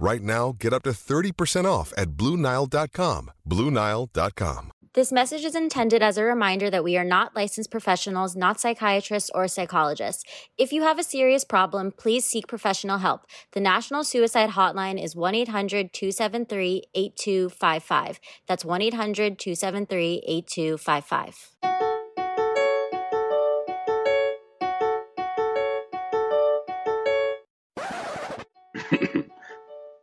Right 0.00 0.22
now, 0.22 0.54
get 0.58 0.72
up 0.72 0.82
to 0.84 0.90
30% 0.90 1.66
off 1.66 1.92
at 1.94 2.12
BlueNile.com. 2.12 3.30
BlueNile.com. 3.46 4.72
This 4.94 5.12
message 5.12 5.44
is 5.44 5.54
intended 5.54 6.02
as 6.02 6.16
a 6.16 6.24
reminder 6.24 6.70
that 6.70 6.82
we 6.82 6.96
are 6.96 7.04
not 7.04 7.36
licensed 7.36 7.70
professionals, 7.70 8.34
not 8.34 8.58
psychiatrists 8.58 9.30
or 9.34 9.46
psychologists. 9.46 10.24
If 10.56 10.72
you 10.72 10.82
have 10.82 10.98
a 10.98 11.04
serious 11.04 11.44
problem, 11.44 11.92
please 11.92 12.24
seek 12.24 12.48
professional 12.48 12.98
help. 12.98 13.26
The 13.52 13.60
National 13.60 14.02
Suicide 14.02 14.50
Hotline 14.50 15.00
is 15.00 15.14
1 15.14 15.34
800 15.34 15.92
273 15.92 16.84
8255. 16.94 18.20
That's 18.48 18.64
1 18.64 18.82
800 18.82 19.38
273 19.38 20.22
8255. 20.26 21.89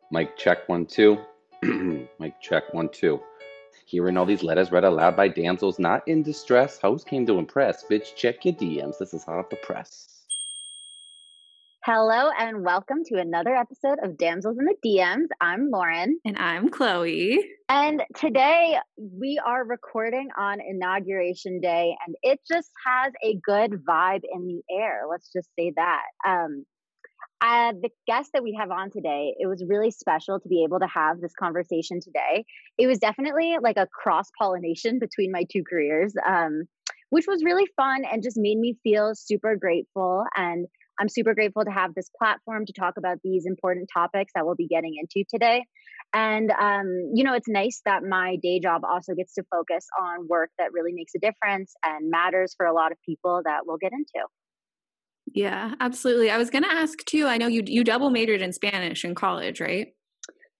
Mic 0.09 0.37
check 0.37 0.69
one, 0.69 0.85
two. 0.85 1.17
Mic 1.61 2.39
check 2.39 2.73
one, 2.73 2.87
two. 2.87 3.19
Hearing 3.85 4.15
all 4.15 4.25
these 4.25 4.41
letters 4.41 4.71
read 4.71 4.85
aloud 4.85 5.17
by 5.17 5.27
damsels 5.27 5.79
not 5.79 6.07
in 6.07 6.23
distress, 6.23 6.79
host 6.79 7.07
came 7.07 7.25
to 7.25 7.37
impress. 7.37 7.83
Bitch, 7.83 8.15
check 8.15 8.45
your 8.45 8.53
DMs. 8.53 8.97
This 8.99 9.13
is 9.13 9.25
hot 9.25 9.39
off 9.39 9.49
the 9.49 9.57
press. 9.57 10.23
Hello 11.83 12.29
and 12.39 12.63
welcome 12.63 13.03
to 13.07 13.19
another 13.19 13.53
episode 13.53 13.97
of 14.01 14.17
Damsels 14.17 14.57
in 14.57 14.65
the 14.65 14.75
DMs. 14.85 15.27
I'm 15.41 15.71
Lauren. 15.71 16.19
And 16.25 16.37
I'm 16.37 16.69
Chloe. 16.69 17.43
And 17.67 18.01
today 18.15 18.77
we 18.97 19.41
are 19.45 19.65
recording 19.65 20.29
on 20.37 20.59
Inauguration 20.61 21.59
Day, 21.59 21.95
and 22.05 22.15
it 22.23 22.39
just 22.49 22.71
has 22.85 23.11
a 23.21 23.39
good 23.43 23.83
vibe 23.85 24.23
in 24.33 24.47
the 24.47 24.61
air. 24.73 25.01
Let's 25.09 25.29
just 25.33 25.49
say 25.59 25.73
that. 25.75 26.03
Um, 26.25 26.65
uh, 27.41 27.73
the 27.81 27.89
guest 28.07 28.31
that 28.33 28.43
we 28.43 28.57
have 28.59 28.71
on 28.71 28.89
today, 28.89 29.35
it 29.37 29.47
was 29.47 29.63
really 29.67 29.91
special 29.91 30.39
to 30.39 30.49
be 30.49 30.63
able 30.63 30.79
to 30.79 30.87
have 30.87 31.21
this 31.21 31.33
conversation 31.39 31.99
today. 32.01 32.45
It 32.77 32.87
was 32.87 32.97
definitely 32.97 33.57
like 33.61 33.77
a 33.77 33.87
cross 33.87 34.25
pollination 34.39 34.99
between 34.99 35.31
my 35.31 35.43
two 35.51 35.63
careers, 35.69 36.13
um, 36.27 36.63
which 37.09 37.25
was 37.27 37.43
really 37.43 37.67
fun 37.75 38.03
and 38.11 38.23
just 38.23 38.37
made 38.37 38.57
me 38.57 38.75
feel 38.83 39.13
super 39.13 39.55
grateful. 39.55 40.23
And 40.35 40.65
I'm 40.99 41.09
super 41.09 41.35
grateful 41.35 41.63
to 41.63 41.71
have 41.71 41.93
this 41.93 42.09
platform 42.17 42.65
to 42.65 42.73
talk 42.73 42.95
about 42.97 43.19
these 43.23 43.45
important 43.45 43.87
topics 43.93 44.31
that 44.33 44.45
we'll 44.45 44.55
be 44.55 44.67
getting 44.67 44.95
into 44.99 45.23
today. 45.29 45.63
And, 46.13 46.49
um, 46.51 47.11
you 47.13 47.23
know, 47.23 47.33
it's 47.33 47.47
nice 47.47 47.81
that 47.85 48.01
my 48.03 48.37
day 48.41 48.59
job 48.59 48.81
also 48.83 49.13
gets 49.13 49.35
to 49.35 49.43
focus 49.51 49.85
on 50.01 50.27
work 50.27 50.49
that 50.57 50.73
really 50.73 50.93
makes 50.93 51.13
a 51.15 51.19
difference 51.19 51.73
and 51.85 52.09
matters 52.09 52.55
for 52.57 52.65
a 52.65 52.73
lot 52.73 52.91
of 52.91 52.97
people 53.05 53.41
that 53.45 53.67
we'll 53.67 53.77
get 53.77 53.91
into. 53.91 54.25
Yeah, 55.33 55.73
absolutely. 55.79 56.31
I 56.31 56.37
was 56.37 56.49
going 56.49 56.63
to 56.63 56.71
ask 56.71 56.97
too. 57.05 57.25
I 57.25 57.37
know 57.37 57.47
you 57.47 57.63
you 57.65 57.83
double 57.83 58.09
majored 58.09 58.41
in 58.41 58.53
Spanish 58.53 59.03
in 59.03 59.15
college, 59.15 59.59
right? 59.59 59.87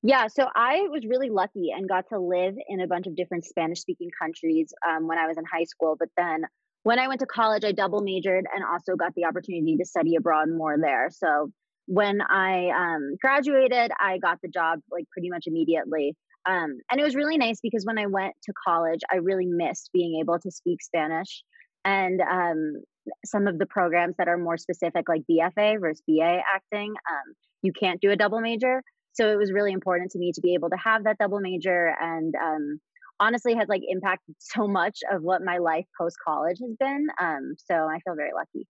Yeah, 0.03 0.27
so 0.27 0.47
I 0.55 0.87
was 0.89 1.05
really 1.05 1.29
lucky 1.29 1.71
and 1.75 1.89
got 1.89 2.05
to 2.09 2.19
live 2.19 2.55
in 2.67 2.81
a 2.81 2.87
bunch 2.87 3.07
of 3.07 3.15
different 3.15 3.45
Spanish 3.45 3.81
speaking 3.81 4.09
countries 4.21 4.71
um, 4.87 5.07
when 5.07 5.17
I 5.17 5.27
was 5.27 5.37
in 5.37 5.43
high 5.45 5.63
school. 5.63 5.95
But 5.99 6.09
then 6.15 6.43
when 6.83 6.99
I 6.99 7.07
went 7.07 7.19
to 7.21 7.25
college, 7.25 7.63
I 7.65 7.71
double 7.71 8.01
majored 8.01 8.45
and 8.53 8.63
also 8.63 8.95
got 8.95 9.13
the 9.15 9.25
opportunity 9.25 9.75
to 9.77 9.85
study 9.85 10.15
abroad 10.15 10.49
more 10.49 10.77
there. 10.79 11.09
So 11.11 11.51
when 11.87 12.21
I 12.21 12.69
um, 12.69 13.15
graduated, 13.19 13.91
I 13.99 14.19
got 14.19 14.37
the 14.41 14.49
job 14.49 14.79
like 14.91 15.05
pretty 15.11 15.29
much 15.29 15.45
immediately. 15.47 16.15
Um, 16.47 16.77
and 16.89 16.99
it 16.99 17.03
was 17.03 17.15
really 17.15 17.37
nice 17.37 17.59
because 17.61 17.83
when 17.83 17.97
I 17.97 18.05
went 18.05 18.35
to 18.43 18.53
college, 18.65 19.01
I 19.11 19.17
really 19.17 19.47
missed 19.47 19.89
being 19.93 20.19
able 20.21 20.39
to 20.39 20.51
speak 20.51 20.81
Spanish. 20.81 21.43
And 21.83 22.21
um, 22.21 22.83
some 23.25 23.47
of 23.47 23.57
the 23.57 23.65
programs 23.65 24.15
that 24.17 24.27
are 24.27 24.37
more 24.37 24.57
specific, 24.57 25.07
like 25.07 25.21
BFA 25.29 25.79
versus 25.79 26.01
BA 26.07 26.39
acting, 26.53 26.89
um, 26.89 27.33
you 27.61 27.71
can't 27.73 28.01
do 28.01 28.11
a 28.11 28.15
double 28.15 28.39
major. 28.39 28.81
So 29.13 29.31
it 29.31 29.37
was 29.37 29.51
really 29.51 29.71
important 29.71 30.11
to 30.11 30.19
me 30.19 30.31
to 30.33 30.41
be 30.41 30.53
able 30.53 30.69
to 30.69 30.77
have 30.77 31.05
that 31.05 31.17
double 31.17 31.39
major, 31.39 31.93
and 31.99 32.35
um, 32.35 32.79
honestly, 33.19 33.55
has 33.55 33.67
like 33.67 33.81
impacted 33.87 34.35
so 34.39 34.67
much 34.67 34.99
of 35.11 35.23
what 35.23 35.41
my 35.41 35.57
life 35.57 35.85
post 35.99 36.17
college 36.25 36.57
has 36.61 36.75
been. 36.79 37.07
Um, 37.19 37.55
so 37.57 37.73
I 37.75 37.99
feel 38.05 38.15
very 38.15 38.31
lucky. 38.35 38.67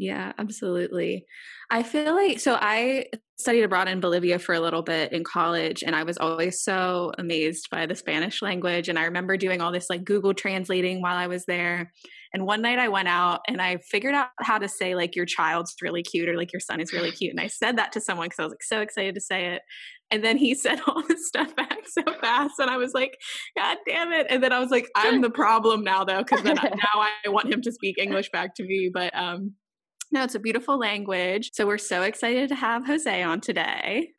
Yeah, 0.00 0.32
absolutely. 0.38 1.26
I 1.70 1.82
feel 1.82 2.14
like 2.14 2.38
so 2.38 2.56
I 2.58 3.06
studied 3.36 3.64
abroad 3.64 3.88
in 3.88 3.98
Bolivia 3.98 4.38
for 4.38 4.54
a 4.54 4.60
little 4.60 4.82
bit 4.82 5.12
in 5.12 5.24
college 5.24 5.82
and 5.82 5.94
I 5.94 6.04
was 6.04 6.16
always 6.18 6.62
so 6.62 7.10
amazed 7.18 7.68
by 7.68 7.84
the 7.84 7.96
Spanish 7.96 8.40
language 8.40 8.88
and 8.88 8.96
I 8.96 9.06
remember 9.06 9.36
doing 9.36 9.60
all 9.60 9.72
this 9.72 9.90
like 9.90 10.04
Google 10.04 10.34
translating 10.34 11.02
while 11.02 11.16
I 11.16 11.26
was 11.26 11.46
there. 11.46 11.92
And 12.32 12.46
one 12.46 12.62
night 12.62 12.78
I 12.78 12.88
went 12.88 13.08
out 13.08 13.40
and 13.48 13.60
I 13.60 13.78
figured 13.90 14.14
out 14.14 14.28
how 14.40 14.58
to 14.58 14.68
say 14.68 14.94
like 14.94 15.16
your 15.16 15.26
child's 15.26 15.74
really 15.82 16.04
cute 16.04 16.28
or 16.28 16.36
like 16.36 16.52
your 16.52 16.60
son 16.60 16.80
is 16.80 16.92
really 16.92 17.10
cute 17.10 17.32
and 17.32 17.40
I 17.40 17.48
said 17.48 17.76
that 17.78 17.90
to 17.92 18.00
someone 18.00 18.28
cuz 18.28 18.38
I 18.38 18.44
was 18.44 18.52
like 18.52 18.62
so 18.62 18.80
excited 18.80 19.16
to 19.16 19.20
say 19.20 19.46
it. 19.46 19.62
And 20.12 20.22
then 20.22 20.36
he 20.36 20.54
said 20.64 20.80
all 20.86 21.02
this 21.08 21.26
stuff 21.26 21.56
back 21.56 21.78
so 21.88 22.04
fast 22.20 22.54
and 22.60 22.70
I 22.70 22.76
was 22.76 22.94
like 22.94 23.18
god 23.56 23.78
damn 23.84 24.12
it. 24.12 24.28
And 24.30 24.44
then 24.44 24.52
I 24.52 24.60
was 24.60 24.70
like 24.70 24.86
I'm 24.94 25.20
the 25.22 25.30
problem 25.30 25.82
now 25.82 26.04
though 26.04 26.22
cuz 26.22 26.42
then 26.42 26.54
now 26.62 27.02
I 27.26 27.28
want 27.30 27.52
him 27.52 27.62
to 27.62 27.72
speak 27.72 27.98
English 27.98 28.30
back 28.30 28.54
to 28.54 28.62
me 28.62 28.90
but 28.94 29.12
um 29.16 29.54
no, 30.10 30.24
it's 30.24 30.34
a 30.34 30.40
beautiful 30.40 30.78
language. 30.78 31.50
So 31.52 31.66
we're 31.66 31.78
so 31.78 32.02
excited 32.02 32.48
to 32.48 32.54
have 32.54 32.86
Jose 32.86 33.22
on 33.22 33.40
today. 33.40 34.10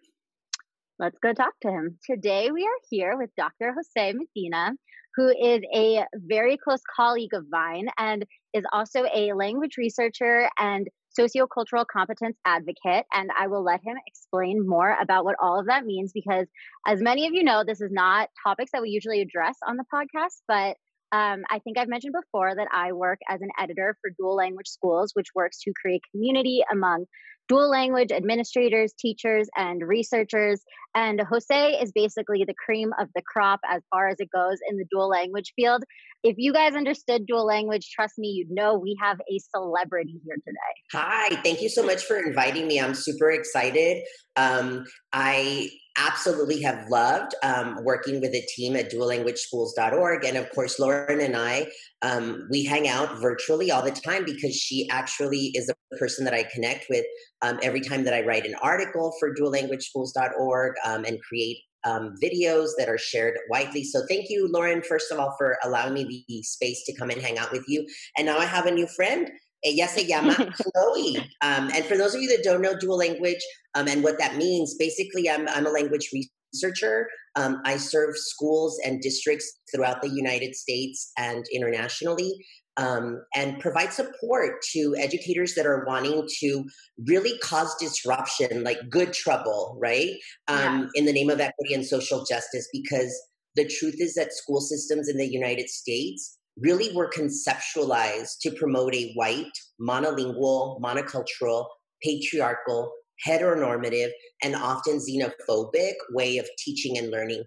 Let's 0.99 1.17
go 1.19 1.33
talk 1.33 1.53
to 1.61 1.69
him. 1.69 1.97
Today 2.05 2.51
we 2.51 2.63
are 2.63 2.79
here 2.89 3.17
with 3.17 3.29
Dr. 3.37 3.73
Jose 3.73 4.13
Medina, 4.13 4.73
who 5.15 5.29
is 5.29 5.61
a 5.73 6.05
very 6.13 6.57
close 6.57 6.81
colleague 6.95 7.33
of 7.33 7.45
mine 7.49 7.87
and 7.97 8.25
is 8.53 8.65
also 8.71 9.05
a 9.13 9.33
language 9.33 9.77
researcher 9.77 10.49
and 10.57 10.87
sociocultural 11.17 11.85
competence 11.91 12.37
advocate. 12.45 13.05
And 13.13 13.29
I 13.37 13.47
will 13.47 13.63
let 13.63 13.81
him 13.83 13.95
explain 14.07 14.67
more 14.67 14.95
about 15.01 15.25
what 15.25 15.35
all 15.41 15.59
of 15.59 15.67
that 15.67 15.85
means 15.85 16.11
because, 16.13 16.47
as 16.85 17.01
many 17.01 17.27
of 17.27 17.33
you 17.33 17.43
know, 17.43 17.63
this 17.65 17.81
is 17.81 17.91
not 17.91 18.29
topics 18.45 18.71
that 18.73 18.81
we 18.81 18.89
usually 18.89 19.21
address 19.21 19.55
on 19.65 19.77
the 19.77 19.85
podcast, 19.91 20.41
but 20.47 20.77
um, 21.11 21.43
I 21.49 21.59
think 21.59 21.77
I've 21.77 21.87
mentioned 21.87 22.13
before 22.13 22.53
that 22.55 22.67
I 22.71 22.91
work 22.91 23.19
as 23.27 23.41
an 23.41 23.49
editor 23.59 23.97
for 24.01 24.11
Dual 24.17 24.35
Language 24.35 24.67
Schools, 24.67 25.11
which 25.13 25.27
works 25.33 25.59
to 25.63 25.73
create 25.79 26.01
community 26.11 26.63
among 26.71 27.05
dual 27.49 27.69
language 27.69 28.11
administrators, 28.11 28.93
teachers, 28.97 29.49
and 29.57 29.81
researchers. 29.85 30.61
And 30.95 31.19
Jose 31.21 31.73
is 31.81 31.91
basically 31.91 32.45
the 32.45 32.53
cream 32.53 32.91
of 32.99 33.09
the 33.15 33.21
crop 33.21 33.59
as 33.67 33.81
far 33.91 34.07
as 34.07 34.17
it 34.19 34.29
goes 34.31 34.57
in 34.69 34.77
the 34.77 34.85
dual 34.91 35.09
language 35.09 35.53
field. 35.55 35.83
If 36.23 36.35
you 36.37 36.53
guys 36.53 36.75
understood 36.75 37.25
dual 37.25 37.45
language, 37.45 37.89
trust 37.93 38.17
me, 38.17 38.29
you'd 38.29 38.51
know 38.51 38.77
we 38.77 38.97
have 39.01 39.19
a 39.19 39.39
celebrity 39.55 40.19
here 40.25 40.35
today. 40.45 40.57
Hi, 40.93 41.41
thank 41.43 41.61
you 41.61 41.69
so 41.69 41.83
much 41.83 42.03
for 42.03 42.17
inviting 42.17 42.67
me. 42.67 42.79
I'm 42.79 42.93
super 42.93 43.31
excited. 43.31 44.03
Um, 44.35 44.85
I 45.11 45.69
absolutely 45.99 46.61
have 46.61 46.87
loved 46.89 47.35
um, 47.43 47.77
working 47.83 48.21
with 48.21 48.33
a 48.33 48.45
team 48.55 48.75
at 48.75 48.91
duallanguageschools.org. 48.91 50.23
And 50.23 50.37
of 50.37 50.49
course, 50.51 50.79
Lauren 50.79 51.19
and 51.19 51.35
I, 51.35 51.67
um, 52.01 52.47
we 52.49 52.63
hang 52.63 52.87
out 52.87 53.19
virtually 53.19 53.71
all 53.71 53.81
the 53.81 53.91
time 53.91 54.23
because 54.23 54.55
she 54.55 54.89
actually 54.89 55.51
is 55.55 55.69
a 55.69 55.97
person 55.97 56.25
that 56.25 56.33
I 56.33 56.43
connect 56.43 56.85
with 56.89 57.05
um, 57.41 57.59
every 57.61 57.81
time 57.81 58.03
that 58.03 58.13
I 58.13 58.25
write 58.25 58.45
an 58.45 58.55
article 58.61 59.13
for 59.19 59.33
duallanguageschools.org 59.33 60.73
um, 60.85 61.05
and 61.05 61.21
create 61.21 61.59
um, 61.85 62.15
videos 62.21 62.69
that 62.77 62.89
are 62.89 62.97
shared 62.97 63.37
widely. 63.49 63.83
So 63.83 64.01
thank 64.07 64.29
you, 64.29 64.49
Lauren, 64.51 64.81
first 64.81 65.11
of 65.11 65.19
all, 65.19 65.33
for 65.37 65.57
allowing 65.63 65.93
me 65.93 66.25
the 66.27 66.43
space 66.43 66.83
to 66.85 66.95
come 66.95 67.09
and 67.09 67.21
hang 67.21 67.37
out 67.37 67.51
with 67.51 67.63
you. 67.67 67.87
And 68.17 68.25
now 68.25 68.37
I 68.37 68.45
have 68.45 68.65
a 68.65 68.71
new 68.71 68.87
friend. 68.87 69.29
Ella 69.65 69.87
se 69.87 70.07
llama 70.07 70.35
Chloe. 70.35 71.17
Um, 71.41 71.69
and 71.73 71.83
for 71.85 71.97
those 71.97 72.15
of 72.15 72.21
you 72.21 72.29
that 72.29 72.43
don't 72.43 72.61
know 72.61 72.77
dual 72.77 72.97
language 72.97 73.41
um, 73.75 73.87
and 73.87 74.03
what 74.03 74.17
that 74.19 74.37
means, 74.37 74.75
basically, 74.75 75.29
I'm, 75.29 75.47
I'm 75.49 75.65
a 75.65 75.69
language 75.69 76.09
researcher. 76.53 77.07
Um, 77.35 77.61
I 77.65 77.77
serve 77.77 78.17
schools 78.17 78.79
and 78.85 79.01
districts 79.01 79.59
throughout 79.73 80.01
the 80.01 80.09
United 80.09 80.55
States 80.55 81.11
and 81.17 81.45
internationally. 81.53 82.33
Um, 82.79 83.05
and 83.35 83.59
provide 83.59 83.91
support 83.91 84.61
to 84.71 84.95
educators 84.97 85.53
that 85.55 85.65
are 85.65 85.83
wanting 85.85 86.25
to 86.39 86.63
really 87.07 87.37
cause 87.39 87.75
disruption, 87.77 88.63
like 88.63 88.77
good 88.89 89.11
trouble, 89.11 89.77
right? 89.81 90.11
Um, 90.47 90.83
yes. 90.83 90.91
In 90.95 91.05
the 91.05 91.11
name 91.11 91.29
of 91.29 91.41
equity 91.41 91.73
and 91.73 91.85
social 91.85 92.23
justice, 92.23 92.69
because 92.71 93.11
the 93.57 93.67
truth 93.67 93.97
is 93.99 94.13
that 94.15 94.31
school 94.31 94.61
systems 94.61 95.09
in 95.09 95.17
the 95.17 95.27
United 95.27 95.67
States 95.69 96.37
really 96.61 96.95
were 96.95 97.09
conceptualized 97.09 98.39
to 98.41 98.51
promote 98.51 98.95
a 98.95 99.11
white, 99.15 99.51
monolingual, 99.81 100.79
monocultural, 100.79 101.67
patriarchal, 102.01 102.93
heteronormative, 103.25 104.11
and 104.43 104.55
often 104.55 104.99
xenophobic 104.99 105.95
way 106.11 106.37
of 106.37 106.47
teaching 106.57 106.97
and 106.97 107.11
learning. 107.11 107.43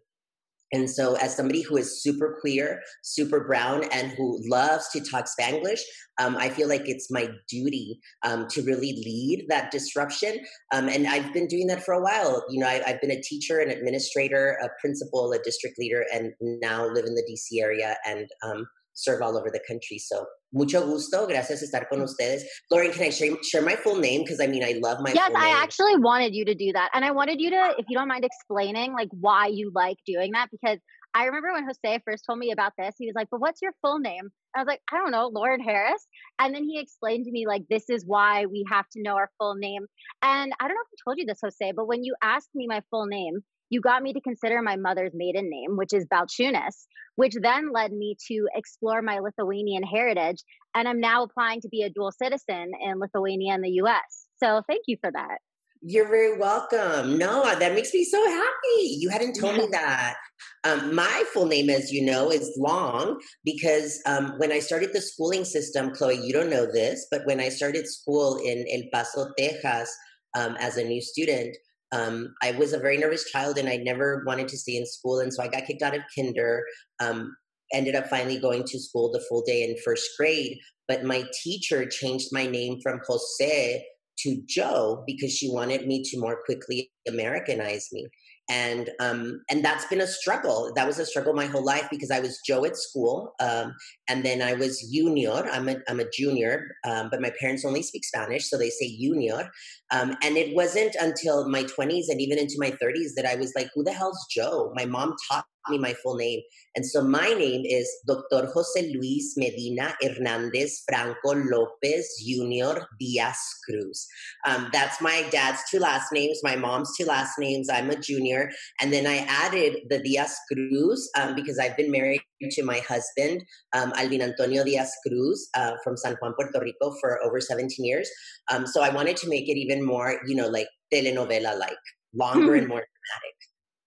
And 0.73 0.89
so, 0.89 1.15
as 1.17 1.37
somebody 1.37 1.63
who 1.63 1.77
is 1.77 2.03
super 2.03 2.39
queer, 2.41 2.81
super 3.03 3.45
brown, 3.45 3.85
and 3.93 4.13
who 4.13 4.41
loves 4.49 4.89
to 4.91 5.01
talk 5.01 5.27
Spanglish, 5.27 5.81
um, 6.19 6.37
I 6.37 6.49
feel 6.49 6.69
like 6.69 6.89
it's 6.89 7.11
my 7.11 7.29
duty 7.49 8.01
um, 8.23 8.47
to 8.49 8.63
really 8.63 9.03
lead 9.05 9.47
that 9.49 9.71
disruption. 9.71 10.39
Um, 10.73 10.89
and 10.89 11.07
I've 11.07 11.33
been 11.33 11.47
doing 11.47 11.67
that 11.69 11.85
for 11.85 11.95
a 11.95 12.03
while. 12.03 12.45
You 12.49 12.61
know, 12.61 12.67
I, 12.67 12.83
have 12.87 13.01
been 13.01 13.11
a 13.11 13.21
teacher, 13.21 13.61
an 13.61 13.71
administrator, 13.71 14.59
a 14.63 14.69
principal, 14.81 15.33
a 15.33 15.39
district 15.43 15.79
leader, 15.79 16.05
and 16.13 16.33
now 16.41 16.87
live 16.87 17.05
in 17.05 17.15
the 17.15 17.23
DC 17.23 17.63
area 17.63 17.97
and 18.07 18.29
um, 18.43 18.67
serve 18.95 19.23
all 19.23 19.37
over 19.37 19.51
the 19.51 19.61
country. 19.67 19.99
So, 19.99 20.25
mucho 20.53 20.85
gusto. 20.85 21.27
Gracias 21.27 21.63
estar 21.63 21.89
con 21.89 22.01
mm. 22.01 22.05
ustedes. 22.05 22.45
Lauren, 22.71 22.93
can 22.93 23.05
I 23.05 23.11
share, 23.11 23.37
share 23.43 23.63
my 23.63 23.77
full 23.77 23.97
name? 23.97 24.23
Because 24.23 24.41
I 24.41 24.47
mean, 24.47 24.63
I 24.65 24.79
love 24.83 24.99
my 25.01 25.13
Yes, 25.13 25.33
I 25.35 25.51
actually 25.63 25.97
wanted 25.97 26.35
you 26.35 26.45
to 26.45 26.55
do 26.55 26.73
that. 26.73 26.91
And 26.95 27.05
I 27.05 27.11
wanted 27.11 27.41
you 27.41 27.51
to, 27.51 27.75
if 27.79 27.87
you 27.89 27.97
don't 27.97 28.09
mind 28.09 28.25
explaining, 28.25 28.93
like 28.93 29.09
why 29.13 29.47
you 29.47 29.73
like 29.75 29.97
doing 30.07 30.33
that. 30.33 30.49
Because 30.51 30.79
I 31.15 31.27
remember 31.27 31.53
when 31.53 31.65
Jose 31.65 32.01
first 32.07 32.25
told 32.27 32.39
me 32.39 32.53
about 32.53 32.73
this, 32.79 32.95
he 32.99 33.07
was 33.07 33.15
like, 33.15 33.29
But 33.31 33.41
what's 33.41 33.61
your 33.61 33.73
full 33.83 33.99
name? 33.99 34.31
I 34.55 34.61
was 34.61 34.67
like, 34.67 34.81
I 34.93 34.99
don't 34.99 35.11
know, 35.11 35.29
Lauren 35.29 35.61
Harris. 35.61 36.07
And 36.39 36.55
then 36.55 36.65
he 36.65 36.79
explained 36.79 37.25
to 37.25 37.31
me, 37.31 37.47
like, 37.47 37.63
this 37.71 37.89
is 37.89 38.05
why 38.07 38.47
we 38.47 38.65
have 38.71 38.87
to 38.91 39.03
know 39.03 39.15
our 39.15 39.31
full 39.39 39.55
name. 39.55 39.87
And 40.23 40.53
I 40.61 40.69
don't 40.69 40.75
know 40.75 40.83
if 40.83 40.99
I 40.99 41.03
told 41.05 41.19
you 41.19 41.27
this, 41.27 41.41
Jose, 41.43 41.73
but 41.75 41.87
when 41.87 42.05
you 42.05 42.15
asked 42.23 42.51
me 42.55 42.67
my 42.67 42.83
full 42.91 43.07
name, 43.07 43.43
you 43.73 43.81
got 43.81 44.03
me 44.03 44.13
to 44.13 44.21
consider 44.21 44.61
my 44.61 44.77
mother's 44.77 45.13
maiden 45.15 45.49
name, 45.49 45.79
which 45.79 45.95
is 45.95 46.05
Balchunas, 46.13 46.85
which 47.17 47.35
then 47.41 47.73
led 47.73 47.91
me 47.91 48.17
to 48.29 48.47
explore 48.55 49.01
my 49.01 49.19
Lithuanian 49.19 49.83
heritage. 49.83 50.45
And 50.75 50.87
I'm 50.87 51.01
now 51.01 51.23
applying 51.25 51.63
to 51.63 51.71
be 51.71 51.83
a 51.83 51.89
dual 51.89 52.13
citizen 52.13 52.73
in 52.85 53.01
Lithuania 53.01 53.55
and 53.55 53.65
the 53.65 53.81
US. 53.83 54.27
So 54.43 54.61
thank 54.69 54.83
you 54.89 54.99
for 55.01 55.11
that. 55.11 55.39
You're 55.81 56.09
very 56.09 56.39
welcome. 56.39 57.17
No, 57.17 57.43
that 57.45 57.73
makes 57.73 57.95
me 57.95 58.05
so 58.05 58.23
happy. 58.29 58.99
You 59.01 59.09
hadn't 59.09 59.41
told 59.41 59.57
me 59.57 59.67
that. 59.73 60.17
Um, 60.65 60.95
my 60.95 61.25
full 61.33 61.47
name, 61.47 61.71
as 61.71 61.91
you 61.91 62.05
know, 62.05 62.31
is 62.31 62.55
long 62.59 63.19
because 63.43 64.03
um, 64.05 64.35
when 64.37 64.53
I 64.53 64.59
started 64.59 64.91
the 64.93 65.01
schooling 65.01 65.47
system, 65.47 65.95
Chloe, 65.95 66.21
you 66.23 66.35
don't 66.35 66.51
know 66.51 66.67
this, 66.71 67.07
but 67.11 67.23
when 67.25 67.41
I 67.41 67.49
started 67.49 67.89
school 67.89 68.37
in 68.45 68.67
El 68.71 68.83
Paso, 68.93 69.31
Texas, 69.39 69.97
um, 70.37 70.57
as 70.61 70.77
a 70.77 70.85
new 70.85 71.01
student, 71.01 71.57
um, 71.93 72.35
I 72.43 72.53
was 72.53 72.73
a 72.73 72.79
very 72.79 72.97
nervous 72.97 73.31
child 73.31 73.59
and 73.59 73.69
I 73.69 73.77
never 73.77 74.23
wanted 74.27 74.49
to 74.49 74.59
stay 74.59 74.77
in 74.77 74.87
school. 74.87 75.21
And 75.21 75.33
so 75.33 75.43
I 75.43 75.49
got 75.49 75.67
kicked 75.67 75.83
out 75.83 75.95
of 75.95 76.03
kinder, 76.17 76.65
um, 77.01 77.37
ended 77.73 77.95
up 77.95 78.09
finally 78.09 78.39
going 78.39 78.65
to 78.65 78.81
school 78.81 79.13
the 79.13 79.25
full 79.29 79.43
day 79.47 79.63
in 79.63 79.77
first 79.85 80.09
grade. 80.19 80.59
But 80.89 81.05
my 81.05 81.25
teacher 81.43 81.87
changed 81.87 82.29
my 82.33 82.47
name 82.47 82.79
from 82.83 83.01
Jose 83.07 83.85
to 84.21 84.43
Joe 84.49 85.05
because 85.07 85.33
she 85.33 85.51
wanted 85.51 85.87
me 85.87 86.03
to 86.05 86.19
more 86.19 86.39
quickly 86.45 86.91
Americanize 87.09 87.89
me 87.93 88.09
and 88.51 88.91
um, 89.01 89.43
and 89.51 89.65
that's 89.65 89.87
been 89.87 90.01
a 90.01 90.07
struggle. 90.07 90.73
That 90.75 90.87
was 90.87 90.99
a 90.99 91.07
struggle 91.07 91.33
my 91.33 91.47
whole 91.47 91.65
life 91.65 91.89
because 91.91 92.11
I 92.11 92.21
was 92.21 92.41
Joe 92.47 92.65
at 92.65 92.77
school, 92.77 93.35
um, 93.41 93.75
and 94.09 94.25
then 94.25 94.43
I 94.43 94.55
was 94.55 94.81
Junior. 94.93 95.49
I'm 95.51 95.69
a 95.69 95.77
I'm 95.89 96.01
a 96.01 96.11
junior, 96.11 96.77
um, 96.85 97.09
but 97.11 97.21
my 97.21 97.33
parents 97.41 97.65
only 97.65 97.83
speak 97.83 98.05
Spanish, 98.05 98.49
so 98.49 98.59
they 98.59 98.71
say 98.71 98.97
Junior. 98.99 99.51
Um, 99.91 100.17
and 100.23 100.37
it 100.37 100.55
wasn't 100.55 100.97
until 101.01 101.49
my 101.49 101.65
20s 101.65 102.05
and 102.09 102.21
even 102.21 102.39
into 102.39 102.57
my 102.59 102.71
30s 102.71 103.15
that 103.17 103.27
I 103.27 103.37
was 103.37 103.53
like, 103.57 103.69
"Who 103.75 103.85
the 103.85 103.93
hell's 103.93 104.27
Joe?" 104.31 104.73
My 104.75 104.87
mom 104.87 105.15
taught 105.31 105.45
me 105.69 105.79
my 105.79 105.95
full 105.95 106.17
name. 106.17 106.41
And 106.75 106.85
so 106.85 107.03
my 107.03 107.29
name 107.29 107.63
is 107.65 107.91
Dr. 108.07 108.47
Jose 108.53 108.93
Luis 108.95 109.35
Medina 109.37 109.95
Hernandez 110.01 110.83
Franco 110.89 111.35
Lopez 111.35 112.09
Jr. 112.25 112.85
Diaz 112.99 113.39
Cruz. 113.65 114.07
Um, 114.47 114.69
that's 114.73 115.01
my 115.01 115.27
dad's 115.31 115.61
two 115.71 115.79
last 115.79 116.13
names, 116.13 116.41
my 116.43 116.57
mom's 116.57 116.97
two 116.97 117.05
last 117.05 117.39
names. 117.39 117.69
I'm 117.71 117.91
a 117.91 117.97
junior. 117.97 118.51
And 118.81 118.93
then 118.93 119.07
I 119.07 119.19
added 119.29 119.83
the 119.89 119.99
Diaz 119.99 120.37
Cruz 120.51 121.11
um, 121.19 121.35
because 121.35 121.59
I've 121.59 121.77
been 121.77 121.91
married 121.91 122.23
to 122.51 122.63
my 122.63 122.79
husband, 122.79 123.43
um, 123.73 123.93
Alvin 123.97 124.23
Antonio 124.23 124.65
Diaz 124.65 124.93
Cruz 125.07 125.49
uh, 125.55 125.73
from 125.85 125.97
San 125.97 126.17
Juan, 126.21 126.35
Puerto 126.35 126.61
Rico 126.61 126.95
for 127.01 127.23
over 127.23 127.41
17 127.41 127.85
years. 127.85 128.11
Um, 128.51 128.67
so 128.67 128.83
I 128.83 128.91
wanted 128.91 129.17
to 129.19 129.29
make 129.29 129.49
it 129.49 129.59
even 129.59 129.85
more, 129.85 130.21
you 130.27 130.35
know, 130.35 130.49
like 130.49 130.69
telenovela 130.93 131.59
like, 131.59 131.77
longer 132.15 132.55
and 132.55 132.69
more 132.69 132.85
dramatic. 132.85 133.37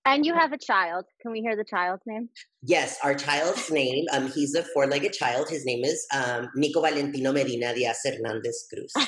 And 0.05 0.23
you 0.23 0.35
have 0.35 0.53
a 0.53 0.57
child. 0.57 1.05
Can 1.21 1.31
we 1.31 1.41
hear 1.41 1.55
the 1.55 1.63
child's 1.63 2.03
name? 2.05 2.29
Yes, 2.61 2.99
our 3.03 3.15
child's 3.15 3.71
name. 3.71 4.05
Um, 4.13 4.31
he's 4.31 4.53
a 4.53 4.63
four-legged 4.63 5.13
child. 5.13 5.49
His 5.49 5.65
name 5.65 5.83
is 5.83 6.05
um, 6.13 6.49
Nico 6.55 6.81
Valentino 6.81 7.31
Medina 7.31 7.73
Diaz 7.73 7.99
Hernandez 8.05 8.67
Cruz. 8.71 8.93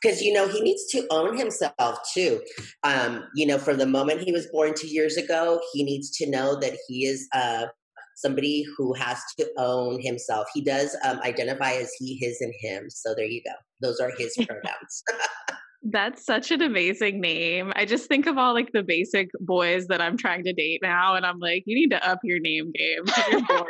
Because 0.00 0.22
you 0.22 0.32
know 0.32 0.46
he 0.46 0.60
needs 0.60 0.86
to 0.92 1.04
own 1.10 1.36
himself 1.36 1.98
too. 2.14 2.40
Um, 2.84 3.24
you 3.34 3.44
know, 3.44 3.58
from 3.58 3.78
the 3.78 3.86
moment 3.86 4.20
he 4.20 4.30
was 4.30 4.46
born 4.46 4.74
two 4.74 4.86
years 4.86 5.16
ago, 5.16 5.60
he 5.72 5.82
needs 5.82 6.16
to 6.18 6.30
know 6.30 6.54
that 6.60 6.78
he 6.86 7.04
is 7.04 7.26
uh, 7.34 7.66
somebody 8.14 8.64
who 8.76 8.94
has 8.94 9.20
to 9.40 9.48
own 9.58 10.00
himself. 10.00 10.46
He 10.54 10.62
does 10.62 10.96
um, 11.04 11.18
identify 11.24 11.72
as 11.72 11.92
he, 11.98 12.16
his, 12.16 12.40
and 12.40 12.54
him. 12.60 12.90
So 12.90 13.12
there 13.16 13.26
you 13.26 13.42
go. 13.44 13.54
Those 13.80 13.98
are 13.98 14.12
his 14.16 14.36
pronouns. 14.36 15.02
That's 15.82 16.24
such 16.24 16.50
an 16.50 16.60
amazing 16.60 17.20
name. 17.20 17.72
I 17.76 17.84
just 17.84 18.08
think 18.08 18.26
of 18.26 18.36
all 18.36 18.52
like 18.52 18.72
the 18.72 18.82
basic 18.82 19.30
boys 19.40 19.86
that 19.86 20.00
I'm 20.00 20.16
trying 20.16 20.44
to 20.44 20.52
date 20.52 20.80
now, 20.82 21.14
and 21.14 21.24
I'm 21.24 21.38
like, 21.38 21.62
you 21.66 21.74
need 21.74 21.90
to 21.90 22.08
up 22.08 22.18
your 22.24 22.40
name 22.40 22.72
game. 22.72 23.04
You're 23.30 23.46
boring. 23.46 23.64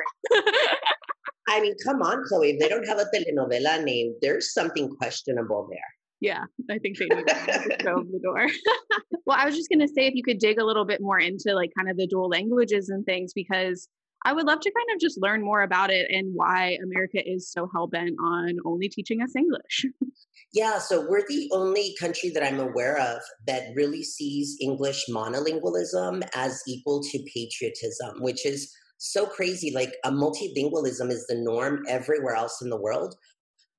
I 1.49 1.61
mean, 1.61 1.75
come 1.85 2.03
on, 2.03 2.25
Chloe. 2.27 2.51
If 2.51 2.61
they 2.61 2.69
don't 2.69 2.87
have 2.87 2.99
a 2.99 3.07
telenovela 3.15 3.83
name, 3.83 4.15
there's 4.21 4.53
something 4.53 4.89
questionable 4.97 5.67
there. 5.71 5.81
Yeah, 6.21 6.45
I 6.71 6.79
think 6.79 6.99
they 6.99 7.07
need 7.07 7.27
to 7.27 7.77
go 7.85 8.03
the 8.03 8.21
door. 8.23 8.47
well, 9.27 9.37
I 9.39 9.47
was 9.47 9.57
just 9.57 9.69
going 9.69 9.81
to 9.81 9.89
say 9.89 10.07
if 10.07 10.15
you 10.15 10.23
could 10.23 10.39
dig 10.39 10.59
a 10.59 10.65
little 10.65 10.85
bit 10.85 11.01
more 11.01 11.19
into 11.19 11.55
like 11.55 11.71
kind 11.77 11.91
of 11.91 11.97
the 11.97 12.07
dual 12.07 12.29
languages 12.29 12.89
and 12.89 13.05
things, 13.07 13.33
because 13.33 13.89
I 14.25 14.33
would 14.33 14.47
love 14.47 14.61
to 14.61 14.71
kind 14.71 14.95
of 14.95 15.01
just 15.01 15.21
learn 15.21 15.45
more 15.45 15.63
about 15.63 15.91
it 15.91 16.11
and 16.11 16.35
why 16.35 16.79
America 16.83 17.19
is 17.25 17.51
so 17.51 17.69
hell 17.73 17.87
bent 17.87 18.17
on 18.23 18.59
only 18.65 18.89
teaching 18.89 19.23
us 19.23 19.35
English. 19.37 19.87
Yeah, 20.55 20.79
so 20.79 21.07
we're 21.07 21.27
the 21.29 21.51
only 21.53 21.95
country 22.01 22.31
that 22.31 22.43
I'm 22.43 22.59
aware 22.59 22.97
of 22.99 23.21
that 23.47 23.75
really 23.75 24.03
sees 24.03 24.57
English 24.63 25.05
monolingualism 25.11 26.27
as 26.35 26.63
equal 26.67 27.03
to 27.03 27.19
patriotism, 27.35 28.23
which 28.23 28.47
is 28.47 28.73
so 28.97 29.27
crazy. 29.27 29.71
Like 29.75 29.95
a 30.05 30.11
multilingualism 30.11 31.11
is 31.11 31.27
the 31.29 31.37
norm 31.37 31.85
everywhere 31.87 32.35
else 32.35 32.63
in 32.63 32.71
the 32.71 32.81
world. 32.81 33.15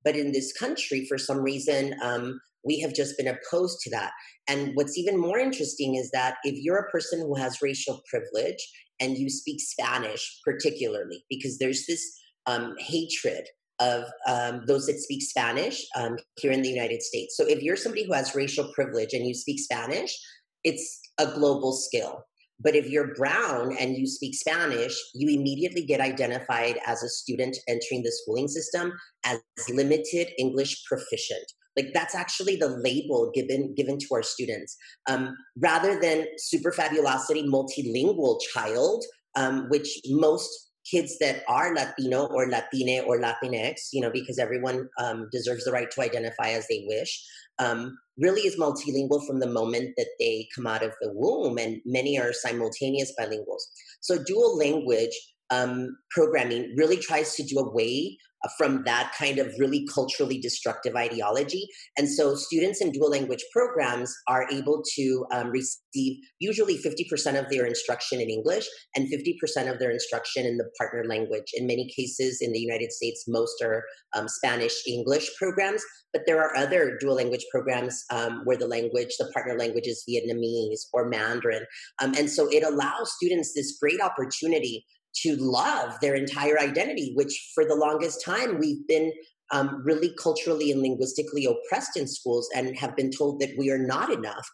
But 0.06 0.16
in 0.16 0.32
this 0.32 0.54
country, 0.54 1.06
for 1.08 1.18
some 1.18 1.40
reason, 1.40 1.96
um, 2.04 2.40
we 2.64 2.80
have 2.80 2.94
just 2.94 3.18
been 3.18 3.28
opposed 3.28 3.80
to 3.82 3.90
that. 3.92 4.12
And 4.48 4.72
what's 4.74 4.98
even 4.98 5.18
more 5.18 5.38
interesting 5.38 5.96
is 5.96 6.10
that 6.12 6.36
if 6.44 6.56
you're 6.64 6.78
a 6.78 6.92
person 6.92 7.20
who 7.20 7.36
has 7.36 7.62
racial 7.62 8.02
privilege 8.10 8.58
and 9.00 9.18
you 9.18 9.30
speak 9.30 9.62
Spanish, 9.62 10.40
particularly, 10.44 11.24
because 11.30 11.58
there's 11.58 11.86
this 11.86 12.04
um, 12.46 12.76
hatred 12.80 13.46
of 13.80 14.04
um, 14.28 14.64
those 14.68 14.88
that 14.88 15.00
speak 15.00 15.22
Spanish 15.22 15.86
um, 15.96 16.18
here 16.38 16.52
in 16.52 16.62
the 16.62 16.70
United 16.70 17.02
States. 17.02 17.38
So 17.38 17.48
if 17.48 17.62
you're 17.62 17.78
somebody 17.78 18.06
who 18.06 18.14
has 18.14 18.36
racial 18.36 18.72
privilege 18.74 19.14
and 19.14 19.26
you 19.26 19.34
speak 19.34 19.60
Spanish, 19.60 20.18
it's 20.64 21.00
a 21.18 21.28
global 21.28 21.72
skill. 21.72 22.26
But 22.62 22.76
if 22.76 22.90
you're 22.90 23.16
brown 23.16 23.76
and 23.78 23.96
you 23.96 24.06
speak 24.06 24.36
Spanish, 24.36 24.94
you 25.16 25.30
immediately 25.30 25.86
get 25.86 26.02
identified 26.02 26.78
as 26.86 27.04
a 27.04 27.10
student 27.10 27.56
entering 27.70 28.04
the 28.04 28.12
schooling 28.12 28.50
system 28.50 28.92
as 29.26 29.40
limited 29.70 30.28
English 30.38 30.84
proficient. 30.86 31.46
Like 31.80 31.94
that's 31.94 32.16
actually 32.16 32.58
the 32.58 32.68
label 32.68 33.32
given 33.34 33.74
given 33.74 33.98
to 34.00 34.08
our 34.14 34.24
students, 34.24 34.76
um, 35.10 35.36
rather 35.58 36.00
than 36.00 36.26
superfabulosity 36.38 37.46
multilingual 37.48 38.40
child, 38.54 39.06
um, 39.36 39.68
which 39.70 39.90
most 40.08 40.50
kids 40.90 41.18
that 41.20 41.44
are 41.48 41.74
Latino 41.74 42.26
or 42.26 42.50
Latine 42.50 43.04
or 43.06 43.20
Latinx, 43.20 43.90
you 43.94 44.02
know, 44.02 44.12
because 44.12 44.40
everyone 44.40 44.90
um, 45.00 45.28
deserves 45.32 45.64
the 45.64 45.72
right 45.72 45.90
to 45.92 46.02
identify 46.02 46.50
as 46.50 46.66
they 46.68 46.84
wish, 46.88 47.24
um, 47.60 47.98
really 48.18 48.42
is 48.42 48.58
multilingual 48.58 49.26
from 49.26 49.40
the 49.40 49.48
moment 49.48 49.94
that 49.98 50.10
they 50.20 50.48
come 50.56 50.68
out 50.68 50.84
of 50.84 50.92
the 51.02 51.12
womb, 51.14 51.58
and 51.58 51.82
many 51.86 52.20
are 52.20 52.34
simultaneous 52.34 53.14
bilinguals. 53.20 53.64
So, 54.02 54.22
dual 54.22 54.58
language 54.58 55.16
um, 55.52 55.98
programming 56.12 56.74
really 56.78 56.98
tries 56.98 57.36
to 57.36 57.44
do 57.44 57.60
away 57.60 58.18
uh, 58.46 58.50
from 58.58 58.84
that 58.86 59.12
kind 59.18 59.38
of 59.38 59.54
really 59.58 59.86
culturally 59.94 60.40
destructive 60.40 60.96
ideology. 60.96 61.68
And 61.98 62.10
so 62.10 62.36
students 62.36 62.80
in 62.82 62.92
dual 62.92 63.10
language 63.10 63.44
programs 63.52 64.16
are 64.28 64.48
able 64.50 64.82
to 64.96 65.26
um, 65.34 65.50
receive 65.50 66.20
usually 66.40 66.78
50% 66.78 67.38
of 67.38 67.50
their 67.50 67.66
instruction 67.66 68.22
in 68.22 68.30
English 68.30 68.66
and 68.96 69.08
50% 69.08 69.70
of 69.70 69.80
their 69.80 69.92
instruction 69.92 70.46
in 70.46 70.56
the 70.56 70.70
partner 70.78 71.04
language. 71.06 71.52
In 71.54 71.68
many 71.68 71.92
cases 71.94 72.40
in 72.42 72.54
the 72.54 72.60
United 72.60 72.94
States, 72.94 73.26
most 73.28 73.62
are 73.62 73.84
um, 74.16 74.30
Spanish 74.30 74.88
English 74.88 75.30
programs, 75.38 75.84
but 76.14 76.22
there 76.26 76.42
are 76.42 76.56
other 76.56 76.98
dual 76.98 77.16
language 77.16 77.46
programs 77.52 78.06
um, 78.10 78.42
where 78.46 78.58
the 78.58 78.68
language, 78.68 79.16
the 79.20 79.30
partner 79.34 79.58
language 79.58 79.88
is 79.88 80.06
Vietnamese 80.10 80.88
or 80.94 81.10
Mandarin. 81.10 81.66
Um, 82.02 82.14
and 82.18 82.30
so 82.30 82.48
it 82.48 82.64
allows 82.64 83.14
students 83.18 83.54
this 83.54 83.78
great 83.82 84.00
opportunity 84.00 84.86
to 85.24 85.36
love 85.38 85.94
their 86.02 86.16
entire 86.16 86.60
identity, 86.60 87.14
which 87.16 87.52
for 87.54 87.66
the 87.66 87.76
longest 87.76 88.24
time 88.24 88.60
we've 88.60 88.88
been 88.88 89.12
um, 89.52 89.82
really 89.84 90.14
culturally 90.22 90.72
and 90.72 90.82
linguistically 90.82 91.46
oppressed 91.46 91.98
in 91.98 92.08
schools 92.08 92.48
and 92.56 92.78
have 92.78 92.96
been 92.96 93.12
told 93.12 93.40
that 93.40 93.56
we 93.58 93.72
are 93.72 93.80
not 93.80 94.12
enough. 94.12 94.48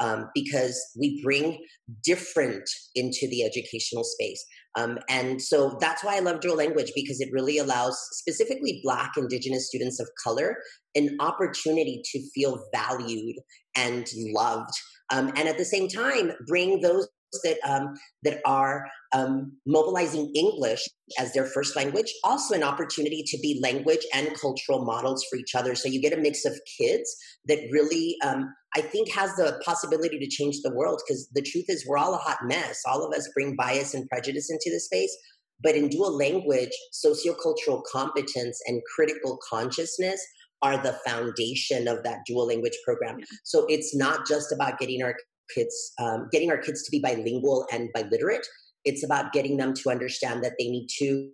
um, 0.00 0.30
because 0.34 0.80
we 0.98 1.20
bring 1.22 1.58
different 2.04 2.68
into 2.94 3.28
the 3.28 3.44
educational 3.44 4.04
space. 4.04 4.44
Um, 4.76 4.98
and 5.08 5.42
so 5.42 5.76
that's 5.80 6.04
why 6.04 6.16
I 6.16 6.20
love 6.20 6.40
dual 6.40 6.56
language 6.56 6.92
because 6.94 7.20
it 7.20 7.30
really 7.32 7.58
allows 7.58 7.98
specifically 8.12 8.80
Black, 8.84 9.12
Indigenous 9.16 9.66
students 9.66 9.98
of 9.98 10.08
color 10.22 10.58
an 10.94 11.16
opportunity 11.20 12.00
to 12.12 12.30
feel 12.34 12.64
valued 12.72 13.36
and 13.76 14.06
loved. 14.32 14.72
Um, 15.10 15.32
and 15.36 15.48
at 15.48 15.58
the 15.58 15.64
same 15.64 15.88
time, 15.88 16.32
bring 16.46 16.80
those 16.80 17.08
that 17.44 17.58
um, 17.64 17.94
that 18.22 18.40
are 18.46 18.86
um, 19.14 19.52
mobilizing 19.66 20.32
English 20.34 20.86
as 21.18 21.32
their 21.32 21.46
first 21.46 21.76
language, 21.76 22.12
also 22.24 22.54
an 22.54 22.62
opportunity 22.62 23.22
to 23.26 23.38
be 23.38 23.60
language 23.62 24.04
and 24.14 24.34
cultural 24.40 24.84
models 24.84 25.24
for 25.30 25.36
each 25.36 25.54
other. 25.54 25.74
So 25.74 25.88
you 25.88 26.00
get 26.00 26.12
a 26.12 26.20
mix 26.20 26.44
of 26.44 26.58
kids 26.78 27.16
that 27.46 27.58
really, 27.70 28.16
um, 28.24 28.52
I 28.76 28.80
think, 28.80 29.10
has 29.12 29.34
the 29.36 29.60
possibility 29.64 30.18
to 30.18 30.28
change 30.28 30.56
the 30.62 30.74
world. 30.74 31.00
Because 31.06 31.28
the 31.34 31.42
truth 31.42 31.66
is, 31.68 31.86
we're 31.86 31.98
all 31.98 32.14
a 32.14 32.18
hot 32.18 32.38
mess. 32.44 32.80
All 32.86 33.06
of 33.06 33.16
us 33.16 33.28
bring 33.34 33.56
bias 33.56 33.94
and 33.94 34.08
prejudice 34.08 34.50
into 34.50 34.70
the 34.74 34.80
space. 34.80 35.16
But 35.60 35.74
in 35.74 35.88
dual 35.88 36.16
language, 36.16 36.70
sociocultural 36.94 37.82
competence 37.90 38.60
and 38.66 38.80
critical 38.94 39.38
consciousness 39.48 40.24
are 40.62 40.76
the 40.76 40.98
foundation 41.06 41.88
of 41.88 42.02
that 42.04 42.18
dual 42.26 42.46
language 42.46 42.76
program. 42.84 43.18
So 43.44 43.66
it's 43.68 43.94
not 43.94 44.26
just 44.26 44.52
about 44.52 44.78
getting 44.78 45.02
our 45.02 45.14
kids, 45.54 45.92
um, 46.00 46.28
getting 46.32 46.50
our 46.50 46.58
kids 46.58 46.82
to 46.84 46.90
be 46.90 47.00
bilingual 47.00 47.66
and 47.72 47.88
biliterate. 47.96 48.46
It's 48.84 49.04
about 49.04 49.32
getting 49.32 49.56
them 49.56 49.74
to 49.74 49.90
understand 49.90 50.42
that 50.44 50.54
they 50.58 50.68
need 50.68 50.88
to 50.98 51.30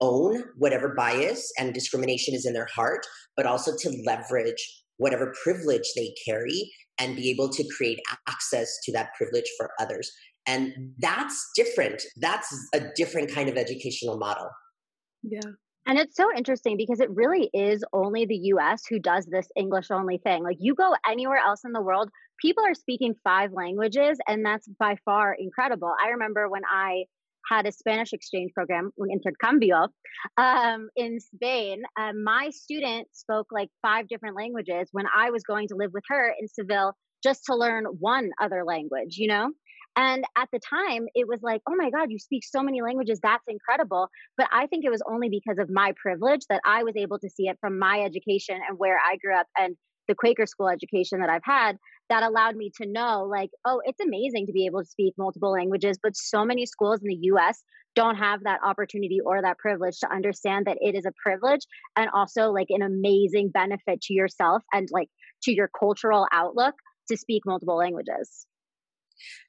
own 0.00 0.44
whatever 0.56 0.94
bias 0.94 1.50
and 1.58 1.72
discrimination 1.72 2.34
is 2.34 2.46
in 2.46 2.52
their 2.52 2.68
heart, 2.74 3.06
but 3.36 3.46
also 3.46 3.72
to 3.76 4.02
leverage 4.06 4.82
whatever 4.96 5.34
privilege 5.42 5.88
they 5.96 6.14
carry 6.24 6.70
and 6.98 7.16
be 7.16 7.30
able 7.30 7.48
to 7.48 7.64
create 7.76 8.00
access 8.28 8.78
to 8.84 8.92
that 8.92 9.08
privilege 9.16 9.50
for 9.58 9.70
others. 9.80 10.10
And 10.46 10.72
that's 10.98 11.50
different. 11.56 12.02
That's 12.16 12.54
a 12.74 12.80
different 12.94 13.32
kind 13.32 13.48
of 13.48 13.56
educational 13.56 14.18
model. 14.18 14.48
Yeah. 15.22 15.40
And 15.86 15.98
it's 15.98 16.16
so 16.16 16.28
interesting 16.34 16.76
because 16.76 17.00
it 17.00 17.10
really 17.10 17.50
is 17.52 17.84
only 17.92 18.24
the 18.24 18.40
US 18.54 18.84
who 18.88 18.98
does 18.98 19.26
this 19.26 19.48
English 19.56 19.90
only 19.90 20.18
thing. 20.18 20.42
Like 20.42 20.56
you 20.60 20.74
go 20.74 20.94
anywhere 21.08 21.38
else 21.38 21.60
in 21.64 21.72
the 21.72 21.82
world, 21.82 22.10
people 22.40 22.64
are 22.64 22.74
speaking 22.74 23.14
five 23.22 23.52
languages, 23.52 24.18
and 24.26 24.44
that's 24.44 24.66
by 24.78 24.96
far 25.04 25.36
incredible. 25.38 25.92
I 26.02 26.10
remember 26.10 26.48
when 26.48 26.62
I 26.70 27.04
had 27.50 27.66
a 27.66 27.72
Spanish 27.72 28.14
exchange 28.14 28.52
program, 28.54 28.90
intercambio, 29.12 29.88
um, 30.38 30.88
in 30.96 31.20
Spain. 31.20 31.82
Um, 31.98 32.24
my 32.24 32.50
student 32.50 33.08
spoke 33.12 33.48
like 33.52 33.68
five 33.82 34.08
different 34.08 34.36
languages 34.36 34.88
when 34.92 35.04
I 35.14 35.30
was 35.30 35.42
going 35.42 35.68
to 35.68 35.76
live 35.76 35.90
with 35.92 36.04
her 36.08 36.32
in 36.40 36.48
Seville 36.48 36.94
just 37.22 37.44
to 37.46 37.54
learn 37.54 37.84
one 37.84 38.30
other 38.40 38.64
language, 38.64 39.16
you 39.16 39.28
know? 39.28 39.50
And 39.96 40.24
at 40.36 40.48
the 40.52 40.58
time, 40.58 41.06
it 41.14 41.28
was 41.28 41.40
like, 41.42 41.62
oh 41.68 41.74
my 41.76 41.90
God, 41.90 42.10
you 42.10 42.18
speak 42.18 42.42
so 42.44 42.62
many 42.62 42.82
languages. 42.82 43.20
That's 43.22 43.44
incredible. 43.46 44.08
But 44.36 44.48
I 44.52 44.66
think 44.66 44.84
it 44.84 44.90
was 44.90 45.02
only 45.08 45.28
because 45.28 45.58
of 45.58 45.70
my 45.70 45.92
privilege 46.00 46.42
that 46.48 46.60
I 46.64 46.82
was 46.82 46.96
able 46.96 47.18
to 47.20 47.30
see 47.30 47.44
it 47.44 47.58
from 47.60 47.78
my 47.78 48.00
education 48.00 48.58
and 48.68 48.78
where 48.78 48.98
I 48.98 49.16
grew 49.16 49.36
up 49.36 49.46
and 49.56 49.76
the 50.08 50.14
Quaker 50.14 50.46
school 50.46 50.68
education 50.68 51.20
that 51.20 51.30
I've 51.30 51.44
had 51.44 51.76
that 52.10 52.22
allowed 52.22 52.56
me 52.56 52.70
to 52.82 52.86
know, 52.86 53.26
like, 53.30 53.50
oh, 53.64 53.80
it's 53.84 54.00
amazing 54.00 54.46
to 54.46 54.52
be 54.52 54.66
able 54.66 54.82
to 54.82 54.88
speak 54.88 55.14
multiple 55.16 55.52
languages. 55.52 55.98
But 56.02 56.16
so 56.16 56.44
many 56.44 56.66
schools 56.66 57.00
in 57.00 57.08
the 57.08 57.28
US 57.32 57.62
don't 57.94 58.16
have 58.16 58.42
that 58.44 58.60
opportunity 58.64 59.18
or 59.24 59.40
that 59.40 59.58
privilege 59.58 59.98
to 60.00 60.12
understand 60.12 60.66
that 60.66 60.78
it 60.80 60.94
is 60.94 61.06
a 61.06 61.12
privilege 61.22 61.60
and 61.96 62.10
also 62.12 62.50
like 62.50 62.66
an 62.70 62.82
amazing 62.82 63.50
benefit 63.50 64.00
to 64.02 64.12
yourself 64.14 64.62
and 64.72 64.88
like 64.90 65.08
to 65.44 65.52
your 65.52 65.70
cultural 65.78 66.26
outlook 66.32 66.74
to 67.08 67.16
speak 67.16 67.42
multiple 67.46 67.76
languages. 67.76 68.46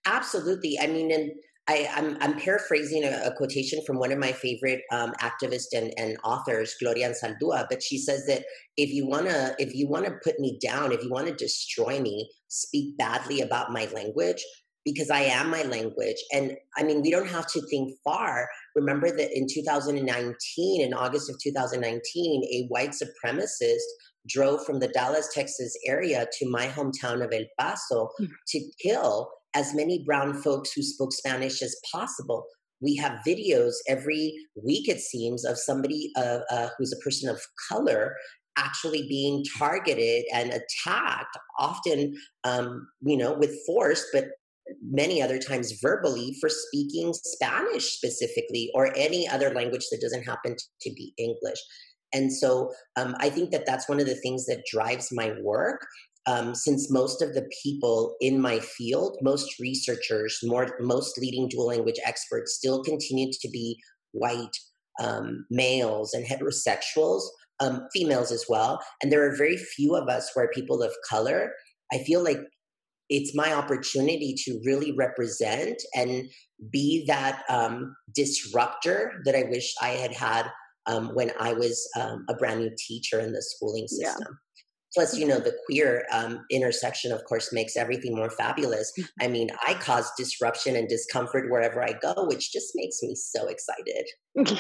Absolutely. 0.06 0.78
I 0.80 0.88
mean, 0.88 1.12
and 1.12 1.32
I, 1.68 1.88
am 1.96 2.06
I'm, 2.06 2.18
I'm 2.22 2.40
paraphrasing 2.40 3.04
a, 3.04 3.24
a, 3.26 3.36
quotation 3.36 3.84
from 3.86 3.98
one 3.98 4.12
of 4.12 4.20
my 4.20 4.32
favorite 4.32 4.82
um, 4.92 5.14
activists 5.22 5.74
and, 5.76 5.92
and 5.98 6.18
authors, 6.24 6.76
Gloria 6.80 7.10
Anzaldúa, 7.10 7.66
but 7.70 7.82
she 7.82 7.98
says 7.98 8.26
that 8.28 8.44
if 8.78 8.92
you 8.92 9.08
wanna 9.08 9.56
if 9.58 9.74
you 9.74 9.88
wanna 9.88 10.12
put 10.24 10.40
me 10.40 10.60
down, 10.62 10.92
if 10.92 11.04
you 11.04 11.10
wanna 11.10 11.34
destroy 11.34 12.00
me, 12.00 12.30
speak 12.50 12.96
badly 12.98 13.42
about 13.42 13.72
my 13.72 13.88
language 13.96 14.44
because 14.86 15.10
I 15.10 15.22
am 15.22 15.50
my 15.50 15.64
language. 15.64 16.18
And 16.32 16.56
I 16.78 16.84
mean, 16.84 17.02
we 17.02 17.10
don't 17.10 17.28
have 17.28 17.48
to 17.48 17.62
think 17.68 17.96
far. 18.04 18.48
Remember 18.76 19.10
that 19.10 19.36
in 19.36 19.48
2019, 19.52 20.82
in 20.82 20.94
August 20.94 21.30
of 21.30 21.38
2019, 21.42 22.44
a 22.44 22.68
white 22.68 22.92
supremacist 22.92 23.80
drove 24.28 24.64
from 24.64 24.80
the 24.80 24.88
Dallas, 24.90 25.30
Texas 25.34 25.76
area 25.88 26.28
to 26.40 26.50
my 26.50 26.68
hometown 26.68 27.24
of 27.24 27.34
El 27.34 27.46
Paso 27.60 28.10
mm. 28.22 28.30
to 28.50 28.62
kill 28.80 29.32
as 29.56 29.74
many 29.74 30.04
brown 30.06 30.34
folks 30.42 30.72
who 30.74 30.84
spoke 30.84 31.14
Spanish 31.14 31.62
as 31.62 31.76
possible. 31.92 32.46
We 32.82 32.96
have 32.98 33.24
videos 33.26 33.74
every 33.88 34.34
week, 34.62 34.90
it 34.90 35.00
seems, 35.00 35.46
of 35.46 35.58
somebody 35.58 36.12
uh, 36.18 36.40
uh, 36.52 36.70
who's 36.78 36.94
a 36.94 37.04
person 37.04 37.30
of 37.30 37.42
color 37.70 38.16
actually 38.58 39.08
being 39.08 39.44
targeted 39.58 40.26
and 40.34 40.50
attacked, 40.50 41.38
often, 41.60 42.16
um, 42.44 42.88
you 43.02 43.18
know, 43.18 43.34
with 43.34 43.56
force, 43.66 44.06
but 44.14 44.26
many 44.82 45.22
other 45.22 45.38
times 45.38 45.80
verbally 45.82 46.36
for 46.40 46.50
speaking 46.50 47.14
Spanish 47.14 47.86
specifically 47.86 48.72
or 48.74 48.96
any 48.96 49.28
other 49.28 49.54
language 49.54 49.86
that 49.92 50.02
doesn't 50.02 50.24
happen 50.24 50.56
to 50.82 50.90
be 50.94 51.14
English. 51.18 51.60
And 52.14 52.32
so 52.32 52.72
um, 52.96 53.16
I 53.20 53.30
think 53.30 53.52
that 53.52 53.66
that's 53.66 53.90
one 53.90 54.00
of 54.00 54.06
the 54.06 54.16
things 54.16 54.46
that 54.46 54.64
drives 54.72 55.10
my 55.12 55.34
work 55.42 55.86
um, 56.28 56.56
since 56.56 56.92
most 56.92 57.22
of 57.22 57.34
the 57.34 57.48
people 57.64 58.16
in 58.20 58.42
my 58.42 58.60
field, 58.60 59.18
most 59.22 59.60
researchers, 59.60 60.40
more, 60.44 60.76
most 60.80 61.18
leading 61.18 61.48
dual 61.48 61.68
language 61.68 62.00
experts 62.06 62.56
still 62.56 62.84
continue 62.84 63.32
to 63.32 63.50
be 63.50 63.80
white 64.12 64.58
um, 65.00 65.46
males 65.50 66.14
and 66.14 66.26
heterosexuals, 66.26 67.22
um, 67.60 67.88
females 67.94 68.32
as 68.32 68.46
well. 68.50 68.82
And 69.02 69.12
there 69.12 69.26
are 69.28 69.36
very 69.36 69.58
few 69.58 69.96
of 69.96 70.08
us 70.08 70.32
where 70.34 70.50
people 70.50 70.82
of 70.82 70.94
color. 71.08 71.52
I 71.94 72.00
feel 72.00 72.24
like 72.24 72.40
it's 73.10 73.36
my 73.36 73.54
opportunity 73.54 74.34
to 74.46 74.60
really 74.66 74.92
represent 74.94 75.82
and 75.96 76.24
be 76.72 77.06
that 77.08 77.44
um, 77.50 77.96
disruptor 78.16 79.22
that 79.26 79.36
I 79.36 79.44
wish 79.44 79.74
I 79.82 79.90
had 79.90 80.14
had 80.14 80.50
um, 80.88 81.10
when 81.14 81.32
I 81.40 81.54
was 81.54 81.88
um, 82.00 82.26
a 82.30 82.34
brand 82.36 82.62
new 82.62 82.72
teacher 82.88 83.20
in 83.20 83.32
the 83.32 83.42
schooling 83.42 83.88
system. 83.88 84.28
Yeah. 84.28 84.36
Plus, 84.96 85.16
you 85.18 85.28
know, 85.28 85.40
the 85.40 85.56
queer 85.66 86.06
um, 86.12 86.46
intersection, 86.50 87.12
of 87.12 87.24
course, 87.26 87.52
makes 87.52 87.76
everything 87.76 88.16
more 88.16 88.30
fabulous. 88.30 88.92
Mm. 88.98 89.08
I 89.22 89.28
mean, 89.28 89.50
I 89.68 89.74
cause 89.76 90.10
disruption 90.18 90.76
and 90.76 90.88
discomfort 90.88 91.52
wherever 91.52 91.84
I 91.84 91.94
go, 92.02 92.14
which 92.28 92.52
just 92.52 92.72
makes 92.76 93.04
me 93.04 93.14
so 93.14 93.48
excited. 93.48 94.08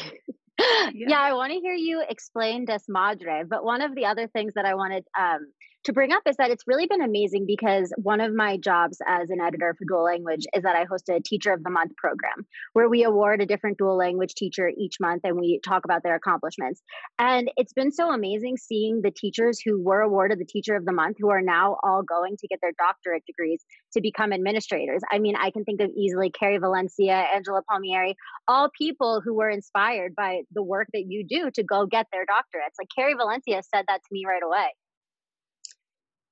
yeah. 0.59 0.89
yeah. 0.93 1.19
I 1.21 1.33
want 1.33 1.53
to 1.53 1.59
hear 1.59 1.73
you 1.73 2.03
explain 2.07 2.65
Desmadre. 2.65 3.47
But 3.47 3.63
one 3.63 3.81
of 3.81 3.95
the 3.95 4.05
other 4.05 4.27
things 4.27 4.53
that 4.55 4.65
I 4.65 4.75
wanted 4.75 5.05
um, 5.17 5.39
to 5.85 5.93
bring 5.93 6.11
up 6.11 6.23
is 6.27 6.35
that 6.37 6.49
it's 6.49 6.65
really 6.65 6.87
been 6.87 7.01
amazing 7.01 7.45
because 7.45 7.93
one 7.97 8.19
of 8.19 8.33
my 8.33 8.57
jobs 8.57 8.97
as 9.07 9.29
an 9.29 9.39
editor 9.39 9.75
for 9.77 9.85
dual 9.85 10.03
language 10.03 10.45
is 10.53 10.63
that 10.63 10.75
I 10.75 10.85
host 10.85 11.09
a 11.09 11.21
teacher 11.21 11.53
of 11.53 11.63
the 11.63 11.69
month 11.69 11.95
program 11.95 12.45
where 12.73 12.89
we 12.89 13.03
award 13.03 13.39
a 13.39 13.45
different 13.45 13.77
dual 13.77 13.95
language 13.95 14.33
teacher 14.33 14.71
each 14.75 14.99
month 14.99 15.21
and 15.23 15.39
we 15.39 15.59
talk 15.63 15.85
about 15.85 16.01
their 16.01 16.15
accomplishments. 16.15 16.81
And 17.19 17.51
it's 17.55 17.73
been 17.73 17.91
so 17.91 18.11
amazing 18.11 18.57
seeing 18.57 19.01
the 19.01 19.11
teachers 19.11 19.59
who 19.63 19.79
were 19.81 20.01
awarded 20.01 20.39
the 20.39 20.45
teacher 20.45 20.75
of 20.75 20.85
the 20.85 20.91
month 20.91 21.17
who 21.19 21.29
are 21.29 21.41
now 21.41 21.77
all 21.83 22.01
going 22.01 22.35
to 22.37 22.47
get 22.47 22.59
their 22.61 22.73
doctorate 22.79 23.25
degrees 23.27 23.63
to 23.93 24.01
become 24.01 24.33
administrators. 24.33 25.03
I 25.11 25.19
mean, 25.19 25.35
I 25.35 25.51
can 25.51 25.63
think 25.65 25.81
of 25.81 25.91
easily 25.95 26.31
Carrie 26.31 26.57
Valencia, 26.57 27.27
Angela 27.33 27.61
Palmieri, 27.69 28.15
all 28.47 28.71
people 28.75 29.21
who 29.23 29.35
were 29.35 29.49
inspired 29.49 30.15
by 30.15 30.41
the 30.51 30.63
work 30.63 30.87
that 30.93 31.05
you 31.07 31.23
do 31.23 31.51
to 31.51 31.63
go 31.63 31.85
get 31.85 32.07
their 32.11 32.25
doctorates. 32.25 32.73
Like 32.79 32.89
Carrie 32.95 33.13
Valencia 33.13 33.61
said 33.61 33.85
that 33.87 33.99
to 34.01 34.09
me 34.11 34.23
right 34.27 34.43
away. 34.43 34.69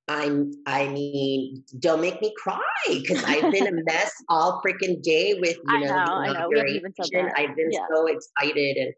I'm, 0.06 0.52
I 0.66 0.88
mean, 0.88 1.64
don't 1.78 2.00
make 2.00 2.20
me 2.20 2.32
cry 2.36 2.60
because 2.88 3.24
I've 3.24 3.50
been 3.50 3.66
a 3.66 3.72
mess 3.84 4.12
all 4.28 4.60
freaking 4.64 5.02
day 5.02 5.34
with, 5.40 5.56
you 5.66 5.80
know, 5.80 5.94
I 5.94 5.96
know, 6.06 6.14
I 6.14 6.32
I've 7.36 7.56
been 7.56 7.70
yeah. 7.70 7.86
so 7.92 8.06
excited. 8.06 8.76
And, 8.76 8.94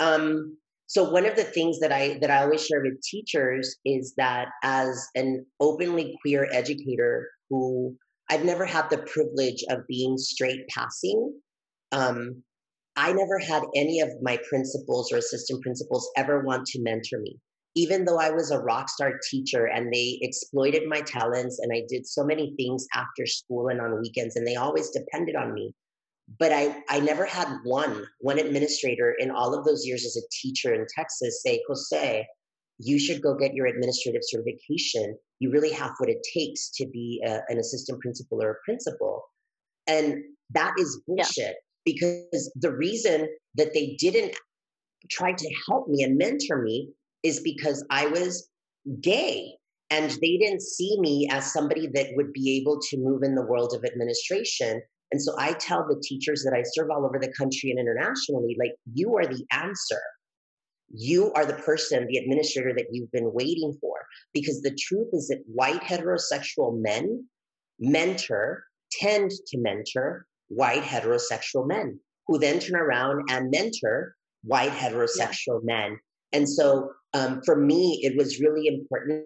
um, 0.00 0.56
so 0.86 1.08
one 1.08 1.24
of 1.24 1.36
the 1.36 1.44
things 1.44 1.78
that 1.80 1.92
I, 1.92 2.18
that 2.20 2.30
I 2.30 2.42
always 2.42 2.66
share 2.66 2.82
with 2.82 3.00
teachers 3.00 3.76
is 3.84 4.12
that 4.16 4.48
as 4.62 5.06
an 5.14 5.46
openly 5.60 6.18
queer 6.20 6.48
educator 6.52 7.28
who 7.48 7.96
I've 8.28 8.44
never 8.44 8.66
had 8.66 8.90
the 8.90 8.98
privilege 8.98 9.64
of 9.70 9.86
being 9.86 10.18
straight 10.18 10.66
passing, 10.68 11.32
um, 11.92 12.42
I 12.96 13.12
never 13.12 13.38
had 13.38 13.62
any 13.74 14.00
of 14.00 14.10
my 14.20 14.38
principals 14.48 15.12
or 15.12 15.16
assistant 15.16 15.62
principals 15.62 16.10
ever 16.16 16.40
want 16.40 16.66
to 16.66 16.82
mentor 16.82 17.20
me 17.20 17.38
even 17.74 18.04
though 18.04 18.18
I 18.18 18.30
was 18.30 18.50
a 18.50 18.58
rock 18.58 18.88
star 18.88 19.18
teacher 19.30 19.66
and 19.66 19.92
they 19.92 20.18
exploited 20.22 20.88
my 20.88 21.00
talents 21.02 21.60
and 21.60 21.72
I 21.72 21.82
did 21.88 22.06
so 22.06 22.24
many 22.24 22.54
things 22.56 22.86
after 22.94 23.26
school 23.26 23.68
and 23.68 23.80
on 23.80 24.00
weekends 24.00 24.36
and 24.36 24.46
they 24.46 24.56
always 24.56 24.90
depended 24.90 25.36
on 25.36 25.54
me. 25.54 25.72
But 26.38 26.52
I, 26.52 26.82
I 26.88 27.00
never 27.00 27.24
had 27.24 27.58
one, 27.64 28.06
one 28.20 28.38
administrator 28.38 29.14
in 29.18 29.30
all 29.30 29.54
of 29.54 29.64
those 29.64 29.84
years 29.86 30.04
as 30.04 30.16
a 30.16 30.28
teacher 30.30 30.74
in 30.74 30.86
Texas 30.94 31.42
say, 31.42 31.60
Jose, 31.66 32.26
you 32.78 32.98
should 32.98 33.20
go 33.20 33.34
get 33.34 33.54
your 33.54 33.66
administrative 33.66 34.22
certification. 34.24 35.16
You 35.38 35.50
really 35.50 35.72
have 35.72 35.92
what 35.98 36.08
it 36.08 36.24
takes 36.34 36.70
to 36.76 36.86
be 36.86 37.22
a, 37.26 37.40
an 37.48 37.58
assistant 37.58 38.00
principal 38.00 38.42
or 38.42 38.52
a 38.52 38.64
principal. 38.64 39.24
And 39.86 40.22
that 40.50 40.72
is 40.78 41.00
bullshit 41.06 41.36
yeah. 41.36 41.52
because 41.84 42.50
the 42.56 42.72
reason 42.72 43.28
that 43.56 43.74
they 43.74 43.96
didn't 43.98 44.36
try 45.10 45.32
to 45.32 45.54
help 45.68 45.88
me 45.88 46.02
and 46.02 46.16
mentor 46.16 46.62
me 46.62 46.90
is 47.22 47.40
because 47.40 47.84
I 47.90 48.06
was 48.06 48.48
gay 49.00 49.52
and 49.90 50.10
they 50.10 50.38
didn't 50.38 50.62
see 50.62 50.98
me 51.00 51.28
as 51.30 51.52
somebody 51.52 51.88
that 51.94 52.08
would 52.14 52.32
be 52.32 52.56
able 52.60 52.80
to 52.80 52.98
move 52.98 53.22
in 53.22 53.34
the 53.34 53.44
world 53.44 53.74
of 53.74 53.84
administration. 53.84 54.80
And 55.12 55.20
so 55.20 55.34
I 55.38 55.54
tell 55.54 55.86
the 55.88 56.00
teachers 56.02 56.44
that 56.44 56.54
I 56.54 56.62
serve 56.62 56.90
all 56.90 57.04
over 57.04 57.18
the 57.20 57.32
country 57.36 57.70
and 57.70 57.80
internationally, 57.80 58.56
like, 58.58 58.72
you 58.94 59.16
are 59.16 59.26
the 59.26 59.44
answer. 59.50 60.00
You 60.92 61.32
are 61.32 61.44
the 61.44 61.54
person, 61.54 62.06
the 62.08 62.18
administrator 62.18 62.72
that 62.74 62.86
you've 62.92 63.10
been 63.10 63.32
waiting 63.32 63.76
for. 63.80 63.94
Because 64.32 64.62
the 64.62 64.76
truth 64.76 65.08
is 65.12 65.28
that 65.28 65.42
white 65.46 65.82
heterosexual 65.82 66.80
men 66.80 67.24
mentor, 67.80 68.64
tend 68.92 69.30
to 69.30 69.58
mentor 69.58 70.26
white 70.48 70.82
heterosexual 70.82 71.66
men 71.66 71.98
who 72.26 72.38
then 72.38 72.60
turn 72.60 72.80
around 72.80 73.22
and 73.30 73.50
mentor 73.50 74.14
white 74.42 74.72
heterosexual 74.72 75.60
yeah. 75.64 75.74
men. 75.88 75.98
And 76.32 76.48
so 76.48 76.90
um, 77.12 77.40
for 77.44 77.56
me, 77.56 78.00
it 78.02 78.16
was 78.16 78.40
really 78.40 78.66
important 78.66 79.24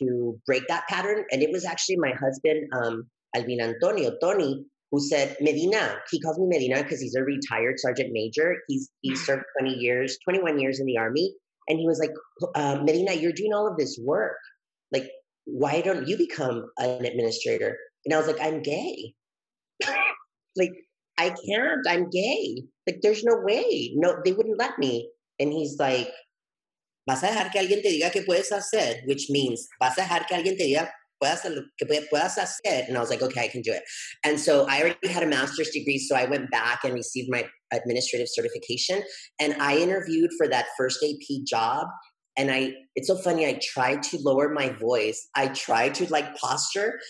to 0.00 0.40
break 0.46 0.66
that 0.68 0.88
pattern. 0.88 1.24
And 1.30 1.42
it 1.42 1.50
was 1.52 1.64
actually 1.64 1.96
my 1.96 2.12
husband, 2.12 2.68
um, 2.72 3.04
Alvin 3.36 3.60
Antonio, 3.60 4.12
Tony, 4.22 4.64
who 4.90 5.00
said, 5.00 5.36
Medina, 5.40 5.98
he 6.10 6.20
calls 6.20 6.38
me 6.38 6.46
Medina 6.48 6.82
because 6.82 7.00
he's 7.00 7.14
a 7.14 7.22
retired 7.22 7.78
sergeant 7.78 8.10
major. 8.12 8.56
He's 8.68 8.88
he 9.02 9.14
served 9.14 9.44
20 9.60 9.74
years, 9.74 10.18
21 10.24 10.58
years 10.58 10.80
in 10.80 10.86
the 10.86 10.96
army. 10.96 11.34
And 11.68 11.78
he 11.78 11.86
was 11.86 11.98
like, 11.98 12.12
uh, 12.54 12.80
Medina, 12.82 13.12
you're 13.12 13.32
doing 13.32 13.52
all 13.52 13.68
of 13.68 13.76
this 13.76 13.98
work. 14.02 14.38
Like, 14.90 15.10
why 15.44 15.82
don't 15.82 16.08
you 16.08 16.16
become 16.16 16.70
an 16.78 17.04
administrator? 17.04 17.76
And 18.06 18.14
I 18.14 18.18
was 18.18 18.26
like, 18.26 18.40
I'm 18.40 18.62
gay. 18.62 19.12
like, 20.56 20.72
I 21.18 21.28
can't. 21.28 21.86
I'm 21.86 22.08
gay. 22.08 22.62
Like, 22.86 23.00
there's 23.02 23.22
no 23.22 23.36
way. 23.42 23.92
No, 23.94 24.16
they 24.24 24.32
wouldn't 24.32 24.58
let 24.58 24.78
me. 24.78 25.10
And 25.38 25.52
he's 25.52 25.78
like, 25.78 26.10
vas 27.08 27.22
a 27.22 27.28
dejar 27.28 27.50
que 27.50 27.58
alguien 27.58 27.82
te 27.82 27.88
diga 27.88 28.10
qué 28.10 28.22
puedes 28.22 28.52
hacer, 28.52 29.02
which 29.06 29.30
means 29.30 29.66
vas 29.80 29.96
a 29.98 30.02
dejar 30.02 30.26
que 30.26 30.36
alguien 30.36 30.56
te 30.56 30.64
diga 30.64 30.92
puedas 31.20 31.42
que 31.76 31.86
puedas 32.10 32.38
hacer. 32.38 32.86
And 32.86 32.96
I 32.96 33.00
was 33.00 33.10
like, 33.10 33.22
okay, 33.22 33.44
I 33.44 33.48
can 33.48 33.62
do 33.62 33.72
it. 33.72 33.82
And 34.24 34.38
so 34.38 34.66
I 34.68 34.80
already 34.80 35.08
had 35.08 35.22
a 35.22 35.26
master's 35.26 35.70
degree. 35.70 35.98
So 35.98 36.14
I 36.14 36.26
went 36.26 36.50
back 36.50 36.84
and 36.84 36.94
received 36.94 37.28
my 37.30 37.44
administrative 37.72 38.28
certification. 38.30 39.02
And 39.40 39.54
I 39.60 39.78
interviewed 39.78 40.30
for 40.36 40.48
that 40.48 40.66
first 40.76 41.04
AP 41.04 41.44
job. 41.44 41.86
And 42.36 42.50
I, 42.50 42.74
it's 42.94 43.08
so 43.08 43.16
funny. 43.16 43.46
I 43.46 43.60
tried 43.60 44.02
to 44.04 44.18
lower 44.22 44.50
my 44.50 44.68
voice. 44.68 45.28
I 45.34 45.48
tried 45.48 45.94
to 45.96 46.06
like 46.10 46.36
posture 46.36 47.00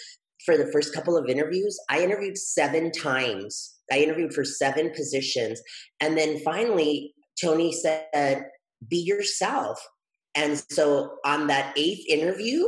for 0.46 0.56
the 0.56 0.70
first 0.72 0.94
couple 0.94 1.16
of 1.16 1.28
interviews. 1.28 1.78
I 1.90 2.02
interviewed 2.02 2.38
seven 2.38 2.90
times. 2.90 3.74
I 3.92 3.98
interviewed 3.98 4.32
for 4.32 4.44
seven 4.44 4.90
positions. 4.94 5.60
And 6.00 6.16
then 6.16 6.38
finally, 6.38 7.14
Tony 7.42 7.72
said, 7.72 8.46
be 8.86 8.98
yourself. 8.98 9.80
And 10.34 10.62
so 10.70 11.16
on 11.24 11.48
that 11.48 11.72
eighth 11.76 12.06
interview, 12.08 12.66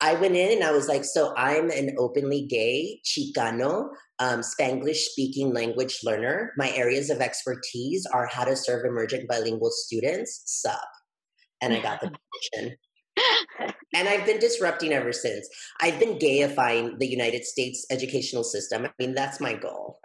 I 0.00 0.14
went 0.14 0.36
in 0.36 0.52
and 0.52 0.64
I 0.64 0.72
was 0.72 0.88
like, 0.88 1.04
so 1.04 1.34
I'm 1.36 1.70
an 1.70 1.94
openly 1.98 2.46
gay 2.46 3.00
Chicano, 3.04 3.88
um, 4.18 4.40
Spanglish 4.40 4.96
speaking 4.96 5.54
language 5.54 6.00
learner. 6.04 6.52
My 6.56 6.70
areas 6.72 7.10
of 7.10 7.20
expertise 7.20 8.06
are 8.12 8.26
how 8.26 8.44
to 8.44 8.56
serve 8.56 8.84
emergent 8.84 9.28
bilingual 9.28 9.70
students, 9.70 10.42
sup. 10.46 10.78
And 11.62 11.72
I 11.72 11.80
got 11.80 12.00
the 12.00 12.12
position. 12.52 12.76
and 13.94 14.08
I've 14.08 14.26
been 14.26 14.40
disrupting 14.40 14.92
ever 14.92 15.12
since. 15.12 15.48
I've 15.80 15.98
been 15.98 16.18
gayifying 16.18 16.98
the 16.98 17.06
United 17.06 17.44
States 17.44 17.86
educational 17.90 18.44
system. 18.44 18.84
I 18.84 18.90
mean, 18.98 19.14
that's 19.14 19.40
my 19.40 19.54
goal. 19.54 20.00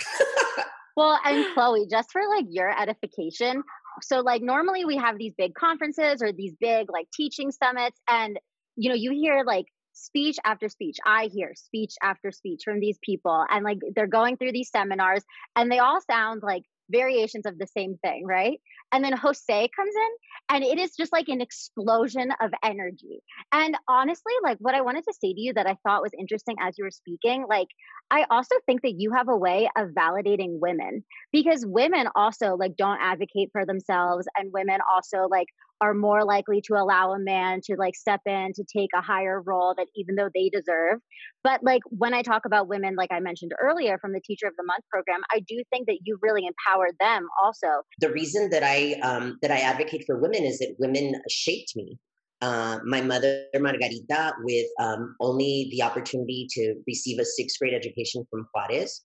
well, 0.95 1.19
and 1.25 1.45
Chloe, 1.53 1.87
just 1.89 2.11
for 2.11 2.21
like 2.29 2.45
your 2.49 2.69
edification, 2.79 3.63
so 4.03 4.19
like 4.21 4.41
normally 4.41 4.85
we 4.85 4.97
have 4.97 5.17
these 5.17 5.33
big 5.37 5.53
conferences 5.53 6.21
or 6.21 6.31
these 6.31 6.53
big 6.59 6.91
like 6.91 7.07
teaching 7.13 7.51
summits 7.51 7.99
and 8.07 8.39
you 8.75 8.89
know 8.89 8.95
you 8.95 9.11
hear 9.11 9.43
like 9.45 9.65
speech 9.99 10.37
after 10.45 10.69
speech. 10.69 10.97
I 11.05 11.29
hear 11.31 11.53
speech 11.55 11.93
after 12.01 12.31
speech 12.31 12.61
from 12.63 12.79
these 12.79 12.97
people 13.03 13.45
and 13.49 13.63
like 13.63 13.79
they're 13.95 14.07
going 14.07 14.37
through 14.37 14.53
these 14.53 14.69
seminars 14.69 15.23
and 15.55 15.71
they 15.71 15.79
all 15.79 15.99
sound 16.01 16.41
like 16.43 16.63
variations 16.89 17.45
of 17.45 17.57
the 17.57 17.67
same 17.67 17.97
thing, 18.03 18.25
right? 18.25 18.59
And 18.91 19.03
then 19.03 19.13
Jose 19.13 19.69
comes 19.75 19.93
in 19.95 20.55
and 20.55 20.63
it 20.63 20.79
is 20.79 20.95
just 20.95 21.11
like 21.11 21.27
an 21.27 21.41
explosion 21.41 22.31
of 22.41 22.51
energy. 22.63 23.21
And 23.51 23.75
honestly, 23.87 24.33
like 24.43 24.57
what 24.59 24.75
I 24.75 24.81
wanted 24.81 25.03
to 25.05 25.13
say 25.13 25.33
to 25.33 25.39
you 25.39 25.53
that 25.53 25.67
I 25.67 25.77
thought 25.83 26.01
was 26.01 26.11
interesting 26.17 26.55
as 26.59 26.75
you 26.77 26.85
were 26.85 26.91
speaking, 26.91 27.45
like 27.47 27.67
I 28.11 28.25
also 28.31 28.55
think 28.65 28.81
that 28.81 28.95
you 28.97 29.11
have 29.13 29.29
a 29.29 29.37
way 29.37 29.69
of 29.77 29.89
validating 29.89 30.59
women 30.59 31.03
because 31.31 31.65
women 31.65 32.07
also 32.15 32.55
like 32.55 32.75
don't 32.75 32.99
advocate 32.99 33.49
for 33.51 33.65
themselves 33.65 34.27
and 34.35 34.51
women 34.51 34.79
also 34.91 35.27
like 35.29 35.47
are 35.81 35.93
more 35.93 36.23
likely 36.23 36.61
to 36.65 36.73
allow 36.73 37.13
a 37.13 37.19
man 37.19 37.61
to 37.63 37.75
like 37.77 37.95
step 37.95 38.21
in 38.25 38.51
to 38.53 38.63
take 38.63 38.89
a 38.95 39.01
higher 39.01 39.41
role 39.41 39.73
that 39.77 39.87
even 39.95 40.15
though 40.15 40.29
they 40.33 40.49
deserve. 40.49 40.99
But 41.43 41.63
like 41.63 41.81
when 41.89 42.13
i 42.13 42.21
talk 42.21 42.43
about 42.45 42.67
women 42.67 42.95
like 42.95 43.11
i 43.11 43.19
mentioned 43.19 43.51
earlier 43.61 43.97
from 43.99 44.13
the 44.13 44.21
teacher 44.21 44.47
of 44.47 44.53
the 44.57 44.63
month 44.65 44.83
program 44.91 45.21
i 45.31 45.39
do 45.47 45.61
think 45.71 45.87
that 45.87 45.99
you 46.03 46.17
really 46.21 46.43
empowered 46.45 46.95
them 46.99 47.27
also. 47.43 47.67
The 47.99 48.11
reason 48.11 48.49
that 48.49 48.63
i 48.63 48.99
um, 49.01 49.37
that 49.41 49.51
i 49.51 49.59
advocate 49.59 50.03
for 50.05 50.19
women 50.19 50.43
is 50.43 50.59
that 50.59 50.75
women 50.79 51.13
shaped 51.29 51.75
me. 51.75 51.97
Uh, 52.41 52.79
my 52.85 53.01
mother 53.01 53.45
margarita 53.55 54.33
with 54.43 54.67
um, 54.79 55.15
only 55.19 55.67
the 55.71 55.83
opportunity 55.83 56.47
to 56.49 56.75
receive 56.87 57.19
a 57.19 57.25
sixth 57.25 57.59
grade 57.59 57.73
education 57.73 58.25
from 58.29 58.47
juarez 58.53 59.03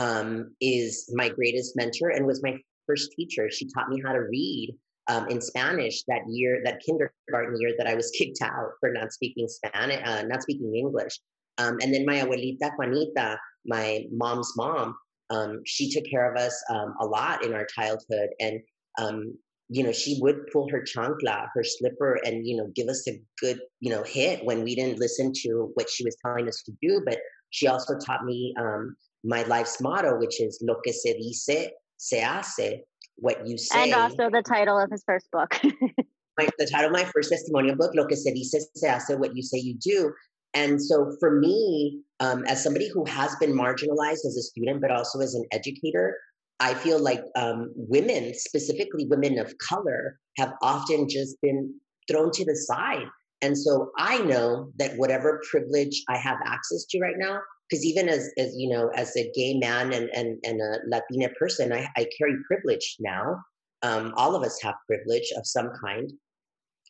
um, 0.00 0.54
is 0.60 1.08
my 1.14 1.28
greatest 1.28 1.74
mentor 1.76 2.08
and 2.08 2.26
was 2.26 2.42
my 2.42 2.56
first 2.86 3.12
teacher. 3.12 3.48
She 3.50 3.68
taught 3.72 3.88
me 3.88 4.02
how 4.04 4.12
to 4.12 4.20
read 4.20 4.74
um, 5.08 5.28
in 5.28 5.40
Spanish 5.40 6.02
that 6.04 6.22
year, 6.28 6.60
that 6.64 6.80
kindergarten 6.84 7.60
year 7.60 7.72
that 7.78 7.86
I 7.86 7.94
was 7.94 8.10
kicked 8.18 8.40
out 8.42 8.72
for 8.80 8.92
not 8.92 9.12
speaking 9.12 9.48
Spanish, 9.48 10.00
uh, 10.04 10.22
not 10.22 10.42
speaking 10.42 10.74
English. 10.74 11.18
Um, 11.58 11.78
and 11.82 11.92
then 11.92 12.06
my 12.06 12.20
abuelita 12.20 12.72
Juanita, 12.78 13.38
my 13.66 14.04
mom's 14.10 14.52
mom, 14.56 14.96
um, 15.30 15.60
she 15.64 15.90
took 15.90 16.04
care 16.10 16.30
of 16.30 16.40
us 16.40 16.62
um, 16.70 16.94
a 17.00 17.06
lot 17.06 17.44
in 17.44 17.54
our 17.54 17.66
childhood. 17.66 18.30
And, 18.40 18.60
um, 18.98 19.34
you 19.68 19.82
know, 19.82 19.92
she 19.92 20.18
would 20.20 20.46
pull 20.52 20.68
her 20.70 20.82
chancla, 20.82 21.48
her 21.54 21.64
slipper, 21.64 22.18
and, 22.24 22.46
you 22.46 22.56
know, 22.56 22.68
give 22.74 22.88
us 22.88 23.06
a 23.08 23.20
good, 23.40 23.58
you 23.80 23.90
know, 23.90 24.02
hit 24.02 24.44
when 24.44 24.62
we 24.62 24.74
didn't 24.74 24.98
listen 24.98 25.32
to 25.42 25.70
what 25.74 25.88
she 25.88 26.04
was 26.04 26.16
telling 26.24 26.48
us 26.48 26.62
to 26.64 26.72
do. 26.82 27.02
But 27.06 27.18
she 27.50 27.66
also 27.66 27.98
taught 27.98 28.24
me 28.24 28.54
um, 28.58 28.96
my 29.24 29.42
life's 29.44 29.80
motto, 29.80 30.18
which 30.18 30.40
is 30.40 30.58
lo 30.62 30.76
que 30.84 30.92
se 30.92 31.18
dice, 31.18 31.70
se 31.96 32.20
hace 32.20 32.82
what 33.16 33.46
you 33.46 33.58
say. 33.58 33.84
And 33.84 33.94
also 33.94 34.30
the 34.30 34.42
title 34.42 34.78
of 34.78 34.90
his 34.90 35.02
first 35.04 35.30
book. 35.30 35.58
my, 36.38 36.48
the 36.58 36.66
title 36.66 36.86
of 36.86 36.92
my 36.92 37.04
first 37.04 37.30
testimonial 37.30 37.76
book, 37.76 37.92
Lo 37.94 38.06
que 38.06 38.16
se 38.16 38.32
dice 38.32 38.68
se 38.74 38.88
hace, 38.88 39.18
what 39.18 39.34
you 39.36 39.42
say 39.42 39.58
you 39.58 39.74
do. 39.74 40.12
And 40.54 40.82
so 40.82 41.16
for 41.18 41.40
me, 41.40 42.02
um, 42.20 42.44
as 42.46 42.62
somebody 42.62 42.88
who 42.88 43.04
has 43.06 43.34
been 43.36 43.52
marginalized 43.52 44.26
as 44.26 44.36
a 44.38 44.42
student, 44.42 44.82
but 44.82 44.90
also 44.90 45.20
as 45.20 45.34
an 45.34 45.44
educator, 45.50 46.16
I 46.60 46.74
feel 46.74 47.00
like 47.00 47.22
um, 47.36 47.72
women, 47.74 48.34
specifically 48.34 49.06
women 49.06 49.38
of 49.38 49.56
color, 49.58 50.18
have 50.38 50.52
often 50.62 51.08
just 51.08 51.40
been 51.40 51.74
thrown 52.08 52.30
to 52.32 52.44
the 52.44 52.54
side. 52.54 53.06
And 53.40 53.58
so 53.58 53.90
I 53.98 54.18
know 54.18 54.70
that 54.78 54.96
whatever 54.96 55.40
privilege 55.50 56.02
I 56.08 56.18
have 56.18 56.38
access 56.46 56.84
to 56.90 57.00
right 57.00 57.16
now, 57.18 57.40
because 57.68 57.84
even 57.84 58.08
as 58.08 58.30
as 58.38 58.54
you 58.56 58.68
know 58.68 58.88
as 58.94 59.16
a 59.16 59.30
gay 59.34 59.58
man 59.58 59.92
and 59.92 60.10
and, 60.14 60.38
and 60.44 60.60
a 60.60 60.78
latina 60.86 61.28
person 61.38 61.72
i, 61.72 61.88
I 61.96 62.06
carry 62.18 62.36
privilege 62.46 62.96
now. 63.00 63.38
Um, 63.84 64.12
all 64.16 64.36
of 64.36 64.44
us 64.44 64.60
have 64.62 64.76
privilege 64.86 65.32
of 65.36 65.44
some 65.44 65.70
kind. 65.84 66.12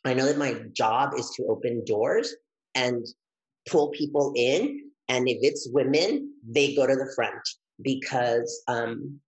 I 0.05 0.13
know 0.13 0.27
that 0.27 0.37
my 0.37 0.53
job 0.73 1.13
is 1.17 1.31
to 1.31 1.47
open 1.47 1.83
doors 1.85 2.35
and 2.75 3.03
pull 3.67 3.89
people 3.89 4.31
in 4.35 4.91
and 5.07 5.27
if 5.27 5.37
it's 5.41 5.69
women 5.71 6.31
they 6.47 6.75
go 6.75 6.85
to 6.85 6.95
the 6.95 7.11
front 7.15 7.41
because 7.81 8.63
um, 8.67 9.19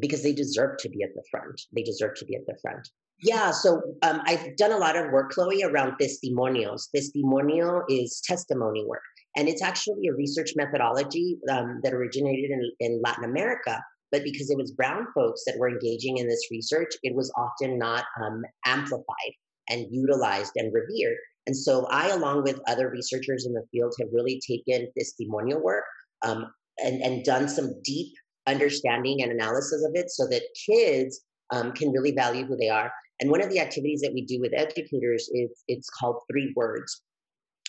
because 0.00 0.22
they 0.22 0.32
deserve 0.32 0.78
to 0.78 0.88
be 0.88 1.02
at 1.02 1.14
the 1.14 1.22
front. 1.30 1.60
They 1.74 1.82
deserve 1.82 2.14
to 2.16 2.24
be 2.24 2.34
at 2.34 2.46
the 2.46 2.56
front. 2.62 2.88
Yeah 3.20 3.50
so 3.50 3.82
um, 4.02 4.20
i've 4.26 4.56
done 4.56 4.72
a 4.72 4.78
lot 4.78 4.96
of 4.96 5.12
work 5.12 5.32
chloe 5.32 5.62
around 5.62 5.98
testimonials. 5.98 6.88
Testimonio 6.94 7.82
is 7.88 8.22
testimony 8.24 8.84
work 8.86 9.02
and 9.36 9.48
it's 9.48 9.62
actually 9.62 10.08
a 10.08 10.14
research 10.14 10.52
methodology 10.56 11.38
um, 11.50 11.80
that 11.82 11.94
originated 11.94 12.50
in, 12.50 12.70
in 12.80 13.00
Latin 13.02 13.24
America. 13.24 13.82
But 14.10 14.24
because 14.24 14.50
it 14.50 14.58
was 14.58 14.72
brown 14.72 15.06
folks 15.14 15.42
that 15.46 15.56
were 15.58 15.70
engaging 15.70 16.18
in 16.18 16.28
this 16.28 16.48
research, 16.50 16.94
it 17.02 17.14
was 17.14 17.32
often 17.36 17.78
not 17.78 18.04
um, 18.22 18.42
amplified 18.66 19.32
and 19.70 19.86
utilized 19.90 20.52
and 20.56 20.72
revered. 20.72 21.16
And 21.46 21.56
so 21.56 21.86
I, 21.86 22.08
along 22.08 22.42
with 22.42 22.60
other 22.68 22.90
researchers 22.90 23.46
in 23.46 23.54
the 23.54 23.64
field, 23.72 23.94
have 24.00 24.10
really 24.12 24.40
taken 24.46 24.88
this 24.96 25.12
testimonial 25.12 25.62
work 25.62 25.84
um, 26.22 26.52
and, 26.84 27.00
and 27.00 27.24
done 27.24 27.48
some 27.48 27.72
deep 27.82 28.12
understanding 28.46 29.22
and 29.22 29.32
analysis 29.32 29.84
of 29.84 29.92
it 29.94 30.10
so 30.10 30.26
that 30.28 30.42
kids 30.68 31.22
um, 31.50 31.72
can 31.72 31.90
really 31.90 32.12
value 32.12 32.44
who 32.44 32.56
they 32.56 32.68
are. 32.68 32.92
And 33.20 33.30
one 33.30 33.42
of 33.42 33.50
the 33.50 33.60
activities 33.60 34.00
that 34.02 34.12
we 34.12 34.24
do 34.24 34.40
with 34.40 34.52
educators 34.54 35.28
is 35.32 35.62
it's 35.68 35.88
called 35.88 36.20
three 36.30 36.52
words. 36.54 37.02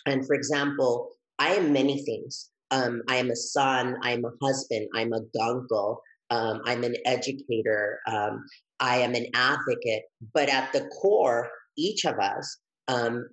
And 0.05 0.25
for 0.25 0.35
example, 0.35 1.11
I 1.43 1.55
am 1.55 1.73
many 1.73 2.01
things. 2.05 2.51
Um, 2.71 3.01
I 3.09 3.17
am 3.17 3.29
a 3.29 3.35
son, 3.35 3.97
I'm 4.01 4.23
a 4.23 4.31
husband, 4.41 4.87
I'm 4.95 5.11
a 5.11 5.21
uncle, 5.41 6.01
um, 6.29 6.61
I'm 6.65 6.85
an 6.85 6.95
educator, 7.05 7.99
um, 8.07 8.45
I 8.79 8.99
am 8.99 9.13
an 9.13 9.27
advocate. 9.35 10.03
But 10.33 10.47
at 10.47 10.71
the 10.71 10.87
core, 11.01 11.49
each 11.77 12.05
of 12.05 12.17
us, 12.17 12.59
um, 12.87 13.27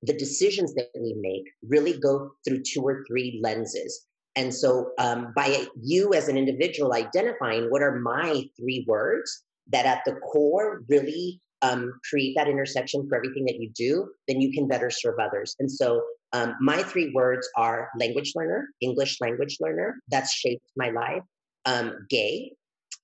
the 0.00 0.14
decisions 0.14 0.74
that 0.74 0.88
we 0.98 1.14
make 1.20 1.44
really 1.68 1.98
go 1.98 2.30
through 2.42 2.62
two 2.66 2.80
or 2.80 3.04
three 3.06 3.38
lenses. 3.42 4.06
And 4.34 4.52
so, 4.52 4.92
um, 4.98 5.34
by 5.36 5.66
you 5.78 6.14
as 6.14 6.28
an 6.28 6.38
individual 6.38 6.94
identifying 6.94 7.66
what 7.68 7.82
are 7.82 8.00
my 8.00 8.48
three 8.58 8.86
words 8.88 9.44
that 9.70 9.84
at 9.84 10.00
the 10.06 10.14
core 10.32 10.82
really 10.88 11.38
um, 11.60 11.92
create 12.08 12.34
that 12.36 12.48
intersection 12.48 13.06
for 13.08 13.16
everything 13.16 13.44
that 13.44 13.60
you 13.60 13.70
do, 13.74 14.08
then 14.26 14.40
you 14.40 14.52
can 14.52 14.66
better 14.66 14.90
serve 14.90 15.16
others. 15.20 15.54
And 15.60 15.70
so, 15.70 16.02
um, 16.32 16.54
my 16.60 16.82
three 16.82 17.10
words 17.14 17.48
are 17.56 17.90
language 17.98 18.32
learner, 18.34 18.68
English 18.80 19.20
language 19.20 19.58
learner. 19.60 19.96
That's 20.08 20.32
shaped 20.32 20.66
my 20.76 20.90
life. 20.90 21.22
Um, 21.64 22.06
gay 22.10 22.52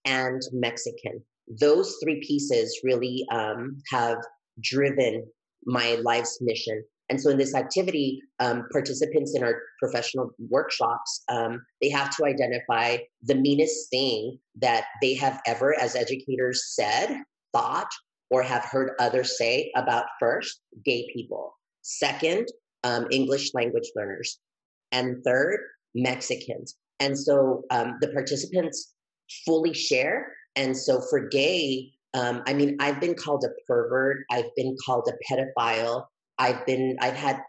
and 0.04 0.42
Mexican. 0.52 1.22
Those 1.60 1.96
three 2.02 2.20
pieces 2.26 2.80
really 2.82 3.24
um, 3.30 3.80
have 3.90 4.18
driven 4.60 5.24
my 5.64 5.96
life's 6.02 6.38
mission. 6.40 6.82
And 7.10 7.20
so, 7.20 7.30
in 7.30 7.38
this 7.38 7.54
activity, 7.54 8.20
um, 8.40 8.66
participants 8.70 9.34
in 9.34 9.42
our 9.42 9.62
professional 9.78 10.30
workshops 10.50 11.22
um, 11.28 11.62
they 11.80 11.88
have 11.88 12.14
to 12.16 12.26
identify 12.26 12.98
the 13.22 13.34
meanest 13.34 13.88
thing 13.90 14.38
that 14.56 14.86
they 15.00 15.14
have 15.14 15.40
ever, 15.46 15.78
as 15.80 15.94
educators, 15.94 16.74
said, 16.74 17.22
thought, 17.52 17.90
or 18.30 18.42
have 18.42 18.64
heard 18.64 18.90
others 18.98 19.38
say 19.38 19.72
about 19.74 20.04
first 20.20 20.60
gay 20.84 21.08
people, 21.14 21.54
second 21.82 22.48
um, 22.84 23.06
English 23.10 23.54
language 23.54 23.90
learners, 23.94 24.38
and 24.92 25.22
third 25.24 25.60
Mexicans. 25.94 26.76
And 27.00 27.18
so, 27.18 27.64
um, 27.70 27.98
the 28.00 28.08
participants 28.08 28.94
fully 29.44 29.72
share. 29.72 30.32
And 30.56 30.76
so, 30.76 31.00
for 31.08 31.28
gay, 31.28 31.92
um, 32.14 32.42
I 32.46 32.54
mean, 32.54 32.76
I've 32.80 33.00
been 33.00 33.14
called 33.14 33.44
a 33.44 33.50
pervert. 33.66 34.24
I've 34.30 34.54
been 34.56 34.76
called 34.84 35.08
a 35.08 35.32
pedophile. 35.32 36.04
I've 36.38 36.64
been, 36.66 36.96
I've 37.00 37.16
had 37.16 37.40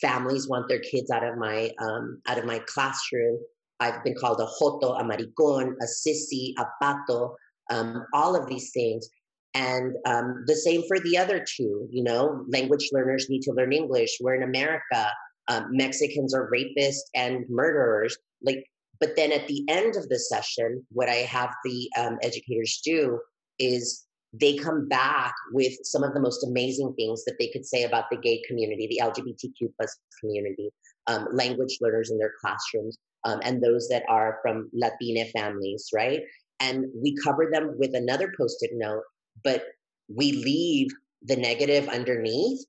families 0.00 0.48
want 0.48 0.68
their 0.68 0.80
kids 0.80 1.10
out 1.10 1.24
of 1.24 1.38
my, 1.38 1.70
um, 1.80 2.20
out 2.26 2.38
of 2.38 2.44
my 2.44 2.60
classroom. 2.66 3.38
I've 3.80 4.02
been 4.04 4.14
called 4.14 4.40
a 4.40 4.46
joto, 4.60 5.00
a 5.00 5.04
maricon, 5.04 5.74
a 5.80 5.84
sissy, 5.84 6.52
a 6.58 6.64
pato, 6.82 7.34
um, 7.70 8.04
all 8.14 8.34
of 8.34 8.48
these 8.48 8.70
things. 8.72 9.08
And 9.56 9.96
um, 10.04 10.44
the 10.46 10.54
same 10.54 10.82
for 10.86 11.00
the 11.00 11.16
other 11.16 11.42
two, 11.42 11.88
you 11.90 12.04
know, 12.04 12.44
language 12.46 12.90
learners 12.92 13.30
need 13.30 13.40
to 13.42 13.52
learn 13.52 13.72
English. 13.72 14.18
We're 14.20 14.34
in 14.34 14.42
America. 14.42 15.10
Um, 15.48 15.68
Mexicans 15.70 16.34
are 16.34 16.50
rapists 16.50 17.08
and 17.14 17.46
murderers. 17.48 18.18
Like, 18.42 18.66
but 19.00 19.16
then 19.16 19.32
at 19.32 19.48
the 19.48 19.64
end 19.68 19.96
of 19.96 20.10
the 20.10 20.18
session, 20.18 20.84
what 20.90 21.08
I 21.08 21.24
have 21.36 21.54
the 21.64 21.90
um, 21.98 22.18
educators 22.22 22.82
do 22.84 23.18
is 23.58 24.04
they 24.34 24.56
come 24.56 24.88
back 24.88 25.32
with 25.52 25.72
some 25.84 26.02
of 26.02 26.12
the 26.12 26.20
most 26.20 26.44
amazing 26.44 26.92
things 26.98 27.24
that 27.24 27.36
they 27.38 27.48
could 27.48 27.64
say 27.64 27.84
about 27.84 28.10
the 28.10 28.18
gay 28.18 28.42
community, 28.46 28.86
the 28.88 29.00
LGBTQ 29.02 29.70
plus 29.78 29.98
community, 30.20 30.68
um, 31.06 31.28
language 31.32 31.78
learners 31.80 32.10
in 32.10 32.18
their 32.18 32.32
classrooms, 32.42 32.98
um, 33.24 33.40
and 33.42 33.62
those 33.62 33.88
that 33.88 34.02
are 34.10 34.38
from 34.42 34.68
Latina 34.74 35.24
families, 35.26 35.88
right? 35.94 36.20
And 36.60 36.84
we 37.02 37.16
cover 37.24 37.48
them 37.50 37.76
with 37.78 37.94
another 37.94 38.32
post-it 38.38 38.72
note, 38.74 39.02
but 39.44 39.64
we 40.08 40.32
leave 40.32 40.88
the 41.22 41.36
negative 41.36 41.88
underneath 41.88 42.64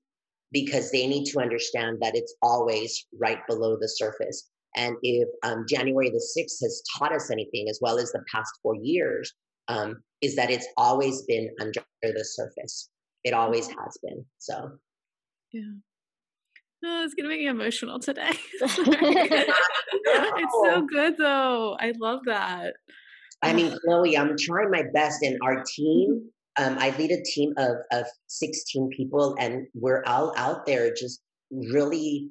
because 0.52 0.90
they 0.90 1.06
need 1.06 1.24
to 1.26 1.40
understand 1.40 1.98
that 2.00 2.16
it's 2.16 2.34
always 2.42 3.06
right 3.18 3.46
below 3.46 3.76
the 3.78 3.88
surface. 3.88 4.48
And 4.76 4.96
if 5.02 5.28
um, 5.42 5.64
January 5.68 6.10
the 6.10 6.24
6th 6.36 6.62
has 6.62 6.82
taught 6.96 7.14
us 7.14 7.30
anything, 7.30 7.68
as 7.68 7.78
well 7.82 7.98
as 7.98 8.12
the 8.12 8.22
past 8.32 8.50
four 8.62 8.74
years, 8.76 9.32
um, 9.68 10.02
is 10.20 10.36
that 10.36 10.50
it's 10.50 10.66
always 10.76 11.22
been 11.22 11.50
under 11.60 11.82
the 12.02 12.24
surface. 12.24 12.88
It 13.24 13.34
always 13.34 13.66
has 13.66 13.98
been. 14.02 14.24
So, 14.38 14.70
yeah. 15.52 15.62
No, 16.80 17.02
it's 17.04 17.14
gonna 17.14 17.28
make 17.28 17.40
me 17.40 17.48
emotional 17.48 17.98
today. 17.98 18.30
it's 18.60 19.54
so 20.64 20.86
good 20.86 21.16
though. 21.18 21.76
I 21.78 21.92
love 21.98 22.20
that. 22.26 22.74
I 23.42 23.52
mean, 23.52 23.76
Chloe, 23.84 24.16
I'm 24.16 24.36
trying 24.38 24.70
my 24.70 24.84
best, 24.94 25.22
and 25.22 25.38
our 25.42 25.64
team. 25.64 26.30
Um, 26.58 26.76
I 26.78 26.90
lead 26.98 27.12
a 27.12 27.22
team 27.22 27.52
of 27.56 27.76
of 27.92 28.06
16 28.26 28.90
people, 28.96 29.36
and 29.38 29.66
we're 29.74 30.02
all 30.06 30.34
out 30.36 30.66
there 30.66 30.92
just 30.92 31.20
really 31.50 32.28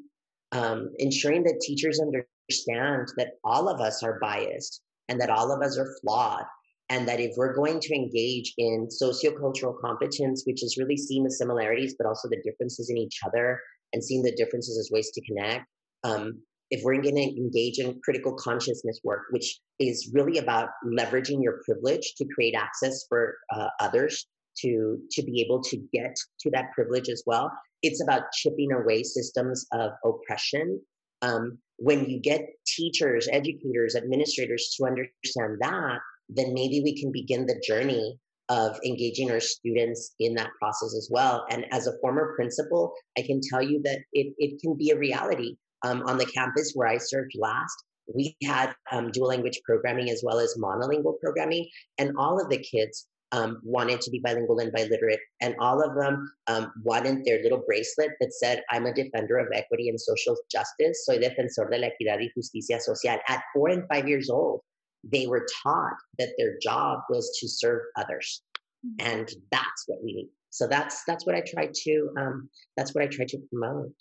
um, 0.52 0.92
ensuring 1.00 1.44
that 1.44 1.62
teachers 1.62 2.00
understand 2.00 3.08
that 3.18 3.34
all 3.44 3.70
of 3.70 3.82
us 3.82 4.04
are 4.04 4.20
biased 4.22 4.82
and 5.10 5.20
that 5.20 5.30
all 5.30 5.52
of 5.52 5.62
us 5.62 5.78
are 5.78 5.96
flawed 6.02 6.44
and 6.90 7.08
that 7.08 7.20
if 7.20 7.34
we're 7.36 7.54
going 7.54 7.80
to 7.82 7.94
engage 7.94 8.54
in 8.58 8.88
sociocultural 8.88 9.80
competence, 9.82 10.44
which 10.46 10.64
is 10.64 10.78
really 10.78 10.96
seeing 10.96 11.24
the 11.24 11.32
similarities 11.32 11.96
but 11.98 12.08
also 12.08 12.30
the 12.30 12.42
differences 12.44 12.90
in 12.90 12.98
each 12.98 13.20
other 13.26 13.60
and 13.94 14.04
seeing 14.04 14.24
the 14.24 14.36
differences 14.36 14.78
as 14.78 14.90
ways 14.92 15.12
to 15.12 15.22
connect, 15.26 15.66
um, 16.04 16.42
if 16.70 16.82
we're 16.84 17.02
going 17.02 17.16
to 17.16 17.38
engage 17.38 17.80
in 17.80 18.00
critical 18.04 18.34
consciousness 18.34 19.00
work, 19.04 19.24
which 19.32 19.60
is 19.80 20.12
really 20.14 20.38
about 20.38 20.70
leveraging 20.86 21.42
your 21.42 21.62
privilege 21.66 22.14
to 22.18 22.26
create 22.34 22.56
access 22.56 23.06
for 23.08 23.36
uh, 23.56 23.70
others 23.80 24.28
to 24.60 24.98
to 25.12 25.24
be 25.24 25.42
able 25.42 25.62
to 25.62 25.78
get 25.94 26.16
to 26.40 26.50
that 26.52 26.72
privilege 26.74 27.10
as 27.10 27.24
well, 27.26 27.52
it's 27.84 28.02
about 28.02 28.24
chipping 28.34 28.72
away 28.72 29.04
systems 29.04 29.66
of 29.72 29.92
oppression. 30.04 30.82
Um, 31.22 31.58
when 31.78 32.10
you 32.10 32.20
get 32.20 32.42
teachers, 32.66 33.28
educators, 33.32 33.96
administrators 33.96 34.76
to 34.78 34.88
understand 34.88 35.58
that, 35.62 36.00
then 36.30 36.54
maybe 36.54 36.82
we 36.84 37.00
can 37.00 37.12
begin 37.12 37.46
the 37.46 37.62
journey 37.66 38.20
of 38.50 38.80
engaging 38.86 39.30
our 39.30 39.40
students 39.40 40.14
in 40.20 40.34
that 40.36 40.50
process 40.60 40.96
as 40.96 41.10
well. 41.12 41.46
And 41.50 41.66
as 41.72 41.86
a 41.88 41.98
former 42.02 42.34
principal, 42.36 42.94
I 43.18 43.22
can 43.22 43.42
tell 43.42 43.62
you 43.62 43.82
that 43.84 44.00
it, 44.14 44.34
it 44.38 44.62
can 44.62 44.76
be 44.76 44.92
a 44.92 44.98
reality. 44.98 45.58
Um, 45.88 46.04
on 46.06 46.18
the 46.18 46.26
campus 46.26 46.74
where 46.76 46.88
I 46.88 46.98
served 46.98 47.32
last, 47.38 47.84
we 48.14 48.36
had 48.44 48.74
um, 48.92 49.12
dual 49.12 49.28
language 49.28 49.60
programming 49.66 50.10
as 50.10 50.22
well 50.24 50.40
as 50.40 50.58
monolingual 50.58 51.20
programming, 51.22 51.68
and 51.98 52.12
all 52.18 52.40
of 52.42 52.50
the 52.50 52.58
kids 52.58 53.08
um, 53.32 53.60
wanted 53.64 54.00
to 54.02 54.12
be 54.12 54.20
bilingual 54.20 54.60
and 54.60 54.72
biliterate, 54.72 55.20
and 55.42 55.56
all 55.60 55.82
of 55.82 55.96
them 55.96 56.32
um, 56.48 56.72
wanted 56.84 57.26
their 57.26 57.42
little 57.44 57.64
bracelet 57.68 58.12
that 58.20 58.34
said, 58.34 58.64
"I'm 58.72 58.86
a 58.86 58.94
defender 58.94 59.38
of 59.38 59.48
equity 59.54 59.90
and 59.90 60.00
social 60.00 60.36
justice. 60.52 61.06
Soy 61.06 61.18
defensor 61.20 61.70
de 61.70 61.78
la 61.78 61.88
equidad 61.88 62.20
y 62.20 62.30
justicia 62.36 62.80
social." 62.80 63.20
At 63.28 63.44
four 63.54 63.70
and 63.70 63.84
five 63.90 64.08
years 64.08 64.30
old, 64.30 64.62
they 65.04 65.28
were 65.28 65.46
taught 65.64 65.98
that 66.20 66.30
their 66.38 66.58
job 66.62 67.00
was 67.10 67.38
to 67.40 67.48
serve 67.48 67.82
others 67.98 68.42
mm-hmm. 68.86 69.08
and 69.08 69.30
that's 69.52 69.84
what 69.88 70.04
we 70.04 70.14
need 70.14 70.30
so 70.50 70.68
that's 70.68 71.04
that's 71.06 71.26
what 71.26 71.36
i 71.36 71.42
try 71.42 71.70
to 71.74 72.10
um, 72.18 72.50
that's 72.76 72.94
what 72.94 73.04
i 73.04 73.08
try 73.08 73.26
to 73.26 73.38
promote 73.50 73.94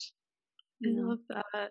i 0.84 0.88
love 0.88 1.18
that. 1.28 1.70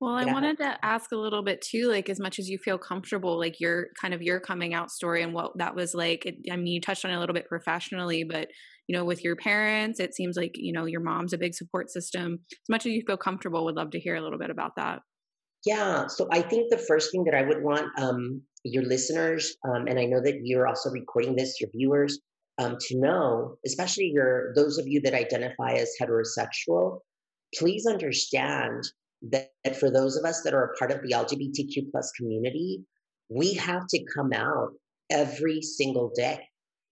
Well 0.00 0.14
i 0.14 0.24
wanted 0.24 0.58
to 0.58 0.84
ask 0.84 1.12
a 1.12 1.16
little 1.16 1.42
bit 1.42 1.60
too 1.60 1.88
like 1.88 2.08
as 2.08 2.18
much 2.18 2.38
as 2.38 2.48
you 2.48 2.58
feel 2.58 2.78
comfortable 2.78 3.38
like 3.38 3.60
your 3.60 3.88
kind 4.00 4.14
of 4.14 4.22
your 4.22 4.40
coming 4.40 4.74
out 4.74 4.90
story 4.90 5.22
and 5.22 5.34
what 5.34 5.56
that 5.58 5.74
was 5.74 5.94
like 5.94 6.24
it, 6.26 6.36
i 6.50 6.56
mean 6.56 6.66
you 6.66 6.80
touched 6.80 7.04
on 7.04 7.10
it 7.10 7.16
a 7.16 7.20
little 7.20 7.34
bit 7.34 7.48
professionally 7.48 8.24
but 8.24 8.48
you 8.86 8.96
know 8.96 9.04
with 9.04 9.22
your 9.22 9.36
parents 9.36 10.00
it 10.00 10.14
seems 10.14 10.36
like 10.36 10.52
you 10.54 10.72
know 10.72 10.86
your 10.86 11.00
mom's 11.00 11.32
a 11.32 11.38
big 11.38 11.54
support 11.54 11.90
system. 11.90 12.40
As 12.52 12.68
much 12.68 12.86
as 12.86 12.92
you 12.92 13.02
feel 13.06 13.16
comfortable 13.16 13.64
would 13.64 13.76
love 13.76 13.90
to 13.90 14.00
hear 14.00 14.16
a 14.16 14.22
little 14.22 14.38
bit 14.38 14.50
about 14.50 14.72
that. 14.76 15.00
Yeah, 15.66 16.06
so 16.06 16.28
I 16.32 16.42
think 16.42 16.70
the 16.70 16.78
first 16.78 17.10
thing 17.10 17.24
that 17.24 17.34
I 17.34 17.42
would 17.42 17.62
want 17.62 17.86
um, 17.98 18.42
your 18.64 18.84
listeners, 18.84 19.56
um, 19.68 19.86
and 19.86 19.98
I 19.98 20.04
know 20.04 20.20
that 20.22 20.40
you're 20.44 20.68
also 20.68 20.90
recording 20.90 21.34
this, 21.34 21.60
your 21.60 21.68
viewers, 21.74 22.20
um, 22.58 22.76
to 22.80 22.98
know, 22.98 23.56
especially 23.66 24.10
your 24.14 24.52
those 24.54 24.78
of 24.78 24.86
you 24.86 25.00
that 25.02 25.14
identify 25.14 25.72
as 25.72 25.92
heterosexual, 26.00 27.00
please 27.54 27.86
understand 27.86 28.84
that, 29.30 29.50
that 29.64 29.76
for 29.76 29.90
those 29.90 30.16
of 30.16 30.24
us 30.24 30.42
that 30.42 30.54
are 30.54 30.64
a 30.64 30.76
part 30.76 30.90
of 30.90 31.02
the 31.02 31.12
LGBTQ 31.12 31.90
plus 31.90 32.12
community, 32.12 32.82
we 33.28 33.54
have 33.54 33.86
to 33.88 34.04
come 34.14 34.32
out 34.32 34.70
every 35.10 35.60
single 35.62 36.10
day, 36.14 36.40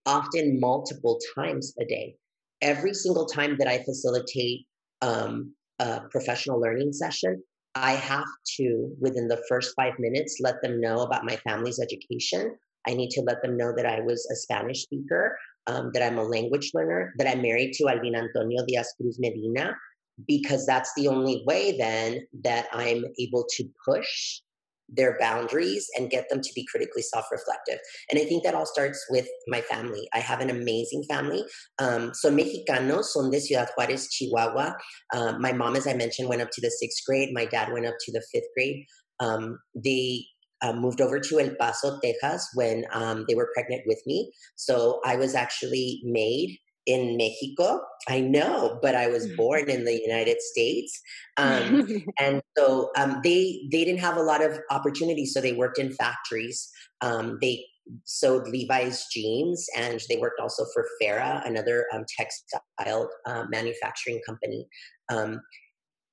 often 0.05 0.61
multiple 0.61 1.19
times 1.35 1.75
a 1.81 1.85
day. 1.85 2.17
Every 2.63 2.95
single 2.95 3.27
time 3.27 3.57
that 3.59 3.69
I 3.69 3.83
facilitate 3.85 4.67
um, 5.03 5.55
a 5.79 6.03
professional 6.11 6.61
learning 6.61 6.93
session, 6.93 7.43
I 7.75 7.93
have 7.93 8.25
to, 8.57 8.91
within 9.01 9.29
the 9.29 9.43
first 9.49 9.75
five 9.77 9.93
minutes, 9.99 10.39
let 10.41 10.63
them 10.63 10.81
know 10.81 11.01
about 11.03 11.27
my 11.27 11.37
family's 11.37 11.79
education. 11.79 12.57
I 12.89 12.95
need 12.95 13.11
to 13.11 13.21
let 13.23 13.43
them 13.43 13.57
know 13.57 13.75
that 13.77 13.85
I 13.85 14.01
was 14.01 14.27
a 14.33 14.37
Spanish 14.37 14.83
speaker, 14.83 15.37
um, 15.67 15.91
that 15.93 16.03
I'm 16.03 16.19
a 16.19 16.23
language 16.23 16.71
learner, 16.73 17.13
that 17.19 17.29
I'm 17.29 17.43
married 17.43 17.75
to 17.75 17.89
Alvin 17.89 18.15
Antonio 18.15 18.65
Diaz 18.67 18.95
Cruz 18.97 19.19
Medina, 19.21 19.77
because 20.27 20.67
that's 20.67 20.93
the 20.97 21.09
only 21.09 21.43
way 21.47 21.77
then 21.77 22.27
that 22.43 22.67
I'm 22.73 23.05
able 23.19 23.45
to 23.57 23.65
push 23.85 24.41
their 24.89 25.17
boundaries 25.19 25.89
and 25.97 26.11
get 26.11 26.29
them 26.29 26.41
to 26.41 26.51
be 26.55 26.65
critically 26.71 27.03
self-reflective. 27.03 27.79
And 28.11 28.21
i 28.21 28.25
think 28.25 28.45
that 28.45 28.55
all 28.55 28.67
starts 28.67 29.05
with 29.11 29.27
my 29.49 29.61
family. 29.61 30.09
I 30.15 30.21
have 30.21 30.41
an 30.41 30.51
amazing 30.51 31.05
family. 31.09 31.45
Um, 31.79 32.15
son 32.15 32.37
mexicanos 32.37 33.07
son 33.07 33.31
de 33.31 33.41
ciudad 33.41 33.69
juarez 33.77 34.09
chihuahua. 34.09 34.75
Um, 35.15 35.41
my 35.41 35.53
mom 35.53 35.77
as 35.77 35.87
i 35.87 35.95
mentioned 35.95 36.29
went 36.29 36.43
up 36.43 36.51
to 36.53 36.61
the 36.61 36.71
sixth 36.71 37.05
grade. 37.05 37.31
My 37.33 37.47
dad 37.47 37.73
went 37.73 37.87
up 37.87 37.97
to 38.01 38.13
the 38.13 38.23
fifth 38.33 38.49
grade. 38.55 38.87
Um, 39.19 39.59
they 39.75 40.25
uh, 40.63 40.73
moved 40.73 41.01
over 41.01 41.21
to 41.21 41.41
El 41.41 41.55
Paso, 41.61 41.99
Texas, 42.03 42.49
when 42.55 42.85
um, 42.93 43.25
they 43.29 43.35
were 43.35 43.51
pregnant 43.55 43.83
with 43.87 44.01
me. 44.07 44.33
So 44.57 45.01
I 45.05 45.17
was 45.17 45.35
actually 45.35 46.01
made 46.05 46.59
in 46.87 47.17
Mexico. 47.17 47.81
I 48.09 48.21
know, 48.21 48.79
but 48.81 48.95
I 48.95 49.09
was 49.09 49.27
mm. 49.27 49.37
born 49.37 49.69
in 49.69 49.85
the 49.85 50.01
United 50.01 50.41
States, 50.41 51.01
um, 51.37 52.05
and 52.21 52.41
so 52.57 52.91
um, 52.97 53.21
they 53.23 53.69
they 53.71 53.85
didn't 53.85 54.01
have 54.01 54.17
a 54.17 54.23
lot 54.23 54.43
of 54.43 54.59
opportunities. 54.71 55.35
So 55.35 55.41
they 55.41 55.53
worked 55.53 55.79
in 55.79 55.93
factories. 55.93 56.69
Um, 57.03 57.39
they 57.41 57.65
sewed 58.05 58.49
Levi's 58.49 59.07
jeans, 59.13 59.67
and 59.77 60.01
they 60.09 60.17
worked 60.17 60.41
also 60.41 60.65
for 60.73 60.87
Farah, 61.03 61.47
another 61.47 61.87
um, 61.93 62.05
textile 62.17 63.11
uh, 63.27 63.45
manufacturing 63.51 64.21
company. 64.27 64.67
Um, 65.09 65.41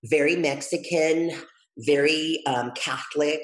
very 0.05 0.35
Mexican, 0.35 1.31
very 1.77 2.41
um, 2.47 2.71
Catholic. 2.75 3.41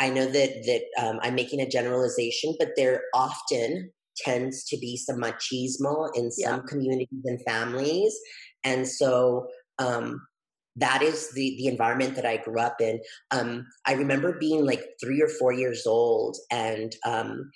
I 0.00 0.10
know 0.10 0.26
that 0.26 0.50
that 0.66 1.20
I'm 1.22 1.34
making 1.34 1.60
a 1.60 1.68
generalization, 1.68 2.56
but 2.58 2.70
they're 2.76 3.02
often 3.14 3.92
tends 4.16 4.64
to 4.64 4.76
be 4.78 4.96
some 4.96 5.20
machismo 5.20 6.08
in 6.14 6.30
some 6.30 6.60
yeah. 6.60 6.68
communities 6.68 7.24
and 7.24 7.40
families. 7.46 8.18
And 8.62 8.86
so 8.86 9.48
um, 9.78 10.20
that 10.76 11.02
is 11.02 11.30
the 11.32 11.56
the 11.58 11.66
environment 11.66 12.16
that 12.16 12.26
I 12.26 12.38
grew 12.38 12.58
up 12.58 12.80
in. 12.80 13.00
Um, 13.30 13.66
I 13.86 13.94
remember 13.94 14.38
being 14.38 14.64
like 14.64 14.84
three 15.02 15.22
or 15.22 15.28
four 15.28 15.52
years 15.52 15.86
old, 15.86 16.36
and 16.50 16.94
um, 17.06 17.50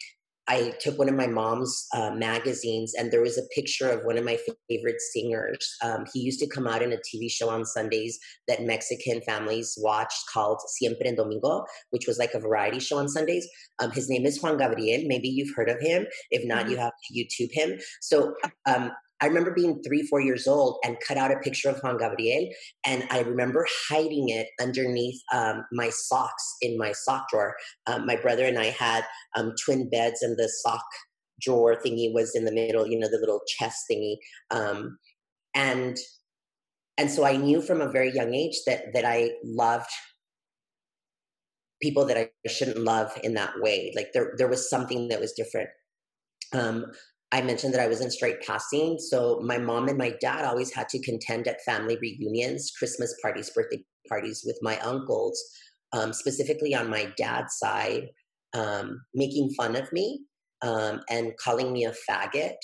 I 0.49 0.75
took 0.81 0.99
one 0.99 1.09
of 1.09 1.15
my 1.15 1.27
mom's 1.27 1.87
uh, 1.95 2.11
magazines, 2.11 2.95
and 2.99 3.13
there 3.13 3.21
was 3.21 3.37
a 3.37 3.47
picture 3.55 3.91
of 3.91 4.05
one 4.05 4.17
of 4.17 4.25
my 4.25 4.39
favorite 4.69 5.01
singers. 5.01 5.77
Um, 5.85 6.07
he 6.13 6.21
used 6.21 6.41
to 6.41 6.49
come 6.49 6.67
out 6.67 6.83
in 6.83 6.93
a 6.93 6.97
TV 6.97 7.31
show 7.31 7.51
on 7.51 7.67
Sundays 7.67 8.19
that 8.49 8.63
Mexican 8.63 9.21
families 9.23 9.79
watched 9.81 10.25
called 10.33 10.61
Siempre 10.69 11.07
en 11.07 11.17
Domingo, 11.17 11.65
which 11.91 12.07
was 12.07 12.19
like 12.19 12.33
a 12.35 12.41
variety 12.41 12.81
show 12.81 12.99
on 12.99 13.09
Sundays. 13.09 13.47
Um, 13.79 13.91
his 13.91 14.09
name 14.09 14.25
is 14.25 14.43
Juan 14.43 14.57
Gabriel. 14.57 15.03
Maybe 15.07 15.29
you've 15.29 15.55
heard 15.55 15.69
of 15.69 15.81
him. 15.81 16.07
If 16.31 16.47
not, 16.47 16.63
mm-hmm. 16.63 16.71
you 16.71 16.77
have 16.79 16.93
to 16.93 17.15
YouTube 17.15 17.53
him. 17.53 17.79
So 18.01 18.35
um, 18.67 18.91
I 19.21 19.27
remember 19.27 19.53
being 19.53 19.83
three, 19.83 20.03
four 20.03 20.21
years 20.21 20.47
old 20.47 20.79
and 20.85 20.97
cut 21.07 21.17
out 21.17 21.33
a 21.33 21.39
picture 21.39 21.69
of 21.69 21.81
Juan 21.83 21.99
Gabriel. 21.99 22.49
And 22.87 23.05
I 23.11 23.21
remember 23.21 23.67
hiding 23.89 24.29
it 24.29 24.49
underneath 24.61 25.21
um, 25.33 25.65
my 25.73 25.91
socks 25.91 26.57
in 26.63 26.79
my 26.79 26.93
sock 26.93 27.29
drawer. 27.31 27.57
Um, 27.87 28.07
my 28.07 28.17
brother 28.17 28.45
and 28.45 28.59
I 28.59 28.67
had 28.67 29.05
um, 29.37 29.55
twin 29.65 29.91
beds, 29.91 30.23
and 30.23 30.37
the 30.37 30.49
sock 30.63 30.85
drawer 31.41 31.77
thingy 31.77 32.13
was 32.13 32.35
in 32.35 32.45
the 32.45 32.53
middle, 32.53 32.87
you 32.87 32.99
know, 32.99 33.09
the 33.09 33.19
little 33.19 33.41
chest 33.59 33.85
thingy. 33.91 34.17
Um, 34.51 34.99
and 35.55 35.97
and 36.97 37.11
so 37.11 37.25
I 37.25 37.37
knew 37.37 37.63
from 37.63 37.81
a 37.81 37.91
very 37.91 38.13
young 38.13 38.35
age 38.35 38.57
that 38.67 38.93
that 38.95 39.05
I 39.05 39.31
loved 39.45 39.91
people 41.81 42.05
that 42.07 42.17
I 42.17 42.31
shouldn't 42.49 42.79
love 42.79 43.13
in 43.23 43.35
that 43.35 43.55
way. 43.61 43.93
Like 43.95 44.13
there 44.13 44.35
there 44.37 44.49
was 44.49 44.69
something 44.69 45.09
that 45.09 45.21
was 45.21 45.33
different. 45.33 45.71
Um, 46.53 46.87
I 47.31 47.43
mentioned 47.43 47.75
that 47.75 47.83
I 47.83 47.89
was 47.89 48.01
in 48.01 48.11
straight 48.11 48.41
passing. 48.41 48.99
So 48.99 49.41
my 49.45 49.59
mom 49.59 49.89
and 49.89 49.99
my 49.99 50.15
dad 50.21 50.45
always 50.45 50.73
had 50.73 50.89
to 50.91 51.03
contend 51.03 51.47
at 51.47 51.63
family 51.63 51.99
reunions, 52.01 52.73
Christmas 52.79 53.15
parties, 53.21 53.51
birthday 53.51 53.85
parties 54.09 54.43
with 54.47 54.59
my 54.63 54.79
uncles, 54.79 55.43
um, 55.93 56.13
specifically 56.13 56.75
on 56.75 56.89
my 56.89 57.13
dad's 57.17 57.59
side, 57.59 58.09
um, 58.55 59.03
making 59.15 59.51
fun 59.51 59.77
of 59.77 59.93
me 59.93 60.23
um, 60.63 61.01
and 61.11 61.37
calling 61.37 61.73
me 61.73 61.85
a 61.85 61.95
faggot. 62.09 62.57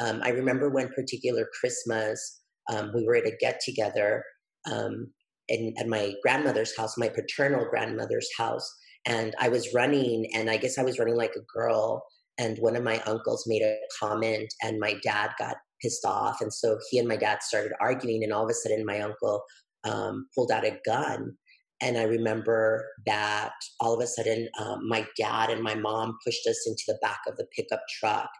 Um, 0.00 0.20
I 0.22 0.30
remember 0.30 0.70
one 0.70 0.88
particular 0.94 1.48
Christmas, 1.58 2.42
um, 2.70 2.92
we 2.94 3.04
were 3.04 3.16
at 3.16 3.26
a 3.26 3.36
get 3.40 3.60
together 3.60 4.24
um, 4.70 5.08
in, 5.48 5.74
at 5.78 5.88
my 5.88 6.14
grandmother's 6.22 6.76
house, 6.76 6.96
my 6.96 7.08
paternal 7.08 7.66
grandmother's 7.68 8.28
house. 8.38 8.72
And 9.04 9.34
I 9.40 9.48
was 9.48 9.74
running, 9.74 10.30
and 10.32 10.48
I 10.48 10.58
guess 10.58 10.78
I 10.78 10.84
was 10.84 10.98
running 10.98 11.16
like 11.16 11.34
a 11.36 11.44
girl 11.52 12.04
and 12.38 12.58
one 12.58 12.76
of 12.76 12.82
my 12.82 13.00
uncles 13.00 13.44
made 13.46 13.62
a 13.62 13.76
comment 14.00 14.52
and 14.62 14.80
my 14.80 14.94
dad 15.02 15.30
got 15.38 15.56
pissed 15.80 16.04
off. 16.04 16.40
And 16.40 16.52
so 16.52 16.78
he 16.90 16.98
and 16.98 17.08
my 17.08 17.16
dad 17.16 17.42
started 17.42 17.72
arguing 17.80 18.22
and 18.22 18.32
all 18.32 18.44
of 18.44 18.50
a 18.50 18.54
sudden 18.54 18.86
my 18.86 19.00
uncle 19.00 19.42
um, 19.84 20.26
pulled 20.34 20.50
out 20.50 20.64
a 20.64 20.78
gun. 20.84 21.36
And 21.80 21.98
i 21.98 22.04
remember 22.04 22.86
that 23.06 23.52
all 23.80 23.94
of 23.94 24.00
a 24.00 24.06
sudden 24.06 24.48
um, 24.60 24.88
my 24.88 25.06
dad 25.18 25.50
and 25.50 25.62
my 25.62 25.74
mom 25.74 26.16
pushed 26.24 26.46
us 26.46 26.64
into 26.66 26.84
the 26.86 26.98
back 27.02 27.20
of 27.26 27.36
the 27.36 27.46
pickup 27.56 27.82
truck 27.98 28.30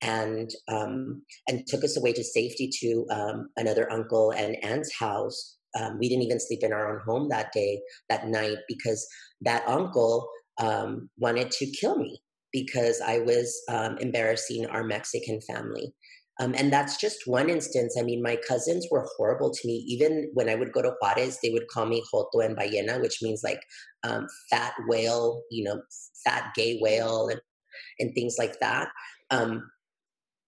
and 0.00 0.50
um, 0.68 1.22
and 1.48 1.66
took 1.66 1.82
us 1.82 1.96
away 1.96 2.12
to 2.12 2.22
safety 2.22 2.70
to 2.80 3.06
um, 3.10 3.48
another 3.56 3.90
uncle 3.90 4.30
and 4.30 4.56
aunt's 4.62 4.94
house. 4.96 5.56
Um, 5.78 5.98
we 5.98 6.08
didn't 6.08 6.22
even 6.22 6.38
sleep 6.38 6.62
in 6.62 6.72
our 6.72 6.92
own 6.92 7.00
home 7.04 7.28
that 7.30 7.52
day 7.52 7.80
that 8.10 8.28
night 8.28 8.58
because 8.68 9.04
that 9.40 9.66
uncle 9.66 10.28
um, 10.60 11.08
wanted 11.18 11.50
to 11.50 11.66
kill 11.66 11.98
me 11.98 12.20
because 12.54 13.02
I 13.04 13.18
was 13.18 13.60
um, 13.68 13.98
embarrassing 13.98 14.64
our 14.66 14.84
Mexican 14.84 15.40
family. 15.42 15.92
Um, 16.40 16.54
and 16.56 16.72
that's 16.72 16.96
just 16.96 17.26
one 17.26 17.50
instance. 17.50 17.96
I 17.98 18.02
mean, 18.02 18.22
my 18.22 18.36
cousins 18.48 18.86
were 18.90 19.06
horrible 19.16 19.50
to 19.52 19.66
me. 19.66 19.84
Even 19.88 20.30
when 20.34 20.48
I 20.48 20.54
would 20.54 20.72
go 20.72 20.82
to 20.82 20.94
Juarez, 21.00 21.38
they 21.42 21.50
would 21.50 21.68
call 21.68 21.86
me 21.86 22.02
Joto 22.12 22.44
and 22.44 22.56
Ballena, 22.56 23.00
which 23.00 23.18
means 23.22 23.42
like 23.44 23.60
um, 24.04 24.26
fat 24.50 24.72
whale, 24.88 25.42
you 25.50 25.64
know, 25.64 25.82
fat 26.24 26.52
gay 26.54 26.78
whale, 26.80 27.28
and, 27.28 27.40
and 27.98 28.14
things 28.14 28.36
like 28.38 28.58
that. 28.60 28.88
Um, 29.30 29.70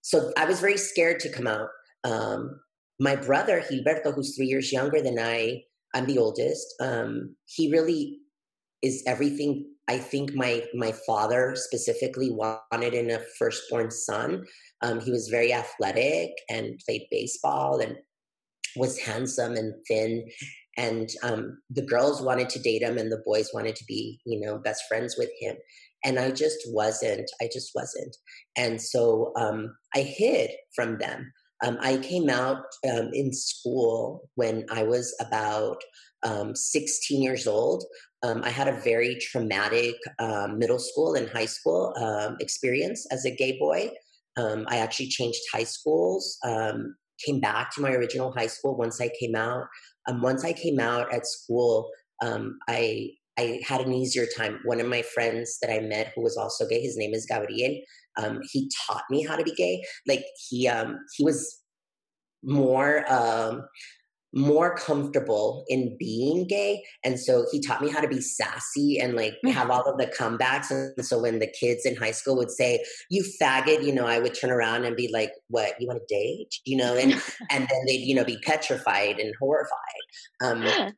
so 0.02 0.32
I 0.36 0.44
was 0.44 0.60
very 0.60 0.76
scared 0.76 1.20
to 1.20 1.28
come 1.28 1.46
out. 1.46 1.68
Um, 2.04 2.60
my 2.98 3.16
brother, 3.16 3.60
Gilberto, 3.60 4.14
who's 4.14 4.36
three 4.36 4.46
years 4.46 4.72
younger 4.72 5.02
than 5.02 5.18
I, 5.18 5.62
I'm 5.94 6.06
the 6.06 6.18
oldest, 6.18 6.66
um, 6.80 7.36
he 7.46 7.70
really 7.70 8.18
is 8.82 9.02
everything 9.06 9.75
I 9.88 9.98
think 9.98 10.34
my 10.34 10.64
my 10.74 10.92
father 11.06 11.54
specifically 11.54 12.30
wanted 12.30 12.94
in 12.94 13.10
a 13.10 13.22
firstborn 13.38 13.90
son. 13.90 14.44
Um, 14.82 15.00
he 15.00 15.10
was 15.10 15.28
very 15.28 15.52
athletic 15.52 16.30
and 16.50 16.80
played 16.84 17.06
baseball 17.10 17.80
and 17.80 17.96
was 18.76 18.98
handsome 18.98 19.54
and 19.54 19.74
thin. 19.88 20.28
And 20.76 21.08
um, 21.22 21.58
the 21.70 21.86
girls 21.86 22.20
wanted 22.20 22.50
to 22.50 22.58
date 22.58 22.82
him, 22.82 22.98
and 22.98 23.10
the 23.10 23.22
boys 23.24 23.50
wanted 23.54 23.76
to 23.76 23.84
be, 23.86 24.20
you 24.26 24.40
know, 24.40 24.58
best 24.58 24.82
friends 24.88 25.16
with 25.16 25.30
him. 25.40 25.56
And 26.04 26.18
I 26.18 26.30
just 26.30 26.58
wasn't. 26.66 27.30
I 27.40 27.48
just 27.52 27.70
wasn't. 27.74 28.14
And 28.56 28.80
so 28.80 29.32
um, 29.36 29.74
I 29.94 30.00
hid 30.00 30.50
from 30.74 30.98
them. 30.98 31.32
Um, 31.64 31.78
I 31.80 31.96
came 31.96 32.28
out 32.28 32.64
um, 32.90 33.10
in 33.14 33.32
school 33.32 34.28
when 34.34 34.66
I 34.70 34.82
was 34.82 35.16
about 35.20 35.82
um, 36.22 36.54
16 36.54 37.22
years 37.22 37.46
old 37.46 37.84
um, 38.26 38.42
I 38.44 38.50
had 38.50 38.68
a 38.68 38.80
very 38.80 39.16
traumatic 39.16 39.96
um, 40.18 40.58
middle 40.58 40.78
school 40.78 41.14
and 41.14 41.28
high 41.28 41.46
school 41.46 41.94
um, 41.96 42.36
experience 42.40 43.06
as 43.12 43.24
a 43.24 43.30
gay 43.30 43.58
boy. 43.58 43.90
Um, 44.36 44.66
I 44.68 44.78
actually 44.78 45.08
changed 45.08 45.40
high 45.52 45.64
schools, 45.64 46.38
um, 46.44 46.96
came 47.24 47.40
back 47.40 47.72
to 47.74 47.80
my 47.80 47.92
original 47.92 48.32
high 48.32 48.48
school 48.48 48.76
once 48.76 49.00
I 49.00 49.10
came 49.20 49.36
out. 49.36 49.64
Um, 50.08 50.22
once 50.22 50.44
I 50.44 50.52
came 50.52 50.80
out 50.80 51.12
at 51.14 51.26
school, 51.26 51.90
I 52.22 53.10
I 53.38 53.60
had 53.66 53.82
an 53.82 53.92
easier 53.92 54.26
time. 54.36 54.60
One 54.64 54.80
of 54.80 54.86
my 54.88 55.02
friends 55.02 55.58
that 55.60 55.70
I 55.70 55.80
met 55.80 56.12
who 56.14 56.22
was 56.22 56.36
also 56.38 56.66
gay, 56.66 56.80
his 56.80 56.96
name 56.96 57.12
is 57.12 57.26
Gabriel. 57.26 57.80
he 58.50 58.70
taught 58.86 59.04
me 59.10 59.22
how 59.24 59.36
to 59.36 59.44
be 59.44 59.54
gay. 59.54 59.84
Like 60.06 60.24
he 60.48 60.70
he 61.16 61.24
was 61.24 61.62
more 62.42 63.04
more 64.36 64.76
comfortable 64.76 65.64
in 65.66 65.96
being 65.98 66.46
gay. 66.46 66.84
And 67.02 67.18
so 67.18 67.46
he 67.50 67.58
taught 67.58 67.80
me 67.80 67.90
how 67.90 68.00
to 68.00 68.08
be 68.08 68.20
sassy 68.20 69.00
and 69.00 69.14
like 69.14 69.34
mm. 69.44 69.50
have 69.50 69.70
all 69.70 69.84
of 69.84 69.96
the 69.96 70.06
comebacks. 70.06 70.70
And 70.70 71.04
so 71.04 71.18
when 71.18 71.38
the 71.38 71.46
kids 71.46 71.86
in 71.86 71.96
high 71.96 72.10
school 72.10 72.36
would 72.36 72.50
say, 72.50 72.84
You 73.08 73.24
faggot, 73.40 73.82
you 73.82 73.94
know, 73.94 74.06
I 74.06 74.18
would 74.18 74.34
turn 74.38 74.50
around 74.50 74.84
and 74.84 74.94
be 74.94 75.10
like, 75.10 75.32
What, 75.48 75.80
you 75.80 75.86
want 75.86 76.00
to 76.06 76.14
date? 76.14 76.54
You 76.66 76.76
know, 76.76 76.94
and 76.96 77.12
and 77.50 77.66
then 77.66 77.86
they'd, 77.86 78.04
you 78.04 78.14
know, 78.14 78.24
be 78.24 78.38
petrified 78.44 79.18
and 79.18 79.34
horrified. 79.40 79.72
Um, 80.42 80.92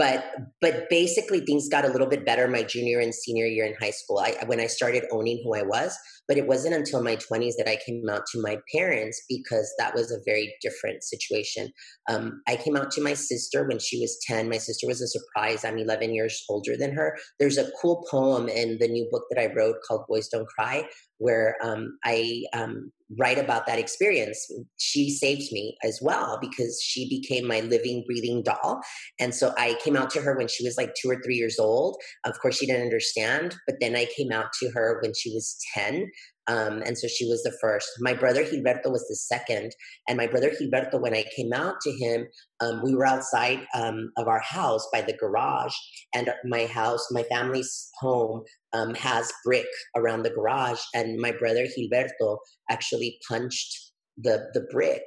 but 0.00 0.24
but 0.62 0.88
basically 0.88 1.40
things 1.40 1.68
got 1.68 1.84
a 1.84 1.88
little 1.88 2.06
bit 2.06 2.24
better 2.24 2.48
my 2.48 2.62
junior 2.62 3.00
and 3.00 3.14
senior 3.14 3.44
year 3.44 3.66
in 3.66 3.74
high 3.78 3.90
school. 3.90 4.18
I, 4.18 4.34
when 4.46 4.58
i 4.58 4.66
started 4.66 5.04
owning 5.12 5.42
who 5.44 5.54
i 5.54 5.62
was 5.62 5.94
but 6.26 6.38
it 6.38 6.46
wasn't 6.46 6.74
until 6.74 7.02
my 7.02 7.16
20s 7.16 7.56
that 7.58 7.68
i 7.68 7.76
came 7.84 8.08
out 8.10 8.22
to 8.32 8.40
my 8.40 8.56
parents 8.74 9.22
because 9.28 9.70
that 9.78 9.94
was 9.94 10.10
a 10.10 10.22
very 10.24 10.54
different 10.62 11.04
situation. 11.04 11.70
Um, 12.08 12.40
i 12.48 12.56
came 12.56 12.76
out 12.76 12.90
to 12.92 13.02
my 13.02 13.12
sister 13.12 13.68
when 13.68 13.78
she 13.78 14.00
was 14.00 14.18
10 14.26 14.48
my 14.48 14.56
sister 14.56 14.86
was 14.86 15.02
a 15.02 15.12
surprise. 15.16 15.66
I'm 15.66 15.76
11 15.76 16.14
years 16.14 16.42
older 16.48 16.78
than 16.78 16.92
her. 16.92 17.18
There's 17.38 17.58
a 17.58 17.70
cool 17.80 18.06
poem 18.10 18.48
in 18.48 18.78
the 18.80 18.88
new 18.88 19.06
book 19.12 19.24
that 19.30 19.40
i 19.42 19.52
wrote 19.54 19.76
called 19.86 20.06
boys 20.08 20.28
don't 20.28 20.48
cry 20.48 20.84
where 21.20 21.56
um, 21.62 21.98
I 22.02 22.44
um, 22.54 22.90
write 23.18 23.38
about 23.38 23.66
that 23.66 23.78
experience. 23.78 24.50
She 24.78 25.10
saved 25.10 25.52
me 25.52 25.76
as 25.84 26.00
well 26.02 26.38
because 26.40 26.80
she 26.82 27.08
became 27.08 27.46
my 27.46 27.60
living, 27.60 28.04
breathing 28.06 28.42
doll. 28.42 28.80
And 29.18 29.34
so 29.34 29.52
I 29.58 29.76
came 29.84 29.96
out 29.96 30.10
to 30.10 30.22
her 30.22 30.36
when 30.36 30.48
she 30.48 30.64
was 30.64 30.76
like 30.78 30.94
two 31.00 31.10
or 31.10 31.20
three 31.22 31.36
years 31.36 31.58
old. 31.58 32.00
Of 32.24 32.38
course, 32.40 32.56
she 32.56 32.66
didn't 32.66 32.84
understand, 32.84 33.54
but 33.66 33.76
then 33.80 33.96
I 33.96 34.06
came 34.16 34.32
out 34.32 34.52
to 34.62 34.70
her 34.70 34.98
when 35.02 35.12
she 35.14 35.30
was 35.30 35.58
10. 35.74 36.06
Um, 36.50 36.82
and 36.84 36.98
so 36.98 37.06
she 37.06 37.26
was 37.26 37.44
the 37.44 37.56
first. 37.60 37.88
My 38.00 38.12
brother 38.12 38.44
Gilberto 38.44 38.90
was 38.90 39.06
the 39.08 39.14
second. 39.14 39.72
And 40.08 40.16
my 40.16 40.26
brother 40.26 40.50
Gilberto, 40.50 41.00
when 41.00 41.14
I 41.14 41.24
came 41.36 41.52
out 41.52 41.76
to 41.82 41.92
him, 41.92 42.26
um, 42.60 42.82
we 42.82 42.92
were 42.92 43.06
outside 43.06 43.60
um, 43.74 44.10
of 44.16 44.26
our 44.26 44.40
house 44.40 44.86
by 44.92 45.00
the 45.00 45.12
garage. 45.12 45.74
And 46.12 46.28
my 46.44 46.66
house, 46.66 47.06
my 47.12 47.22
family's 47.22 47.88
home, 48.00 48.42
um, 48.72 48.94
has 48.94 49.32
brick 49.44 49.68
around 49.96 50.24
the 50.24 50.30
garage. 50.30 50.80
And 50.92 51.20
my 51.20 51.30
brother 51.30 51.66
Gilberto 51.66 52.38
actually 52.68 53.18
punched 53.28 53.92
the, 54.18 54.48
the 54.52 54.66
brick 54.72 55.02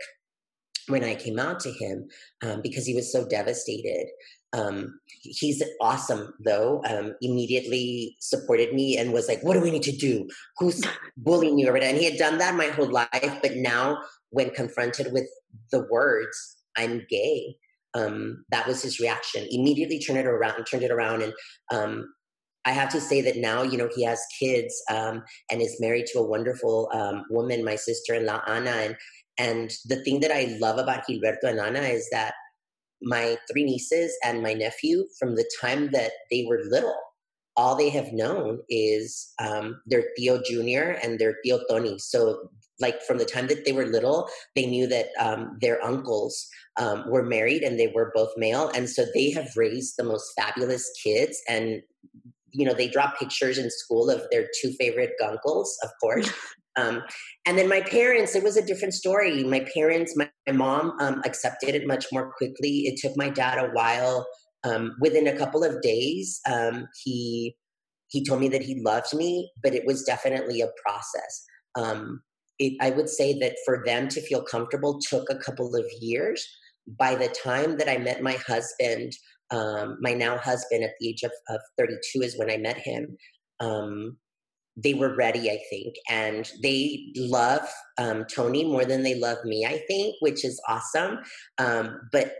when 0.87 1.03
I 1.03 1.15
came 1.15 1.39
out 1.39 1.59
to 1.61 1.71
him 1.71 2.07
um, 2.41 2.61
because 2.61 2.85
he 2.85 2.95
was 2.95 3.11
so 3.11 3.27
devastated. 3.27 4.07
Um, 4.53 4.99
he's 5.21 5.63
awesome 5.81 6.33
though. 6.43 6.81
Um, 6.87 7.15
immediately 7.21 8.15
supported 8.19 8.73
me 8.73 8.97
and 8.97 9.11
was 9.11 9.27
like, 9.27 9.41
"What 9.43 9.55
do 9.55 9.61
we 9.61 9.71
need 9.71 9.83
to 9.83 9.95
do? 9.95 10.27
Who's 10.57 10.83
bullying 11.17 11.57
you?" 11.57 11.73
And 11.75 11.97
he 11.97 12.05
had 12.05 12.17
done 12.17 12.37
that 12.37 12.55
my 12.55 12.67
whole 12.67 12.89
life, 12.89 13.39
but 13.41 13.55
now 13.55 13.99
when 14.29 14.51
confronted 14.51 15.11
with 15.11 15.27
the 15.71 15.87
words, 15.89 16.57
"I'm 16.77 17.05
gay," 17.09 17.57
um, 17.93 18.45
that 18.49 18.67
was 18.67 18.81
his 18.81 18.99
reaction. 18.99 19.47
Immediately 19.49 19.99
turned 19.99 20.19
it 20.19 20.27
around, 20.27 20.65
turned 20.65 20.83
it 20.83 20.91
around, 20.91 21.23
and 21.23 21.33
um, 21.71 22.13
I 22.65 22.71
have 22.71 22.89
to 22.89 23.01
say 23.01 23.21
that 23.21 23.37
now, 23.37 23.63
you 23.63 23.77
know, 23.77 23.89
he 23.93 24.03
has 24.05 24.21
kids 24.39 24.81
um, 24.89 25.23
and 25.51 25.61
is 25.61 25.81
married 25.81 26.05
to 26.13 26.19
a 26.19 26.27
wonderful 26.27 26.89
um, 26.93 27.25
woman, 27.29 27.65
my 27.65 27.75
sister-in-law 27.75 28.41
Ana, 28.47 28.71
and 28.71 28.95
and 29.39 29.71
the 29.85 29.95
thing 30.03 30.19
that 30.19 30.31
I 30.31 30.55
love 30.59 30.77
about 30.77 31.07
Gilberto 31.07 31.45
and 31.45 31.59
Ana 31.59 31.79
is 31.79 32.07
that 32.11 32.35
my 33.03 33.37
three 33.51 33.63
nieces 33.63 34.15
and 34.23 34.41
my 34.41 34.53
nephew, 34.53 35.05
from 35.19 35.35
the 35.35 35.49
time 35.61 35.91
that 35.91 36.11
they 36.31 36.45
were 36.47 36.61
little, 36.65 36.95
all 37.55 37.75
they 37.75 37.89
have 37.89 38.13
known 38.13 38.59
is 38.69 39.33
um, 39.39 39.81
their 39.85 40.05
Tio 40.17 40.41
Junior 40.41 40.97
and 41.03 41.19
their 41.19 41.35
Tio 41.43 41.59
Tony. 41.69 41.99
So, 41.99 42.49
like 42.79 43.01
from 43.03 43.19
the 43.19 43.25
time 43.25 43.47
that 43.47 43.65
they 43.65 43.71
were 43.71 43.85
little, 43.85 44.27
they 44.55 44.65
knew 44.65 44.87
that 44.87 45.09
um, 45.19 45.57
their 45.61 45.83
uncles 45.83 46.47
um, 46.79 47.03
were 47.07 47.23
married 47.23 47.61
and 47.61 47.79
they 47.79 47.87
were 47.87 48.11
both 48.15 48.31
male, 48.37 48.69
and 48.73 48.89
so 48.89 49.05
they 49.13 49.29
have 49.31 49.55
raised 49.55 49.95
the 49.97 50.03
most 50.03 50.31
fabulous 50.35 50.89
kids. 51.03 51.39
And 51.47 51.81
you 52.51 52.65
know, 52.65 52.73
they 52.73 52.87
draw 52.87 53.11
pictures 53.19 53.57
in 53.57 53.69
school 53.69 54.09
of 54.09 54.23
their 54.31 54.47
two 54.61 54.73
favorite 54.73 55.13
gunkles, 55.21 55.67
of 55.83 55.89
course. 56.01 56.31
Um, 56.75 57.03
and 57.45 57.57
then 57.57 57.69
my 57.69 57.81
parents, 57.81 58.35
it 58.35 58.43
was 58.43 58.57
a 58.57 58.65
different 58.65 58.93
story. 58.93 59.43
My 59.43 59.65
parents, 59.73 60.15
my, 60.15 60.29
my 60.47 60.53
mom 60.53 60.93
um, 60.99 61.21
accepted 61.25 61.75
it 61.75 61.87
much 61.87 62.05
more 62.11 62.31
quickly. 62.37 62.87
It 62.87 62.99
took 62.99 63.15
my 63.15 63.29
dad 63.29 63.59
a 63.59 63.69
while. 63.69 64.25
Um, 64.63 64.95
within 64.99 65.27
a 65.27 65.37
couple 65.37 65.63
of 65.63 65.81
days, 65.81 66.39
um, 66.49 66.87
he 67.03 67.55
he 68.07 68.23
told 68.23 68.39
me 68.39 68.47
that 68.49 68.61
he 68.61 68.79
loved 68.81 69.13
me, 69.13 69.51
but 69.63 69.73
it 69.73 69.85
was 69.87 70.03
definitely 70.03 70.61
a 70.61 70.69
process. 70.85 71.43
Um, 71.75 72.21
it, 72.59 72.73
I 72.79 72.91
would 72.91 73.09
say 73.09 73.37
that 73.39 73.55
for 73.65 73.81
them 73.85 74.07
to 74.09 74.21
feel 74.21 74.43
comfortable 74.43 74.99
took 74.99 75.29
a 75.29 75.37
couple 75.37 75.75
of 75.75 75.85
years. 75.99 76.47
By 76.99 77.15
the 77.15 77.29
time 77.43 77.77
that 77.77 77.89
I 77.89 77.97
met 77.97 78.21
my 78.21 78.37
husband, 78.45 79.13
um, 79.49 79.97
my 79.99 80.13
now 80.13 80.37
husband, 80.37 80.83
at 80.83 80.91
the 80.99 81.09
age 81.09 81.23
of, 81.23 81.31
of 81.49 81.59
32, 81.77 82.21
is 82.21 82.37
when 82.37 82.51
I 82.51 82.57
met 82.57 82.77
him. 82.77 83.17
Um, 83.59 84.17
they 84.75 84.93
were 84.93 85.15
ready, 85.15 85.49
I 85.49 85.59
think, 85.69 85.95
and 86.09 86.49
they 86.61 87.11
love 87.15 87.67
um, 87.97 88.25
Tony 88.25 88.65
more 88.65 88.85
than 88.85 89.03
they 89.03 89.15
love 89.15 89.43
me, 89.45 89.65
I 89.65 89.83
think, 89.87 90.15
which 90.19 90.43
is 90.43 90.59
awesome. 90.67 91.19
Um, 91.57 91.99
but 92.11 92.33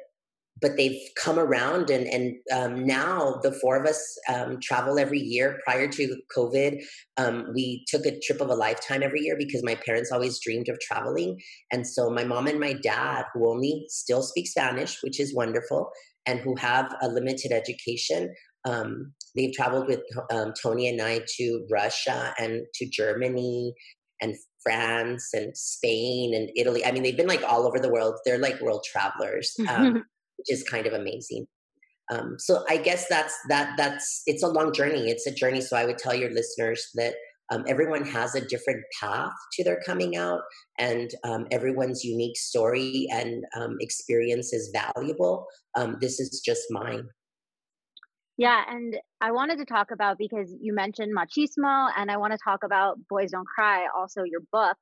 but 0.61 0.77
they've 0.77 0.99
come 1.21 1.37
around, 1.37 1.89
and 1.89 2.07
and 2.07 2.35
um, 2.51 2.85
now 2.85 3.39
the 3.43 3.51
four 3.51 3.75
of 3.75 3.85
us 3.85 4.17
um, 4.33 4.59
travel 4.61 4.97
every 4.97 5.19
year. 5.19 5.59
Prior 5.65 5.87
to 5.89 6.15
COVID, 6.35 6.81
um, 7.17 7.47
we 7.53 7.83
took 7.87 8.05
a 8.05 8.19
trip 8.19 8.39
of 8.39 8.49
a 8.49 8.55
lifetime 8.55 9.03
every 9.03 9.21
year 9.21 9.35
because 9.37 9.61
my 9.63 9.75
parents 9.75 10.11
always 10.11 10.39
dreamed 10.39 10.69
of 10.69 10.79
traveling, 10.79 11.39
and 11.71 11.85
so 11.85 12.09
my 12.09 12.23
mom 12.23 12.47
and 12.47 12.59
my 12.59 12.73
dad, 12.73 13.25
who 13.33 13.49
only 13.49 13.85
still 13.89 14.21
speak 14.21 14.47
Spanish, 14.47 14.99
which 15.03 15.19
is 15.19 15.35
wonderful, 15.35 15.91
and 16.25 16.39
who 16.39 16.55
have 16.55 16.95
a 17.01 17.09
limited 17.09 17.51
education, 17.51 18.33
um, 18.65 19.13
they've 19.35 19.53
traveled 19.53 19.87
with 19.87 20.01
um, 20.31 20.53
Tony 20.61 20.87
and 20.87 21.01
I 21.01 21.21
to 21.37 21.65
Russia 21.71 22.33
and 22.39 22.61
to 22.75 22.85
Germany 22.89 23.73
and 24.21 24.35
France 24.61 25.29
and 25.33 25.55
Spain 25.55 26.33
and 26.33 26.49
Italy. 26.55 26.85
I 26.85 26.91
mean, 26.91 27.03
they've 27.03 27.17
been 27.17 27.27
like 27.27 27.43
all 27.43 27.67
over 27.67 27.79
the 27.79 27.89
world. 27.89 28.15
They're 28.25 28.37
like 28.37 28.61
world 28.61 28.85
travelers, 28.89 29.53
um, 29.67 29.93
which 30.37 30.49
is 30.49 30.63
kind 30.63 30.87
of 30.87 30.93
amazing. 30.93 31.47
Um, 32.11 32.35
so 32.37 32.63
I 32.69 32.77
guess 32.77 33.07
that's 33.07 33.37
that. 33.49 33.75
That's 33.77 34.23
it's 34.25 34.43
a 34.43 34.47
long 34.47 34.73
journey. 34.73 35.09
It's 35.09 35.27
a 35.27 35.33
journey. 35.33 35.61
So 35.61 35.77
I 35.77 35.85
would 35.85 35.97
tell 35.97 36.13
your 36.13 36.31
listeners 36.31 36.89
that 36.95 37.15
um, 37.51 37.63
everyone 37.67 38.05
has 38.05 38.35
a 38.35 38.45
different 38.45 38.83
path 38.99 39.31
to 39.53 39.63
their 39.63 39.81
coming 39.85 40.17
out, 40.17 40.41
and 40.77 41.11
um, 41.23 41.47
everyone's 41.51 42.03
unique 42.03 42.37
story 42.37 43.07
and 43.11 43.45
um, 43.55 43.77
experience 43.79 44.53
is 44.53 44.73
valuable. 44.73 45.45
Um, 45.75 45.97
this 46.01 46.19
is 46.19 46.41
just 46.45 46.63
mine. 46.69 47.07
Yeah, 48.37 48.63
and 48.67 48.95
I 49.21 49.31
wanted 49.31 49.59
to 49.59 49.65
talk 49.65 49.91
about 49.91 50.17
because 50.17 50.55
you 50.59 50.73
mentioned 50.73 51.15
machismo, 51.15 51.89
and 51.95 52.09
I 52.09 52.17
want 52.17 52.33
to 52.33 52.39
talk 52.43 52.63
about 52.63 52.97
Boys 53.07 53.31
Don't 53.31 53.45
Cry, 53.45 53.85
also 53.95 54.23
your 54.23 54.41
book. 54.51 54.77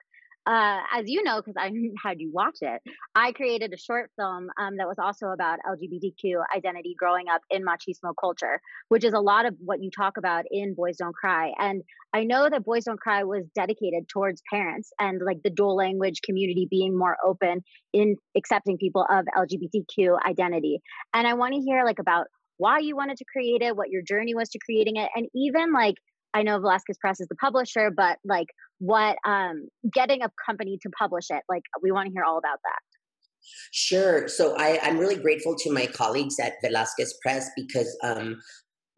Uh, 0.48 0.80
as 0.92 1.04
you 1.08 1.22
know, 1.22 1.40
because 1.40 1.54
I 1.58 1.72
had 2.04 2.20
you 2.20 2.32
watch 2.34 2.58
it, 2.62 2.82
I 3.14 3.32
created 3.32 3.74
a 3.74 3.78
short 3.78 4.10
film 4.18 4.50
um, 4.58 4.78
that 4.78 4.88
was 4.88 4.98
also 4.98 5.28
about 5.28 5.60
LGBTQ 5.68 6.44
identity 6.56 6.96
growing 6.98 7.28
up 7.30 7.42
in 7.52 7.64
machismo 7.64 8.14
culture, 8.20 8.60
which 8.88 9.04
is 9.04 9.14
a 9.14 9.20
lot 9.20 9.46
of 9.46 9.56
what 9.60 9.84
you 9.84 9.92
talk 9.92 10.18
about 10.18 10.46
in 10.50 10.74
Boys 10.74 10.98
Don't 10.98 11.14
Cry. 11.14 11.52
And 11.60 11.84
I 12.14 12.24
know 12.24 12.50
that 12.50 12.64
Boys 12.66 12.86
Don't 12.86 13.00
Cry 13.00 13.24
was 13.24 13.46
dedicated 13.54 14.10
towards 14.10 14.42
parents 14.50 14.92
and 15.00 15.22
like 15.24 15.44
the 15.44 15.52
dual 15.52 15.76
language 15.76 16.22
community 16.24 16.68
being 16.72 16.98
more 16.98 17.18
open 17.24 17.62
in 17.94 18.16
accepting 18.36 18.78
people 18.78 19.06
of 19.08 19.26
LGBTQ 19.38 20.18
identity. 20.28 20.82
And 21.14 21.28
I 21.28 21.36
want 21.36 21.54
to 21.54 21.60
hear 21.60 21.86
like 21.86 22.00
about 22.00 22.26
why 22.62 22.78
you 22.78 22.96
wanted 22.96 23.18
to 23.18 23.26
create 23.26 23.64
it, 23.64 23.76
what 23.76 23.90
your 23.90 24.04
journey 24.04 24.36
was 24.36 24.50
to 24.50 24.60
creating 24.64 24.98
it, 24.98 25.10
and 25.16 25.28
even 25.34 25.74
like 25.74 25.96
I 26.34 26.44
know 26.44 26.60
Velazquez 26.60 26.98
Press 27.02 27.20
is 27.20 27.28
the 27.28 27.36
publisher, 27.36 27.92
but 27.92 28.18
like 28.24 28.48
what 28.78 29.18
um, 29.26 29.68
getting 29.94 30.22
a 30.22 30.30
company 30.46 30.78
to 30.84 30.90
publish 30.98 31.26
it, 31.30 31.42
like 31.50 31.64
we 31.82 31.92
want 31.92 32.08
to 32.08 32.14
hear 32.14 32.24
all 32.24 32.38
about 32.38 32.60
that. 32.64 32.80
Sure. 33.72 34.28
So 34.28 34.56
I, 34.58 34.80
I'm 34.84 34.98
really 34.98 35.16
grateful 35.16 35.56
to 35.56 35.74
my 35.74 35.88
colleagues 35.88 36.40
at 36.40 36.54
Velazquez 36.64 37.16
Press 37.24 37.50
because 37.56 37.98
um, 38.04 38.40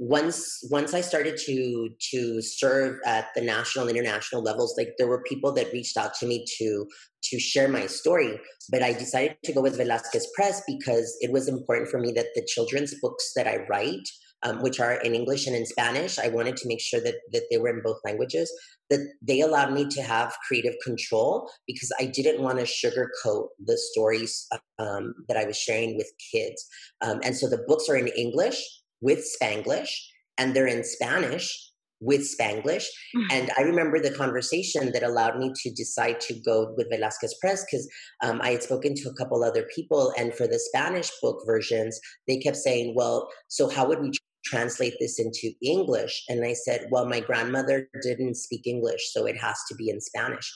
once 0.04 0.60
once 0.70 0.94
I 0.94 1.00
started 1.00 1.38
to 1.46 1.90
to 2.12 2.42
serve 2.42 3.00
at 3.06 3.28
the 3.36 3.42
national 3.42 3.88
and 3.88 3.98
international 3.98 4.44
levels, 4.44 4.76
like 4.78 4.90
there 4.98 5.08
were 5.08 5.24
people 5.24 5.54
that 5.54 5.72
reached 5.72 5.96
out 5.96 6.14
to 6.16 6.28
me 6.28 6.46
to 6.58 6.86
to 7.30 7.40
share 7.40 7.70
my 7.70 7.86
story. 7.88 8.38
But 8.70 8.84
I 8.84 8.92
decided 8.92 9.38
to 9.46 9.54
go 9.54 9.62
with 9.62 9.78
Velazquez 9.78 10.28
Press 10.36 10.62
because 10.68 11.16
it 11.22 11.32
was 11.32 11.48
important 11.48 11.90
for 11.90 12.00
me 12.00 12.12
that 12.14 12.28
the 12.36 12.46
children's 12.46 12.94
books 13.02 13.32
that 13.38 13.48
I 13.48 13.66
write, 13.70 14.08
um, 14.44 14.62
which 14.62 14.82
are 14.82 14.96
in 14.96 15.16
English 15.16 15.48
and 15.48 15.56
in 15.56 15.66
Spanish, 15.66 16.20
I 16.20 16.28
wanted 16.28 16.58
to 16.58 16.68
make 16.68 16.82
sure 16.82 17.00
that 17.00 17.16
that 17.32 17.44
they 17.50 17.58
were 17.58 17.70
in 17.70 17.82
both 17.82 18.00
languages. 18.04 18.52
That 18.90 19.08
they 19.22 19.40
allowed 19.40 19.72
me 19.72 19.88
to 19.88 20.02
have 20.02 20.36
creative 20.46 20.76
control 20.84 21.50
because 21.66 21.92
I 21.98 22.08
didn't 22.08 22.44
want 22.44 22.60
to 22.60 22.66
sugarcoat 22.66 23.48
the 23.66 23.78
stories 23.92 24.46
um, 24.80 25.14
that 25.30 25.38
I 25.38 25.46
was 25.46 25.58
sharing 25.58 25.96
with 25.96 26.12
kids. 26.34 26.68
Um, 27.02 27.22
and 27.24 27.38
so 27.38 27.48
the 27.48 27.64
books 27.70 27.88
are 27.88 27.96
in 27.96 28.10
English 28.10 28.62
with 29.04 29.20
Spanglish 29.20 29.90
and 30.38 30.56
they're 30.56 30.68
in 30.68 30.84
Spanish 30.84 31.72
with 32.04 32.22
Spanglish. 32.22 32.86
Mm-hmm. 33.16 33.28
And 33.32 33.52
I 33.58 33.62
remember 33.62 34.00
the 34.00 34.12
conversation 34.12 34.92
that 34.92 35.04
allowed 35.04 35.38
me 35.38 35.52
to 35.64 35.72
decide 35.72 36.20
to 36.22 36.34
go 36.34 36.74
with 36.76 36.90
Velazquez 36.90 37.36
Press 37.40 37.64
because 37.64 37.88
um, 38.22 38.42
I 38.44 38.52
had 38.52 38.64
spoken 38.64 38.94
to 38.96 39.10
a 39.10 39.14
couple 39.14 39.44
other 39.44 39.68
people. 39.74 40.14
And 40.18 40.34
for 40.34 40.48
the 40.48 40.60
Spanish 40.60 41.10
book 41.22 41.40
versions, 41.46 42.00
they 42.28 42.38
kept 42.38 42.58
saying, 42.58 42.94
well, 42.96 43.30
so 43.48 43.70
how 43.70 43.88
would 43.88 44.02
we 44.02 44.12
translate 44.46 44.96
this 45.00 45.20
into 45.20 45.56
English? 45.62 46.24
And 46.28 46.44
I 46.44 46.54
said, 46.54 46.88
well, 46.92 47.06
my 47.06 47.22
grandmother 47.22 47.88
didn't 48.02 48.36
speak 48.36 48.68
English, 48.68 49.14
so 49.14 49.26
it 49.26 49.38
has 49.38 49.58
to 49.70 49.76
be 49.76 49.90
in 49.90 50.02
Spanish. 50.02 50.52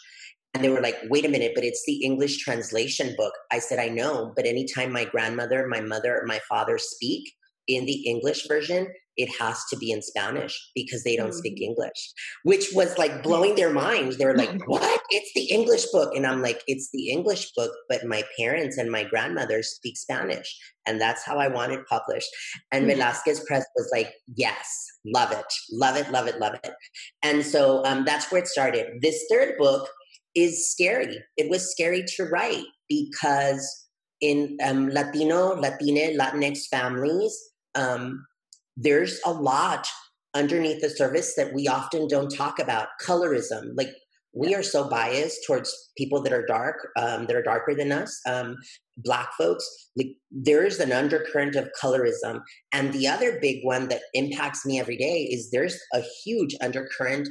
And 0.53 0.63
they 0.63 0.69
were 0.69 0.81
like, 0.81 0.97
wait 1.09 1.25
a 1.25 1.29
minute, 1.29 1.51
but 1.55 1.63
it's 1.63 1.83
the 1.85 2.03
English 2.03 2.39
translation 2.39 3.13
book. 3.17 3.33
I 3.51 3.59
said, 3.59 3.79
I 3.79 3.89
know, 3.89 4.33
but 4.35 4.45
anytime 4.45 4.91
my 4.91 5.05
grandmother, 5.05 5.67
my 5.67 5.81
mother, 5.81 6.19
or 6.19 6.25
my 6.25 6.39
father 6.49 6.77
speak, 6.77 7.31
in 7.67 7.85
the 7.85 8.07
English 8.07 8.47
version, 8.47 8.87
it 9.17 9.29
has 9.39 9.63
to 9.71 9.77
be 9.77 9.91
in 9.91 10.01
Spanish 10.01 10.55
because 10.75 11.03
they 11.03 11.15
don't 11.15 11.29
mm-hmm. 11.29 11.37
speak 11.37 11.61
English, 11.61 12.13
which 12.43 12.67
was 12.73 12.97
like 12.97 13.23
blowing 13.23 13.55
their 13.55 13.73
minds. 13.73 14.17
They 14.17 14.25
were 14.25 14.37
like, 14.37 14.51
What? 14.67 15.01
It's 15.09 15.31
the 15.33 15.53
English 15.53 15.85
book. 15.91 16.15
And 16.15 16.25
I'm 16.25 16.41
like, 16.41 16.61
It's 16.67 16.89
the 16.93 17.09
English 17.09 17.51
book, 17.55 17.71
but 17.89 18.05
my 18.05 18.23
parents 18.37 18.77
and 18.77 18.91
my 18.91 19.03
grandmother 19.03 19.63
speak 19.63 19.97
Spanish. 19.97 20.55
And 20.85 21.01
that's 21.01 21.25
how 21.25 21.37
I 21.37 21.47
want 21.47 21.73
it 21.73 21.81
published. 21.89 22.29
And 22.71 22.85
mm-hmm. 22.85 22.99
Velazquez 22.99 23.43
Press 23.47 23.65
was 23.75 23.89
like, 23.91 24.13
Yes, 24.35 24.67
love 25.05 25.31
it, 25.31 25.51
love 25.71 25.97
it, 25.97 26.11
love 26.11 26.27
it, 26.27 26.39
love 26.39 26.53
it. 26.63 26.73
And 27.23 27.43
so 27.43 27.83
um, 27.85 28.05
that's 28.05 28.31
where 28.31 28.41
it 28.41 28.47
started. 28.47 29.01
This 29.01 29.25
third 29.31 29.55
book 29.57 29.89
is 30.35 30.69
scary. 30.69 31.17
It 31.35 31.49
was 31.49 31.71
scary 31.71 32.05
to 32.15 32.25
write 32.25 32.65
because 32.87 33.87
in 34.21 34.57
um, 34.63 34.89
Latino, 34.89 35.55
Latine, 35.59 36.17
Latinx 36.17 36.67
families, 36.69 37.35
um, 37.77 38.25
there's 38.75 39.19
a 39.25 39.31
lot 39.31 39.87
underneath 40.33 40.81
the 40.81 40.89
surface 40.89 41.35
that 41.35 41.53
we 41.53 41.67
often 41.67 42.07
don't 42.07 42.29
talk 42.29 42.59
about. 42.59 42.87
Colorism, 43.01 43.71
like 43.75 43.89
we 44.33 44.53
are 44.53 44.63
so 44.63 44.87
biased 44.87 45.45
towards 45.47 45.73
people 45.97 46.21
that 46.21 46.33
are 46.33 46.45
dark, 46.45 46.89
um, 46.97 47.25
that 47.25 47.35
are 47.35 47.41
darker 47.41 47.73
than 47.73 47.91
us, 47.91 48.19
um, 48.27 48.55
black 48.97 49.29
folks. 49.37 49.65
Like 49.95 50.15
there's 50.29 50.79
an 50.79 50.91
undercurrent 50.91 51.55
of 51.55 51.69
colorism, 51.81 52.41
and 52.73 52.93
the 52.93 53.07
other 53.07 53.39
big 53.41 53.63
one 53.63 53.87
that 53.87 54.01
impacts 54.13 54.65
me 54.65 54.79
every 54.79 54.97
day 54.97 55.23
is 55.23 55.49
there's 55.51 55.79
a 55.93 56.03
huge 56.23 56.55
undercurrent 56.61 57.27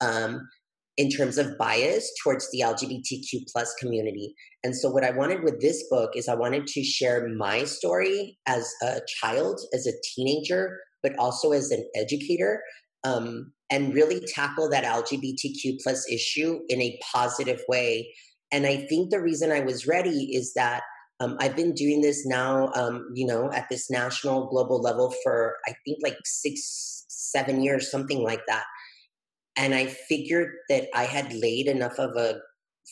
um, 0.00 0.48
in 0.96 1.08
terms 1.08 1.38
of 1.38 1.56
bias 1.56 2.12
towards 2.22 2.50
the 2.50 2.60
LGBTQ 2.60 3.50
plus 3.52 3.74
community. 3.74 4.34
And 4.62 4.76
so 4.76 4.90
what 4.90 5.04
I 5.04 5.10
wanted 5.10 5.42
with 5.42 5.60
this 5.60 5.84
book 5.88 6.10
is 6.14 6.28
I 6.28 6.34
wanted 6.34 6.66
to 6.66 6.82
share 6.82 7.26
my 7.28 7.64
story 7.64 8.38
as 8.46 8.70
a 8.82 9.00
child, 9.20 9.60
as 9.72 9.86
a 9.86 9.92
teenager, 10.14 10.78
but 11.02 11.18
also 11.18 11.52
as 11.52 11.70
an 11.70 11.88
educator, 11.94 12.62
um, 13.04 13.52
and 13.70 13.94
really 13.94 14.20
tackle 14.20 14.68
that 14.70 14.84
LGBTQ 14.84 15.78
plus 15.82 16.10
issue 16.10 16.60
in 16.68 16.82
a 16.82 16.98
positive 17.12 17.62
way. 17.68 18.12
And 18.52 18.66
I 18.66 18.84
think 18.88 19.10
the 19.10 19.20
reason 19.20 19.52
I 19.52 19.60
was 19.60 19.86
ready 19.86 20.34
is 20.34 20.52
that 20.54 20.82
um, 21.20 21.36
I've 21.38 21.54
been 21.54 21.72
doing 21.72 22.00
this 22.00 22.26
now, 22.26 22.72
um, 22.74 23.06
you 23.14 23.26
know, 23.26 23.50
at 23.52 23.68
this 23.70 23.90
national 23.90 24.48
global 24.48 24.80
level 24.80 25.14
for 25.22 25.56
I 25.66 25.74
think 25.84 25.98
like 26.02 26.16
six, 26.24 27.04
seven 27.08 27.62
years, 27.62 27.90
something 27.90 28.22
like 28.22 28.40
that. 28.48 28.64
And 29.56 29.74
I 29.74 29.86
figured 29.86 30.50
that 30.68 30.88
I 30.94 31.04
had 31.04 31.32
laid 31.32 31.66
enough 31.66 31.98
of 31.98 32.16
a 32.16 32.40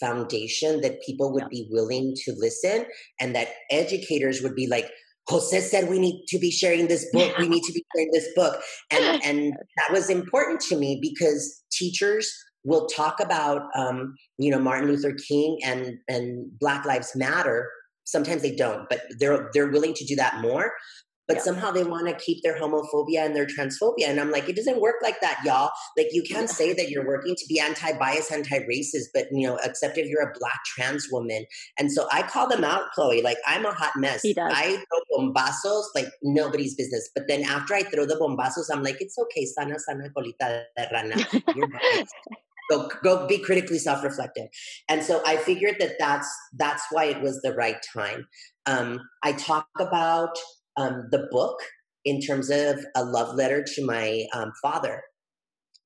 foundation 0.00 0.80
that 0.80 1.02
people 1.02 1.32
would 1.32 1.48
be 1.48 1.68
willing 1.70 2.14
to 2.24 2.34
listen 2.36 2.86
and 3.20 3.34
that 3.34 3.48
educators 3.70 4.42
would 4.42 4.54
be 4.54 4.66
like, 4.66 4.90
Jose 5.28 5.60
said 5.60 5.88
we 5.88 5.98
need 5.98 6.24
to 6.28 6.38
be 6.38 6.50
sharing 6.50 6.88
this 6.88 7.06
book. 7.12 7.36
We 7.38 7.48
need 7.48 7.62
to 7.62 7.72
be 7.72 7.84
sharing 7.94 8.10
this 8.12 8.28
book. 8.34 8.60
And, 8.90 9.22
and 9.24 9.52
that 9.76 9.92
was 9.92 10.10
important 10.10 10.60
to 10.62 10.76
me 10.76 10.98
because 11.00 11.62
teachers 11.72 12.32
will 12.64 12.86
talk 12.86 13.20
about, 13.20 13.62
um, 13.76 14.14
you 14.38 14.50
know, 14.50 14.58
Martin 14.58 14.88
Luther 14.88 15.14
King 15.28 15.58
and, 15.64 15.96
and 16.08 16.46
Black 16.58 16.84
Lives 16.84 17.12
Matter. 17.14 17.70
Sometimes 18.04 18.42
they 18.42 18.56
don't, 18.56 18.88
but 18.88 19.02
they're, 19.18 19.50
they're 19.52 19.70
willing 19.70 19.94
to 19.94 20.04
do 20.04 20.16
that 20.16 20.40
more 20.40 20.72
but 21.28 21.36
yeah. 21.36 21.42
somehow 21.42 21.70
they 21.70 21.84
want 21.84 22.08
to 22.08 22.14
keep 22.14 22.42
their 22.42 22.58
homophobia 22.58 23.24
and 23.24 23.36
their 23.36 23.46
transphobia. 23.46 24.08
And 24.08 24.18
I'm 24.18 24.30
like, 24.30 24.48
it 24.48 24.56
doesn't 24.56 24.80
work 24.80 24.96
like 25.02 25.20
that, 25.20 25.38
y'all. 25.44 25.70
Like 25.96 26.08
you 26.10 26.22
can't 26.22 26.48
say 26.48 26.72
that 26.72 26.88
you're 26.88 27.06
working 27.06 27.36
to 27.36 27.46
be 27.46 27.60
anti-bias, 27.60 28.32
anti-racist, 28.32 29.08
but 29.12 29.26
you 29.30 29.46
know, 29.46 29.58
except 29.62 29.98
if 29.98 30.08
you're 30.08 30.22
a 30.22 30.32
black 30.38 30.64
trans 30.64 31.08
woman. 31.12 31.44
And 31.78 31.92
so 31.92 32.08
I 32.10 32.22
call 32.22 32.48
them 32.48 32.64
out, 32.64 32.90
Chloe. 32.94 33.20
Like 33.20 33.36
I'm 33.46 33.66
a 33.66 33.72
hot 33.72 33.92
mess. 33.96 34.22
He 34.22 34.32
does. 34.32 34.50
I 34.54 34.76
throw 34.76 35.18
bombazos 35.18 35.84
like 35.94 36.08
nobody's 36.22 36.74
business. 36.74 37.10
But 37.14 37.28
then 37.28 37.44
after 37.44 37.74
I 37.74 37.82
throw 37.82 38.06
the 38.06 38.16
bombazos, 38.16 38.74
I'm 38.74 38.82
like, 38.82 38.96
it's 39.00 39.18
okay, 39.18 39.44
sana 39.44 39.78
sana 39.78 40.08
colita 40.16 40.64
de 40.76 40.88
rana. 40.92 41.16
go 42.70 42.88
go 43.02 43.26
be 43.26 43.38
critically 43.38 43.78
self-reflective 43.78 44.46
and 44.88 45.02
so 45.02 45.22
i 45.26 45.36
figured 45.36 45.76
that 45.80 45.92
that's 45.98 46.28
that's 46.54 46.84
why 46.90 47.04
it 47.04 47.20
was 47.22 47.40
the 47.40 47.54
right 47.54 47.78
time 47.94 48.26
um, 48.66 49.00
i 49.24 49.32
talk 49.32 49.66
about 49.80 50.36
um, 50.78 51.08
the 51.10 51.28
book 51.30 51.58
in 52.04 52.20
terms 52.20 52.48
of 52.48 52.78
a 52.96 53.04
love 53.04 53.34
letter 53.34 53.62
to 53.62 53.84
my 53.84 54.24
um, 54.32 54.52
father. 54.62 55.02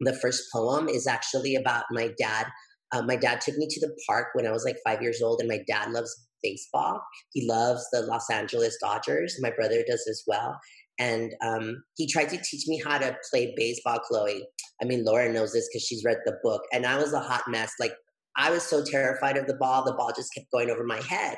The 0.00 0.14
first 0.14 0.44
poem 0.52 0.88
is 0.88 1.06
actually 1.06 1.56
about 1.56 1.84
my 1.90 2.10
dad. 2.18 2.46
Uh, 2.92 3.02
my 3.02 3.16
dad 3.16 3.40
took 3.40 3.56
me 3.56 3.66
to 3.68 3.80
the 3.80 3.96
park 4.06 4.28
when 4.34 4.46
I 4.46 4.52
was 4.52 4.64
like 4.64 4.76
five 4.86 5.02
years 5.02 5.22
old, 5.22 5.40
and 5.40 5.48
my 5.48 5.60
dad 5.66 5.90
loves 5.90 6.14
baseball. 6.42 7.00
He 7.32 7.48
loves 7.48 7.84
the 7.92 8.02
Los 8.02 8.28
Angeles 8.30 8.76
Dodgers. 8.80 9.38
My 9.40 9.50
brother 9.50 9.82
does 9.88 10.06
as 10.08 10.22
well. 10.26 10.58
And 10.98 11.32
um, 11.44 11.82
he 11.96 12.06
tried 12.06 12.28
to 12.28 12.36
teach 12.36 12.64
me 12.66 12.80
how 12.84 12.98
to 12.98 13.16
play 13.30 13.54
baseball, 13.56 13.98
Chloe. 14.00 14.46
I 14.82 14.84
mean, 14.84 15.04
Laura 15.04 15.32
knows 15.32 15.52
this 15.52 15.68
because 15.72 15.86
she's 15.86 16.04
read 16.04 16.18
the 16.26 16.36
book. 16.42 16.62
And 16.72 16.84
I 16.84 16.98
was 16.98 17.12
a 17.12 17.20
hot 17.20 17.44
mess. 17.48 17.72
Like, 17.80 17.92
I 18.36 18.50
was 18.50 18.62
so 18.62 18.84
terrified 18.84 19.36
of 19.36 19.46
the 19.46 19.54
ball, 19.54 19.84
the 19.84 19.94
ball 19.94 20.12
just 20.14 20.32
kept 20.34 20.50
going 20.52 20.70
over 20.70 20.84
my 20.84 21.00
head. 21.02 21.36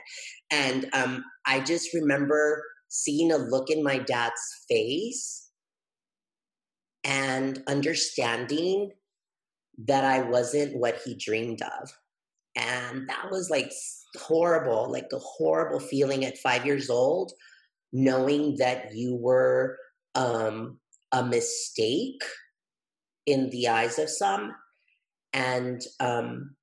And 0.51 0.89
um, 0.93 1.25
I 1.47 1.61
just 1.61 1.89
remember 1.93 2.63
seeing 2.95 3.33
a 3.33 3.37
look 3.37 3.71
in 3.71 3.83
my 3.83 3.99
dad's 3.99 4.65
face 4.69 5.51
and 7.03 7.61
understanding 7.67 8.93
that 9.87 10.05
I 10.05 10.21
wasn't 10.21 10.77
what 10.77 11.01
he 11.05 11.17
dreamed 11.17 11.61
of. 11.61 11.93
And 12.55 13.09
that 13.09 13.33
was 13.33 13.51
like 13.51 13.73
horrible, 14.17 14.93
like 14.93 15.09
a 15.13 15.19
horrible 15.19 15.81
feeling 15.81 16.25
at 16.25 16.39
five 16.39 16.65
years 16.65 16.89
old, 16.89 17.33
knowing 17.93 18.59
that 18.59 18.95
you 18.95 19.17
were 19.17 19.77
um, 20.15 20.79
a 21.11 21.25
mistake 21.25 22.23
in 23.27 23.51
the 23.51 23.67
eyes 23.67 23.99
of 23.99 24.09
some. 24.09 24.55
And 25.33 25.83
um, 25.99 26.55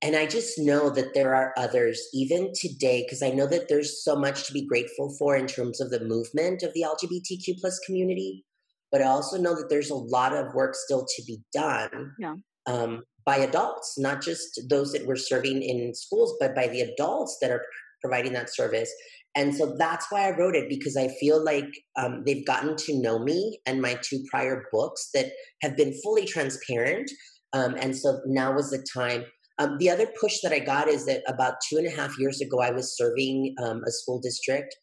and 0.00 0.14
I 0.14 0.26
just 0.26 0.58
know 0.58 0.90
that 0.90 1.12
there 1.14 1.34
are 1.34 1.52
others, 1.56 2.00
even 2.14 2.52
today, 2.54 3.02
because 3.04 3.22
I 3.22 3.30
know 3.30 3.46
that 3.48 3.68
there's 3.68 4.04
so 4.04 4.14
much 4.14 4.46
to 4.46 4.52
be 4.52 4.64
grateful 4.64 5.14
for 5.18 5.36
in 5.36 5.46
terms 5.46 5.80
of 5.80 5.90
the 5.90 6.04
movement 6.04 6.62
of 6.62 6.72
the 6.72 6.82
LGBTQ 6.82 7.60
plus 7.60 7.80
community. 7.80 8.44
But 8.92 9.02
I 9.02 9.06
also 9.06 9.36
know 9.36 9.56
that 9.56 9.68
there's 9.68 9.90
a 9.90 9.96
lot 9.96 10.32
of 10.32 10.54
work 10.54 10.74
still 10.74 11.04
to 11.04 11.22
be 11.26 11.40
done 11.52 12.14
yeah. 12.18 12.36
um, 12.66 13.02
by 13.26 13.38
adults, 13.38 13.98
not 13.98 14.22
just 14.22 14.60
those 14.70 14.92
that 14.92 15.04
we're 15.04 15.16
serving 15.16 15.62
in 15.62 15.92
schools, 15.94 16.36
but 16.38 16.54
by 16.54 16.68
the 16.68 16.82
adults 16.82 17.36
that 17.42 17.50
are 17.50 17.64
providing 18.00 18.32
that 18.34 18.54
service. 18.54 18.90
And 19.34 19.54
so 19.54 19.74
that's 19.76 20.06
why 20.10 20.26
I 20.26 20.36
wrote 20.36 20.54
it 20.54 20.68
because 20.68 20.96
I 20.96 21.08
feel 21.20 21.44
like 21.44 21.68
um, 21.96 22.22
they've 22.24 22.46
gotten 22.46 22.76
to 22.76 23.00
know 23.00 23.18
me 23.18 23.58
and 23.66 23.82
my 23.82 23.98
two 24.00 24.24
prior 24.30 24.64
books 24.72 25.10
that 25.12 25.32
have 25.60 25.76
been 25.76 25.92
fully 26.02 26.24
transparent. 26.24 27.10
Um, 27.52 27.74
and 27.74 27.96
so 27.96 28.20
now 28.26 28.56
is 28.56 28.70
the 28.70 28.84
time 28.94 29.24
um, 29.58 29.76
the 29.78 29.90
other 29.90 30.06
push 30.20 30.40
that 30.42 30.52
I 30.52 30.60
got 30.60 30.88
is 30.88 31.06
that 31.06 31.22
about 31.26 31.54
two 31.68 31.78
and 31.78 31.86
a 31.86 31.90
half 31.90 32.18
years 32.18 32.40
ago, 32.40 32.60
I 32.60 32.70
was 32.70 32.96
serving 32.96 33.54
um, 33.62 33.82
a 33.86 33.90
school 33.90 34.20
district, 34.20 34.74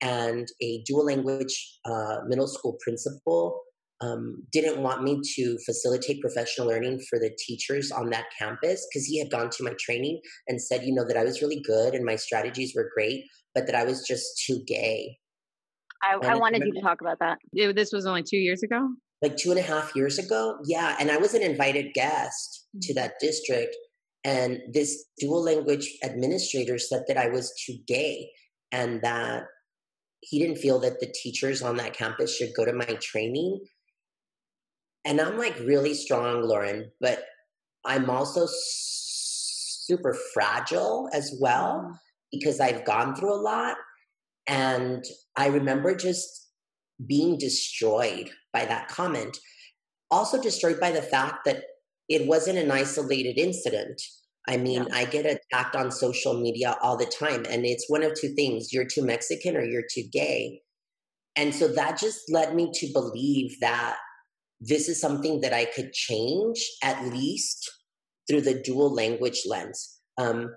and 0.00 0.46
a 0.62 0.82
dual 0.86 1.06
language 1.06 1.78
uh, 1.84 2.18
middle 2.26 2.46
school 2.46 2.76
principal 2.80 3.60
um, 4.00 4.42
didn't 4.52 4.82
want 4.82 5.02
me 5.02 5.20
to 5.36 5.58
facilitate 5.64 6.20
professional 6.20 6.66
learning 6.66 7.00
for 7.08 7.18
the 7.18 7.30
teachers 7.38 7.90
on 7.90 8.10
that 8.10 8.26
campus 8.38 8.86
because 8.90 9.06
he 9.06 9.18
had 9.18 9.30
gone 9.30 9.50
to 9.50 9.64
my 9.64 9.72
training 9.80 10.20
and 10.48 10.60
said, 10.60 10.84
you 10.84 10.94
know, 10.94 11.06
that 11.06 11.16
I 11.16 11.24
was 11.24 11.40
really 11.40 11.60
good 11.60 11.94
and 11.94 12.04
my 12.04 12.16
strategies 12.16 12.74
were 12.74 12.90
great, 12.94 13.24
but 13.54 13.66
that 13.66 13.74
I 13.74 13.84
was 13.84 14.06
just 14.06 14.42
too 14.46 14.60
gay. 14.66 15.16
I, 16.02 16.16
I 16.22 16.36
wanted 16.36 16.64
you 16.64 16.72
to 16.74 16.80
talk 16.82 17.00
about 17.00 17.18
that. 17.20 17.38
Yeah, 17.52 17.72
this 17.72 17.92
was 17.92 18.04
only 18.04 18.22
two 18.22 18.36
years 18.36 18.62
ago? 18.62 18.88
Like 19.22 19.36
two 19.36 19.50
and 19.50 19.58
a 19.58 19.62
half 19.62 19.96
years 19.96 20.18
ago. 20.18 20.58
Yeah. 20.66 20.96
And 21.00 21.10
I 21.10 21.16
was 21.16 21.32
an 21.32 21.42
invited 21.42 21.94
guest 21.94 22.66
to 22.82 22.92
mm. 22.92 22.96
that 22.96 23.14
district. 23.20 23.74
And 24.24 24.60
this 24.72 25.04
dual 25.18 25.42
language 25.42 25.98
administrator 26.02 26.78
said 26.78 27.04
that 27.08 27.18
I 27.18 27.28
was 27.28 27.52
too 27.64 27.76
gay 27.86 28.30
and 28.72 29.02
that 29.02 29.44
he 30.20 30.38
didn't 30.38 30.56
feel 30.56 30.78
that 30.80 31.00
the 31.00 31.12
teachers 31.22 31.60
on 31.60 31.76
that 31.76 31.92
campus 31.92 32.34
should 32.34 32.54
go 32.56 32.64
to 32.64 32.72
my 32.72 32.98
training. 33.02 33.60
And 35.04 35.20
I'm 35.20 35.36
like 35.36 35.58
really 35.60 35.92
strong, 35.92 36.42
Lauren, 36.42 36.90
but 37.00 37.24
I'm 37.84 38.08
also 38.08 38.46
super 38.50 40.16
fragile 40.32 41.10
as 41.12 41.36
well 41.38 42.00
because 42.32 42.58
I've 42.58 42.86
gone 42.86 43.14
through 43.14 43.34
a 43.34 43.36
lot. 43.36 43.76
And 44.46 45.04
I 45.36 45.48
remember 45.48 45.94
just 45.94 46.48
being 47.06 47.36
destroyed 47.36 48.30
by 48.52 48.64
that 48.64 48.88
comment. 48.88 49.36
Also, 50.10 50.40
destroyed 50.40 50.80
by 50.80 50.90
the 50.90 51.02
fact 51.02 51.44
that 51.44 51.64
it 52.08 52.26
wasn't 52.26 52.58
an 52.58 52.70
isolated 52.70 53.38
incident. 53.38 54.00
I 54.46 54.56
mean, 54.56 54.86
yeah. 54.88 54.96
I 54.96 55.04
get 55.06 55.26
attacked 55.26 55.74
on 55.74 55.90
social 55.90 56.38
media 56.38 56.76
all 56.82 56.96
the 56.96 57.06
time, 57.06 57.46
and 57.48 57.64
it's 57.64 57.88
one 57.88 58.02
of 58.02 58.12
two 58.14 58.34
things 58.34 58.72
you're 58.72 58.84
too 58.84 59.04
Mexican 59.04 59.56
or 59.56 59.64
you're 59.64 59.86
too 59.90 60.04
gay. 60.12 60.60
And 61.36 61.54
so 61.54 61.68
that 61.68 61.98
just 61.98 62.30
led 62.30 62.54
me 62.54 62.70
to 62.74 62.92
believe 62.92 63.58
that 63.60 63.96
this 64.60 64.88
is 64.88 65.00
something 65.00 65.40
that 65.40 65.52
I 65.52 65.64
could 65.64 65.92
change, 65.92 66.64
at 66.82 67.04
least 67.06 67.70
through 68.28 68.42
the 68.42 68.62
dual 68.62 68.92
language 68.92 69.42
lens. 69.46 69.98
Um, 70.18 70.54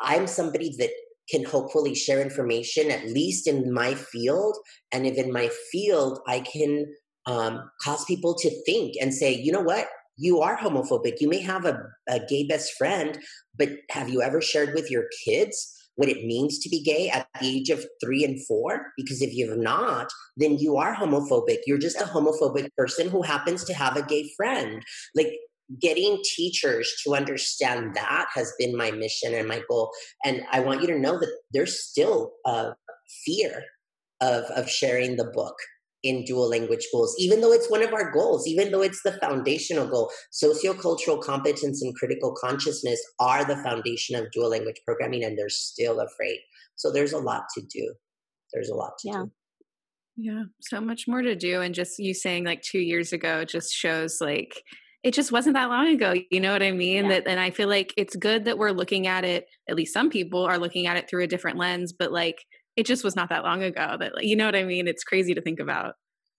I'm 0.00 0.26
somebody 0.26 0.74
that 0.78 0.90
can 1.30 1.44
hopefully 1.44 1.94
share 1.94 2.20
information, 2.20 2.90
at 2.90 3.06
least 3.06 3.48
in 3.48 3.72
my 3.72 3.94
field. 3.94 4.56
And 4.92 5.06
if 5.06 5.16
in 5.16 5.32
my 5.32 5.50
field 5.72 6.20
I 6.28 6.40
can 6.40 6.86
um, 7.26 7.70
cause 7.82 8.04
people 8.04 8.34
to 8.34 8.50
think 8.64 8.94
and 9.00 9.12
say, 9.14 9.32
you 9.32 9.50
know 9.50 9.62
what, 9.62 9.86
you 10.16 10.40
are 10.40 10.56
homophobic. 10.56 11.20
You 11.20 11.28
may 11.28 11.40
have 11.40 11.64
a, 11.64 11.80
a 12.08 12.20
gay 12.26 12.46
best 12.46 12.74
friend, 12.78 13.18
but 13.58 13.70
have 13.90 14.08
you 14.08 14.22
ever 14.22 14.40
shared 14.40 14.74
with 14.74 14.90
your 14.90 15.04
kids 15.24 15.70
what 15.96 16.08
it 16.08 16.24
means 16.24 16.58
to 16.58 16.68
be 16.68 16.82
gay 16.82 17.08
at 17.08 17.26
the 17.40 17.46
age 17.46 17.70
of 17.70 17.84
three 18.02 18.24
and 18.24 18.44
four? 18.46 18.92
Because 18.96 19.22
if 19.22 19.34
you've 19.34 19.58
not, 19.58 20.08
then 20.36 20.58
you 20.58 20.76
are 20.76 20.94
homophobic. 20.94 21.58
You're 21.66 21.78
just 21.78 22.00
a 22.00 22.04
homophobic 22.04 22.68
person 22.76 23.08
who 23.08 23.22
happens 23.22 23.64
to 23.64 23.74
have 23.74 23.96
a 23.96 24.02
gay 24.02 24.30
friend. 24.36 24.82
Like 25.14 25.32
getting 25.80 26.22
teachers 26.36 26.92
to 27.04 27.14
understand 27.14 27.94
that 27.94 28.26
has 28.34 28.52
been 28.58 28.76
my 28.76 28.90
mission 28.90 29.34
and 29.34 29.48
my 29.48 29.62
goal. 29.68 29.90
And 30.24 30.42
I 30.52 30.60
want 30.60 30.82
you 30.82 30.86
to 30.88 30.98
know 30.98 31.18
that 31.18 31.34
there's 31.52 31.80
still 31.80 32.32
a 32.44 32.74
fear 33.24 33.62
of, 34.20 34.44
of 34.56 34.68
sharing 34.68 35.16
the 35.16 35.24
book 35.24 35.54
in 36.04 36.24
dual 36.24 36.48
language 36.48 36.84
schools, 36.84 37.14
even 37.18 37.40
though 37.40 37.52
it's 37.52 37.70
one 37.70 37.82
of 37.82 37.92
our 37.92 38.12
goals, 38.12 38.46
even 38.46 38.70
though 38.70 38.82
it's 38.82 39.02
the 39.04 39.12
foundational 39.12 39.88
goal. 39.88 40.10
Sociocultural 40.32 41.20
competence 41.22 41.82
and 41.82 41.94
critical 41.96 42.34
consciousness 42.40 43.00
are 43.18 43.44
the 43.44 43.56
foundation 43.56 44.14
of 44.16 44.30
dual 44.30 44.50
language 44.50 44.80
programming, 44.84 45.24
and 45.24 45.36
they're 45.36 45.48
still 45.48 46.00
afraid. 46.00 46.38
So 46.76 46.92
there's 46.92 47.12
a 47.12 47.18
lot 47.18 47.44
to 47.56 47.62
do. 47.62 47.94
There's 48.52 48.68
a 48.68 48.74
lot 48.74 48.92
to 49.00 49.08
yeah. 49.08 49.22
do. 49.24 49.32
Yeah, 50.16 50.42
so 50.60 50.80
much 50.80 51.08
more 51.08 51.22
to 51.22 51.34
do. 51.34 51.60
And 51.60 51.74
just 51.74 51.98
you 51.98 52.14
saying 52.14 52.44
like 52.44 52.62
two 52.62 52.78
years 52.78 53.12
ago 53.12 53.44
just 53.44 53.72
shows 53.72 54.18
like 54.20 54.62
it 55.02 55.12
just 55.12 55.32
wasn't 55.32 55.54
that 55.54 55.68
long 55.68 55.88
ago. 55.88 56.14
You 56.30 56.40
know 56.40 56.52
what 56.52 56.62
I 56.62 56.70
mean? 56.70 57.04
Yeah. 57.04 57.08
That 57.10 57.28
and 57.28 57.40
I 57.40 57.50
feel 57.50 57.68
like 57.68 57.92
it's 57.96 58.14
good 58.14 58.44
that 58.44 58.56
we're 58.56 58.70
looking 58.70 59.06
at 59.06 59.24
it, 59.24 59.46
at 59.68 59.76
least 59.76 59.92
some 59.92 60.10
people 60.10 60.44
are 60.44 60.58
looking 60.58 60.86
at 60.86 60.96
it 60.96 61.10
through 61.10 61.24
a 61.24 61.26
different 61.26 61.58
lens, 61.58 61.92
but 61.92 62.12
like 62.12 62.38
it 62.76 62.86
just 62.86 63.04
was 63.04 63.16
not 63.16 63.28
that 63.28 63.44
long 63.44 63.62
ago 63.62 63.96
that 63.98 64.24
you 64.24 64.36
know 64.36 64.46
what 64.46 64.56
I 64.56 64.64
mean? 64.64 64.88
It's 64.88 65.04
crazy 65.04 65.34
to 65.34 65.40
think 65.40 65.60
about. 65.60 65.94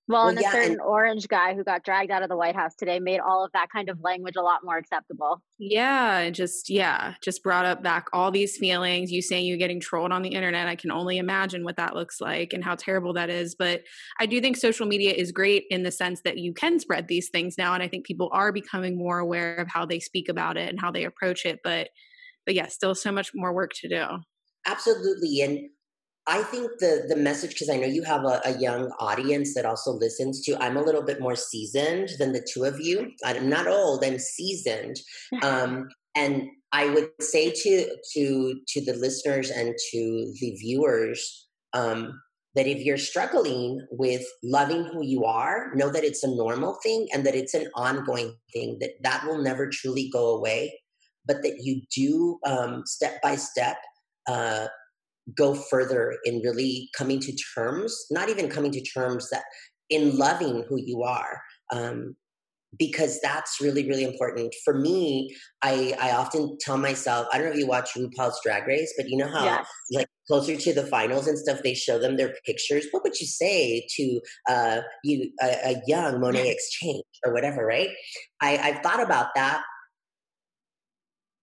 Well, 0.07 0.21
well 0.21 0.29
and 0.29 0.39
yeah, 0.39 0.49
a 0.49 0.51
certain 0.51 0.71
and- 0.73 0.81
orange 0.81 1.27
guy 1.27 1.55
who 1.55 1.63
got 1.63 1.83
dragged 1.83 2.11
out 2.11 2.21
of 2.21 2.29
the 2.29 2.37
White 2.37 2.55
House 2.55 2.75
today 2.75 2.99
made 2.99 3.19
all 3.19 3.43
of 3.43 3.51
that 3.53 3.69
kind 3.71 3.89
of 3.89 3.99
language 4.01 4.35
a 4.35 4.41
lot 4.41 4.59
more 4.63 4.77
acceptable. 4.77 5.41
Yeah, 5.57 6.29
just 6.29 6.69
yeah, 6.69 7.15
just 7.23 7.41
brought 7.41 7.65
up 7.65 7.81
back 7.81 8.07
all 8.13 8.29
these 8.29 8.57
feelings. 8.57 9.11
You 9.11 9.21
saying 9.21 9.45
you're 9.45 9.57
getting 9.57 9.79
trolled 9.79 10.11
on 10.11 10.21
the 10.21 10.29
internet. 10.29 10.67
I 10.67 10.75
can 10.75 10.91
only 10.91 11.17
imagine 11.17 11.63
what 11.63 11.77
that 11.77 11.95
looks 11.95 12.21
like 12.21 12.53
and 12.53 12.63
how 12.63 12.75
terrible 12.75 13.13
that 13.13 13.29
is. 13.29 13.55
But 13.55 13.83
I 14.19 14.27
do 14.27 14.39
think 14.41 14.57
social 14.57 14.85
media 14.85 15.11
is 15.11 15.31
great 15.31 15.65
in 15.69 15.83
the 15.83 15.91
sense 15.91 16.21
that 16.23 16.37
you 16.37 16.53
can 16.53 16.79
spread 16.79 17.07
these 17.07 17.29
things 17.29 17.55
now, 17.57 17.73
and 17.73 17.81
I 17.81 17.87
think 17.87 18.05
people 18.05 18.29
are 18.31 18.51
becoming 18.51 18.97
more 18.97 19.17
aware 19.17 19.55
of 19.55 19.67
how 19.67 19.85
they 19.85 19.99
speak 19.99 20.29
about 20.29 20.57
it 20.57 20.69
and 20.69 20.79
how 20.79 20.91
they 20.91 21.05
approach 21.05 21.45
it. 21.45 21.59
But 21.63 21.89
but 22.45 22.53
yeah, 22.53 22.67
still 22.67 22.93
so 22.93 23.11
much 23.11 23.31
more 23.33 23.53
work 23.53 23.71
to 23.81 23.89
do. 23.89 24.05
Absolutely, 24.67 25.41
and 25.41 25.69
I 26.27 26.41
think 26.41 26.71
the 26.79 27.05
the 27.07 27.15
message 27.15 27.51
because 27.51 27.69
I 27.69 27.77
know 27.77 27.85
you 27.85 28.03
have 28.03 28.23
a, 28.23 28.41
a, 28.45 28.57
young 28.57 28.91
audience 28.99 29.53
that 29.53 29.65
also 29.65 29.91
listens 29.91 30.41
to. 30.45 30.61
I'm 30.61 30.75
a 30.75 30.81
little 30.81 31.03
bit 31.03 31.21
more 31.21 31.35
seasoned 31.35 32.09
than 32.17 32.31
the 32.31 32.45
two 32.51 32.63
of 32.63 32.79
you. 32.79 33.11
I'm 33.23 33.47
not 33.47 33.67
old. 33.67 34.03
I'm 34.03 34.17
seasoned, 34.17 34.97
um, 35.43 35.87
and 36.15 36.47
I 36.71 36.89
would 36.89 37.09
say 37.21 37.51
to 37.51 37.95
to 38.13 38.59
to 38.67 38.85
the 38.85 38.93
listeners 38.93 39.51
and 39.51 39.75
to 39.91 40.33
the 40.39 40.55
viewers 40.59 41.47
um, 41.73 42.19
that 42.55 42.65
if 42.65 42.83
you're 42.83 42.97
struggling 42.97 43.85
with 43.91 44.25
loving 44.43 44.85
who 44.85 45.05
you 45.05 45.25
are, 45.25 45.75
know 45.75 45.91
that 45.91 46.03
it's 46.03 46.23
a 46.23 46.35
normal 46.35 46.79
thing 46.81 47.07
and 47.13 47.23
that 47.25 47.35
it's 47.35 47.53
an 47.53 47.67
ongoing 47.75 48.35
thing. 48.51 48.77
That 48.81 48.93
that 49.03 49.27
will 49.27 49.43
never 49.43 49.69
truly 49.69 50.09
go 50.09 50.35
away, 50.35 50.79
but 51.27 51.43
that 51.43 51.59
you 51.61 51.81
do 51.95 52.39
um, 52.47 52.83
step 52.87 53.21
by 53.21 53.35
step. 53.35 53.77
Uh, 54.27 54.67
go 55.35 55.55
further 55.55 56.17
in 56.25 56.41
really 56.41 56.89
coming 56.95 57.19
to 57.19 57.35
terms, 57.55 58.05
not 58.11 58.29
even 58.29 58.49
coming 58.49 58.71
to 58.71 58.81
terms 58.81 59.29
that 59.29 59.43
in 59.89 60.17
loving 60.17 60.63
who 60.67 60.77
you 60.79 61.03
are. 61.03 61.41
Um, 61.71 62.15
because 62.77 63.19
that's 63.21 63.61
really 63.61 63.87
really 63.87 64.03
important 64.03 64.53
for 64.63 64.73
me 64.73 65.33
i 65.61 65.93
i 65.99 66.11
often 66.11 66.57
tell 66.59 66.77
myself 66.77 67.27
i 67.31 67.37
don't 67.37 67.47
know 67.47 67.53
if 67.53 67.57
you 67.57 67.67
watch 67.67 67.91
rupaul's 67.95 68.39
drag 68.43 68.67
race 68.67 68.93
but 68.97 69.07
you 69.07 69.17
know 69.17 69.27
how 69.27 69.43
yes. 69.43 69.67
like 69.91 70.07
closer 70.27 70.55
to 70.55 70.73
the 70.73 70.85
finals 70.85 71.27
and 71.27 71.37
stuff 71.37 71.61
they 71.63 71.73
show 71.73 71.99
them 71.99 72.17
their 72.17 72.33
pictures 72.45 72.85
what 72.91 73.03
would 73.03 73.19
you 73.19 73.27
say 73.27 73.85
to 73.95 74.19
uh 74.49 74.81
you 75.03 75.31
a, 75.41 75.73
a 75.73 75.81
young 75.87 76.15
Monét 76.15 76.51
X 76.51 76.69
Change 76.71 77.03
or 77.25 77.33
whatever 77.33 77.65
right 77.65 77.89
i 78.41 78.57
i've 78.57 78.81
thought 78.81 79.01
about 79.01 79.27
that 79.35 79.61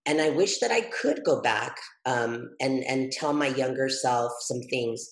and 0.07 0.21
I 0.21 0.31
wish 0.31 0.59
that 0.59 0.71
I 0.71 0.83
could 0.83 1.23
go 1.25 1.41
back 1.41 1.77
um, 2.07 2.51
and 2.61 2.85
and 2.85 3.13
tell 3.13 3.33
my 3.33 3.49
younger 3.49 3.89
self 3.89 4.33
some 4.41 4.61
things. 4.63 5.09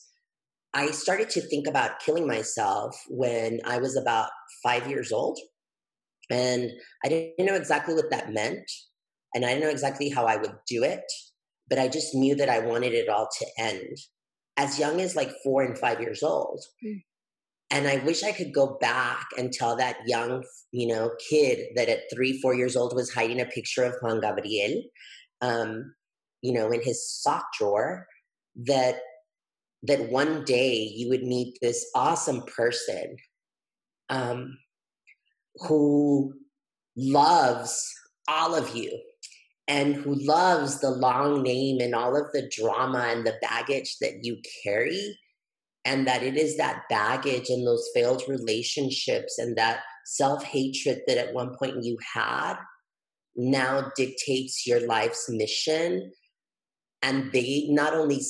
I 0.73 0.91
started 0.93 1.31
to 1.31 1.41
think 1.41 1.67
about 1.67 2.01
killing 2.01 2.27
myself 2.27 2.97
when 3.09 3.61
I 3.65 3.79
was 3.79 3.97
about 3.97 4.31
five 4.63 4.89
years 4.89 5.13
old, 5.13 5.39
and 6.31 6.71
I 7.05 7.09
didn't 7.09 7.47
know 7.47 7.55
exactly 7.55 7.95
what 7.95 8.11
that 8.11 8.33
meant, 8.33 8.71
and 9.35 9.45
I 9.45 9.49
didn't 9.51 9.65
know 9.65 9.71
exactly 9.71 10.09
how 10.09 10.27
I 10.27 10.37
would 10.37 10.55
do 10.69 10.85
it, 10.85 11.05
but 11.69 11.79
I 11.79 11.89
just 11.89 12.15
knew 12.15 12.35
that 12.37 12.49
I 12.49 12.61
wanted 12.61 12.93
it 12.93 13.09
all 13.09 13.29
to 13.39 13.47
end 13.59 13.97
as 14.57 14.79
young 14.79 15.01
as 15.01 15.17
like 15.17 15.33
four 15.43 15.63
and 15.63 15.79
five 15.79 16.01
years 16.01 16.23
old. 16.23 16.63
Mm. 16.85 17.03
And 17.71 17.87
I 17.87 17.99
wish 17.99 18.25
I 18.25 18.33
could 18.33 18.53
go 18.53 18.79
back 18.81 19.29
and 19.39 19.53
tell 19.53 19.77
that 19.77 19.99
young, 20.07 20.45
you 20.73 20.89
know, 20.89 21.13
kid 21.31 21.69
that 21.77 21.89
at 21.89 22.11
three, 22.13 22.41
four 22.41 22.55
years 22.55 22.77
old 22.77 22.95
was 22.95 23.13
hiding 23.13 23.41
a 23.41 23.47
picture 23.47 23.85
of 23.85 23.95
Juan 24.03 24.21
Gabriel, 24.21 24.83
um, 25.41 25.95
you 26.43 26.53
know, 26.53 26.73
in 26.73 26.83
his 26.83 27.09
sock 27.09 27.47
drawer, 27.59 28.07
that 28.57 28.97
that 29.83 30.11
one 30.11 30.45
day 30.45 30.93
you 30.95 31.09
would 31.09 31.23
meet 31.23 31.57
this 31.63 31.87
awesome 31.95 32.43
person 32.43 33.17
um, 34.11 34.59
who 35.57 36.35
loves 36.97 37.91
all 38.29 38.55
of 38.55 38.77
you 38.77 38.99
and 39.69 39.95
who 39.95 40.15
loves 40.17 40.81
the 40.81 40.91
long 40.91 41.43
name 41.43 41.81
and 41.81 41.95
all 41.95 42.17
of 42.17 42.27
the 42.33 42.51
drama 42.55 43.07
and 43.09 43.27
the 43.27 43.39
baggage 43.41 43.97
that 44.01 44.23
you 44.23 44.37
carry 44.63 45.17
and 45.85 46.07
that 46.07 46.23
it 46.23 46.37
is 46.37 46.57
that 46.57 46.83
baggage 46.89 47.49
and 47.49 47.67
those 47.67 47.89
failed 47.95 48.23
relationships 48.29 49.39
and 49.39 49.57
that 49.57 49.81
self 50.05 50.45
hatred 50.45 51.01
that 51.07 51.19
at 51.19 51.35
one 51.35 51.57
point 51.57 51.83
you 51.83 51.97
had 52.15 52.57
now 53.37 53.91
dictates 53.97 54.67
your 54.67 54.87
life's 54.87 55.29
mission. 55.29 56.13
And 57.03 57.33
they 57.33 57.67
not 57.71 57.95
only 57.95 58.21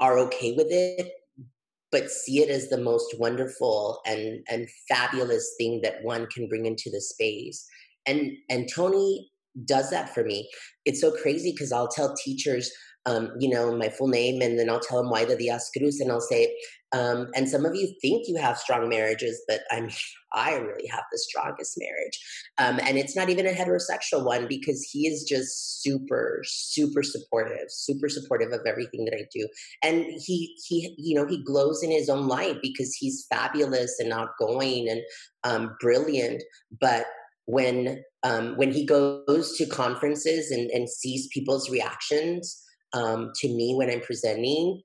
are 0.00 0.18
okay 0.20 0.54
with 0.54 0.68
it, 0.70 1.12
but 1.92 2.10
see 2.10 2.42
it 2.42 2.48
as 2.48 2.68
the 2.68 2.78
most 2.78 3.18
wonderful 3.18 4.00
and, 4.06 4.42
and 4.48 4.68
fabulous 4.88 5.54
thing 5.58 5.80
that 5.82 6.02
one 6.02 6.26
can 6.28 6.48
bring 6.48 6.64
into 6.64 6.90
the 6.90 7.00
space. 7.00 7.66
And, 8.06 8.32
and 8.48 8.68
Tony 8.72 9.30
does 9.64 9.90
that 9.90 10.14
for 10.14 10.24
me. 10.24 10.48
It's 10.84 11.00
so 11.00 11.10
crazy 11.10 11.52
because 11.52 11.72
I'll 11.72 11.88
tell 11.88 12.14
teachers, 12.14 12.70
um, 13.06 13.30
you 13.38 13.48
know, 13.48 13.74
my 13.76 13.88
full 13.88 14.08
name, 14.08 14.42
and 14.42 14.58
then 14.58 14.68
I'll 14.68 14.80
tell 14.80 15.02
them 15.02 15.12
Wayda 15.12 15.38
Diaz 15.38 15.70
Cruz, 15.76 16.00
and 16.00 16.10
I'll 16.10 16.20
say, 16.20 16.56
um, 16.92 17.28
and 17.34 17.48
some 17.48 17.64
of 17.64 17.74
you 17.74 17.92
think 18.00 18.26
you 18.26 18.36
have 18.36 18.58
strong 18.58 18.88
marriages, 18.88 19.42
but 19.46 19.60
I'm, 19.70 19.88
I 20.32 20.54
really 20.54 20.88
have 20.88 21.04
the 21.10 21.18
strongest 21.18 21.78
marriage. 21.78 22.18
Um, 22.58 22.80
and 22.82 22.98
it's 22.98 23.16
not 23.16 23.30
even 23.30 23.46
a 23.46 23.50
heterosexual 23.50 24.24
one 24.24 24.46
because 24.48 24.82
he 24.82 25.06
is 25.06 25.24
just 25.24 25.82
super, 25.82 26.42
super 26.44 27.02
supportive, 27.02 27.68
super 27.68 28.08
supportive 28.08 28.52
of 28.52 28.60
everything 28.66 29.04
that 29.06 29.14
I 29.14 29.26
do. 29.32 29.48
And 29.82 30.04
he, 30.04 30.54
he, 30.66 30.94
you 30.98 31.14
know, 31.14 31.26
he 31.26 31.42
glows 31.42 31.82
in 31.82 31.90
his 31.90 32.10
own 32.10 32.26
light 32.26 32.58
because 32.60 32.94
he's 32.94 33.26
fabulous 33.30 33.98
and 33.98 34.12
outgoing 34.12 34.88
and 34.88 35.00
um, 35.44 35.76
brilliant. 35.80 36.42
But 36.80 37.06
when 37.46 38.02
um, 38.24 38.56
when 38.56 38.72
he 38.72 38.84
goes 38.84 39.56
to 39.56 39.66
conferences 39.66 40.50
and, 40.50 40.68
and 40.72 40.90
sees 40.90 41.28
people's 41.32 41.70
reactions 41.70 42.60
um, 42.92 43.32
to 43.40 43.48
me 43.48 43.74
when 43.74 43.90
I'm 43.90 44.00
presenting, 44.00 44.82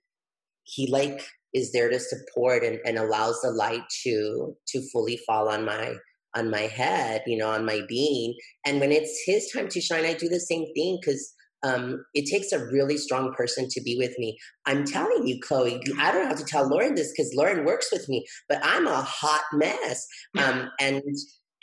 he 0.64 0.88
like 0.88 1.24
is 1.54 1.72
there 1.72 1.90
to 1.90 2.00
support 2.00 2.64
and, 2.64 2.80
and 2.86 2.98
allows 2.98 3.42
the 3.42 3.52
light 3.52 3.84
to 4.04 4.56
to 4.68 4.82
fully 4.92 5.18
fall 5.28 5.50
on 5.50 5.66
my 5.66 5.96
on 6.36 6.50
my 6.50 6.62
head, 6.62 7.24
you 7.28 7.38
know, 7.38 7.50
on 7.50 7.66
my 7.66 7.82
being. 7.90 8.36
And 8.66 8.80
when 8.80 8.92
it's 8.92 9.24
his 9.26 9.52
time 9.52 9.68
to 9.70 9.82
shine, 9.82 10.06
I 10.06 10.14
do 10.14 10.30
the 10.30 10.40
same 10.40 10.66
thing 10.74 10.98
because 11.02 11.34
um, 11.64 12.04
it 12.14 12.26
takes 12.26 12.52
a 12.52 12.66
really 12.72 12.98
strong 12.98 13.34
person 13.34 13.68
to 13.70 13.82
be 13.82 13.98
with 13.98 14.18
me. 14.18 14.38
I'm 14.66 14.86
telling 14.86 15.28
you, 15.28 15.40
Chloe, 15.42 15.82
I 16.00 16.12
don't 16.12 16.28
have 16.28 16.38
to 16.40 16.46
tell 16.46 16.68
Lauren 16.68 16.96
this 16.96 17.12
because 17.12 17.34
Lauren 17.36 17.66
works 17.66 17.90
with 17.92 18.08
me, 18.10 18.26
but 18.50 18.60
I'm 18.64 18.88
a 18.88 19.02
hot 19.02 19.44
mess. 19.54 20.08
Um, 20.38 20.70
and 20.80 21.04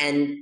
and 0.00 0.36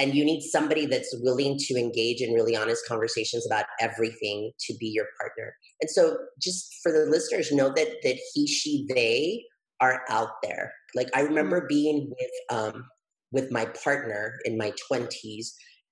and 0.00 0.14
you 0.14 0.24
need 0.24 0.40
somebody 0.40 0.86
that's 0.86 1.14
willing 1.20 1.58
to 1.58 1.74
engage 1.74 2.22
in 2.22 2.32
really 2.32 2.56
honest 2.56 2.86
conversations 2.88 3.46
about 3.46 3.66
everything 3.80 4.50
to 4.60 4.74
be 4.80 4.86
your 4.86 5.04
partner. 5.20 5.54
And 5.82 5.90
so 5.90 6.16
just 6.40 6.74
for 6.82 6.90
the 6.90 7.04
listeners 7.04 7.52
know 7.52 7.68
that 7.68 7.88
that 8.02 8.18
he 8.32 8.46
she 8.46 8.86
they 8.88 9.44
are 9.80 10.02
out 10.08 10.30
there. 10.42 10.72
Like 10.94 11.08
i 11.14 11.20
remember 11.20 11.58
mm-hmm. 11.60 11.68
being 11.68 12.12
with 12.18 12.58
um 12.58 12.86
with 13.30 13.52
my 13.52 13.66
partner 13.84 14.38
in 14.44 14.56
my 14.56 14.72
20s 14.90 15.46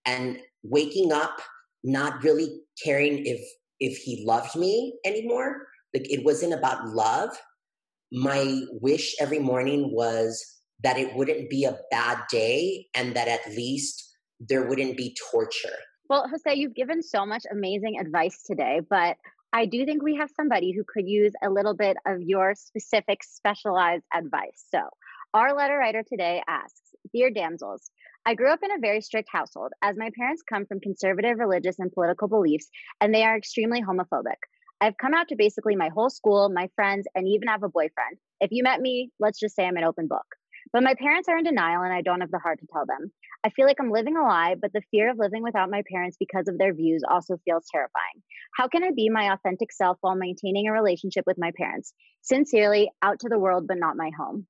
and 0.07 0.39
waking 0.63 1.13
up 1.13 1.41
not 1.85 2.23
really 2.25 2.61
caring 2.83 3.25
if 3.27 3.41
if 3.79 3.99
he 3.99 4.25
loved 4.27 4.57
me 4.57 4.95
anymore. 5.05 5.67
Like 5.95 6.11
it 6.11 6.25
wasn't 6.25 6.55
about 6.55 6.89
love. 6.89 7.31
My 8.11 8.63
wish 8.81 9.15
every 9.21 9.39
morning 9.39 9.91
was 9.93 10.58
that 10.83 10.99
it 10.99 11.15
wouldn't 11.15 11.51
be 11.51 11.65
a 11.65 11.79
bad 11.91 12.19
day 12.31 12.87
and 12.95 13.15
that 13.15 13.29
at 13.29 13.47
least 13.49 14.05
there 14.41 14.69
wouldn't 14.69 14.97
be 14.97 15.17
torture 15.31 15.77
well 16.09 16.29
jose 16.29 16.59
you've 16.59 16.75
given 16.75 17.03
so 17.03 17.27
much 17.27 17.43
amazing 17.51 17.99
advice 18.01 18.43
today 18.45 18.81
but 18.89 19.17
I 19.51 19.65
do 19.65 19.87
think 19.87 20.03
we 20.03 20.17
have 20.17 20.29
somebody 20.37 20.73
who 20.73 20.85
could 20.87 21.09
use 21.09 21.33
a 21.43 21.49
little 21.49 21.75
bit 21.75 21.97
of 22.07 22.21
your 22.21 22.55
specific 22.55 23.25
specialized 23.25 24.05
advice. 24.15 24.67
So, 24.69 24.81
our 25.33 25.55
letter 25.55 25.79
writer 25.79 26.03
today 26.07 26.43
asks 26.47 26.83
Dear 27.15 27.31
damsels, 27.31 27.91
I 28.27 28.35
grew 28.35 28.51
up 28.51 28.61
in 28.63 28.71
a 28.71 28.79
very 28.79 29.01
strict 29.01 29.31
household 29.33 29.73
as 29.83 29.97
my 29.97 30.11
parents 30.15 30.43
come 30.47 30.67
from 30.67 30.81
conservative 30.81 31.39
religious 31.39 31.79
and 31.79 31.91
political 31.91 32.29
beliefs, 32.29 32.69
and 33.01 33.15
they 33.15 33.25
are 33.25 33.39
extremely 33.39 33.83
homophobic. 33.83 34.37
I've 34.83 34.99
come 34.99 35.15
out 35.15 35.29
to 35.29 35.37
basically 35.37 35.77
my 35.77 35.89
whole 35.89 36.11
school, 36.11 36.51
my 36.51 36.69
friends, 36.77 37.07
and 37.15 37.27
even 37.27 37.49
have 37.49 37.63
a 37.63 37.71
boyfriend. 37.71 38.19
If 38.41 38.51
you 38.53 38.63
met 38.63 38.81
me, 38.81 39.11
let's 39.19 39.41
just 39.41 39.57
say 39.57 39.67
I'm 39.67 39.79
an 39.79 39.85
open 39.85 40.09
book. 40.09 40.27
But 40.73 40.83
my 40.83 40.95
parents 40.95 41.29
are 41.29 41.39
in 41.39 41.45
denial 41.45 41.83
and 41.83 41.93
I 41.93 42.03
don't 42.03 42.21
have 42.21 42.31
the 42.31 42.39
heart 42.39 42.61
to 42.61 42.67
tell 42.73 42.85
them. 42.87 43.11
I 43.45 43.51
feel 43.51 43.67
like 43.67 43.77
I'm 43.81 43.91
living 43.91 44.17
a 44.17 44.23
lie, 44.23 44.57
but 44.61 44.73
the 44.73 44.83
fear 44.91 45.11
of 45.11 45.19
living 45.19 45.43
without 45.43 45.71
my 45.71 45.83
parents 45.91 46.17
because 46.19 46.49
of 46.49 46.59
their 46.59 46.75
views 46.75 47.03
also 47.09 47.39
feels 47.45 47.65
terrifying. 47.73 48.23
How 48.57 48.69
can 48.69 48.83
I 48.83 48.91
be 48.95 49.09
my 49.09 49.33
authentic 49.33 49.73
self 49.73 49.99
while 50.01 50.17
maintaining 50.17 50.69
a 50.69 50.73
relationship 50.73 51.25
with 51.27 51.39
my 51.39 51.53
parents? 51.57 51.93
Sincerely, 52.23 52.91
out 53.03 53.21
to 53.21 53.29
the 53.29 53.39
world, 53.39 53.67
but 53.67 53.79
not 53.79 53.97
my 53.97 54.11
home. 54.19 54.47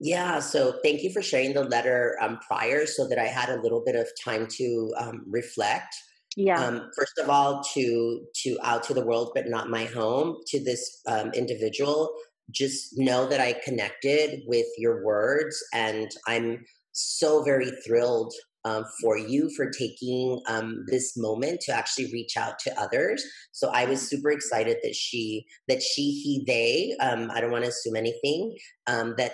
Yeah, 0.00 0.40
so 0.40 0.80
thank 0.82 1.02
you 1.02 1.10
for 1.10 1.22
sharing 1.22 1.54
the 1.54 1.64
letter 1.64 2.16
um, 2.20 2.38
prior 2.46 2.84
so 2.86 3.06
that 3.08 3.18
I 3.18 3.26
had 3.26 3.48
a 3.48 3.60
little 3.62 3.82
bit 3.84 3.96
of 3.96 4.08
time 4.22 4.46
to 4.58 4.94
um, 4.98 5.22
reflect. 5.26 5.94
Yeah. 6.36 6.60
Um, 6.60 6.90
first 6.96 7.18
of 7.18 7.30
all, 7.30 7.62
to 7.74 8.26
to 8.42 8.58
out 8.62 8.82
to 8.84 8.94
the 8.94 9.04
world, 9.04 9.32
but 9.34 9.48
not 9.48 9.70
my 9.70 9.84
home. 9.84 10.38
To 10.48 10.62
this 10.62 11.00
um, 11.06 11.30
individual, 11.32 12.12
just 12.50 12.98
know 12.98 13.26
that 13.28 13.40
I 13.40 13.54
connected 13.64 14.42
with 14.46 14.66
your 14.78 15.04
words, 15.04 15.62
and 15.72 16.10
I'm 16.26 16.64
so 16.92 17.42
very 17.42 17.70
thrilled 17.86 18.32
um, 18.64 18.84
for 19.00 19.18
you 19.18 19.50
for 19.54 19.70
taking 19.70 20.40
um, 20.48 20.84
this 20.88 21.16
moment 21.16 21.60
to 21.62 21.72
actually 21.72 22.10
reach 22.12 22.36
out 22.36 22.58
to 22.60 22.80
others. 22.80 23.22
So 23.52 23.68
I 23.68 23.84
was 23.84 24.08
super 24.08 24.30
excited 24.30 24.78
that 24.82 24.94
she, 24.94 25.44
that 25.68 25.82
she, 25.82 26.12
he, 26.12 26.44
they. 26.46 26.96
Um, 27.04 27.30
I 27.32 27.40
don't 27.40 27.50
want 27.50 27.64
to 27.64 27.70
assume 27.70 27.96
anything. 27.96 28.56
Um, 28.86 29.14
that 29.18 29.32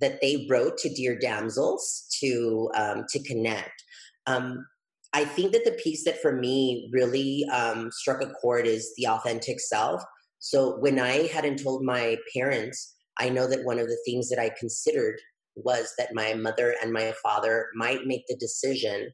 that 0.00 0.20
they 0.22 0.46
wrote 0.48 0.78
to 0.78 0.88
dear 0.94 1.18
damsels 1.18 2.06
to 2.20 2.70
um, 2.74 3.04
to 3.10 3.22
connect. 3.24 3.82
Um, 4.26 4.64
I 5.12 5.24
think 5.24 5.52
that 5.52 5.64
the 5.64 5.78
piece 5.82 6.04
that 6.04 6.22
for 6.22 6.32
me 6.32 6.88
really 6.92 7.44
struck 7.90 8.22
a 8.22 8.30
chord 8.30 8.66
is 8.66 8.94
the 8.96 9.08
authentic 9.08 9.60
self 9.60 10.02
so 10.42 10.76
when 10.80 10.98
I 10.98 11.28
hadn't 11.28 11.62
told 11.62 11.84
my 11.84 12.16
parents, 12.34 12.96
I 13.16 13.28
know 13.28 13.46
that 13.46 13.64
one 13.64 13.78
of 13.78 13.86
the 13.86 14.02
things 14.04 14.28
that 14.28 14.40
I 14.40 14.50
considered 14.58 15.20
was 15.54 15.94
that 15.98 16.14
my 16.14 16.34
mother 16.34 16.74
and 16.82 16.92
my 16.92 17.14
father 17.22 17.68
might 17.76 18.06
make 18.06 18.24
the 18.26 18.34
decision 18.34 19.12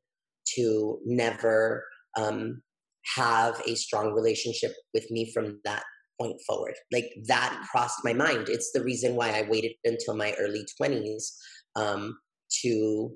to 0.54 0.98
never 1.04 1.84
um, 2.16 2.62
have 3.16 3.60
a 3.66 3.74
strong 3.74 4.14
relationship 4.14 4.72
with 4.94 5.10
me 5.10 5.30
from 5.30 5.60
that 5.66 5.84
point 6.18 6.40
forward. 6.46 6.76
Like 6.90 7.12
that 7.26 7.62
crossed 7.70 8.02
my 8.04 8.14
mind. 8.14 8.48
It's 8.48 8.72
the 8.72 8.82
reason 8.82 9.14
why 9.14 9.28
I 9.28 9.46
waited 9.50 9.72
until 9.84 10.16
my 10.16 10.34
early 10.40 10.64
20s 10.80 11.24
um, 11.76 12.18
to 12.62 13.12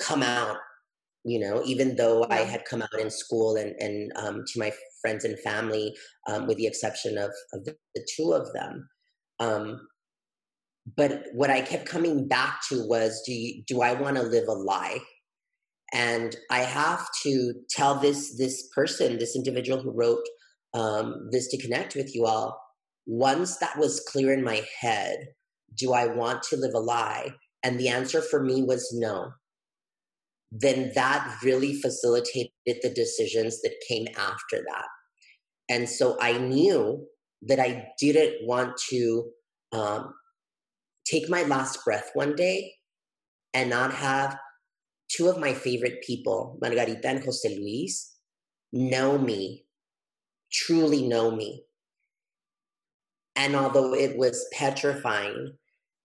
come 0.00 0.24
out 0.24 0.56
you 1.24 1.38
know 1.38 1.62
even 1.64 1.96
though 1.96 2.26
i 2.30 2.38
had 2.38 2.64
come 2.64 2.82
out 2.82 3.00
in 3.00 3.10
school 3.10 3.56
and 3.56 3.74
and 3.80 4.12
um, 4.16 4.44
to 4.46 4.58
my 4.58 4.72
friends 5.02 5.24
and 5.24 5.38
family 5.40 5.94
um, 6.28 6.46
with 6.46 6.56
the 6.56 6.66
exception 6.66 7.18
of, 7.18 7.30
of 7.52 7.64
the, 7.64 7.76
the 7.94 8.06
two 8.16 8.32
of 8.32 8.52
them 8.52 8.88
um, 9.40 9.80
but 10.96 11.24
what 11.32 11.50
i 11.50 11.60
kept 11.60 11.86
coming 11.86 12.26
back 12.28 12.60
to 12.68 12.86
was 12.86 13.22
do 13.26 13.32
you, 13.32 13.62
do 13.66 13.82
i 13.82 13.92
want 13.92 14.16
to 14.16 14.22
live 14.22 14.48
a 14.48 14.52
lie? 14.52 14.98
And 15.92 16.36
i 16.50 16.60
have 16.60 17.06
to 17.22 17.54
tell 17.70 17.94
this 17.96 18.36
this 18.36 18.68
person 18.74 19.18
this 19.18 19.36
individual 19.36 19.82
who 19.82 19.90
wrote 19.90 20.26
um, 20.74 21.28
this 21.32 21.48
to 21.48 21.60
connect 21.60 21.94
with 21.94 22.14
you 22.14 22.26
all 22.26 22.60
once 23.06 23.56
that 23.56 23.78
was 23.78 24.00
clear 24.00 24.32
in 24.32 24.44
my 24.44 24.62
head 24.80 25.16
do 25.76 25.92
i 25.92 26.06
want 26.06 26.42
to 26.44 26.56
live 26.56 26.74
a 26.74 26.78
lie? 26.78 27.30
And 27.62 27.78
the 27.78 27.88
answer 27.88 28.22
for 28.22 28.42
me 28.42 28.62
was 28.62 28.94
no 28.96 29.32
then 30.50 30.92
that 30.94 31.38
really 31.42 31.74
facilitated 31.80 32.50
the 32.64 32.92
decisions 32.94 33.60
that 33.62 33.74
came 33.88 34.06
after 34.16 34.58
that. 34.66 34.86
And 35.68 35.88
so 35.88 36.16
I 36.20 36.38
knew 36.38 37.06
that 37.42 37.60
I 37.60 37.88
didn't 37.98 38.46
want 38.46 38.76
to 38.90 39.30
um, 39.72 40.14
take 41.06 41.28
my 41.28 41.42
last 41.42 41.84
breath 41.84 42.10
one 42.14 42.34
day 42.34 42.72
and 43.52 43.70
not 43.70 43.92
have 43.92 44.36
two 45.10 45.28
of 45.28 45.38
my 45.38 45.54
favorite 45.54 46.02
people, 46.02 46.58
Margarita 46.60 47.08
and 47.08 47.24
Jose 47.24 47.48
Luis, 47.48 48.14
know 48.72 49.18
me, 49.18 49.64
truly 50.52 51.06
know 51.06 51.30
me. 51.30 51.64
And 53.36 53.54
although 53.54 53.94
it 53.94 54.18
was 54.18 54.46
petrifying 54.52 55.52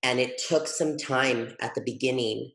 and 0.04 0.20
it 0.20 0.42
took 0.48 0.68
some 0.68 0.98
time 0.98 1.56
at 1.60 1.74
the 1.76 1.82
beginning 1.82 2.52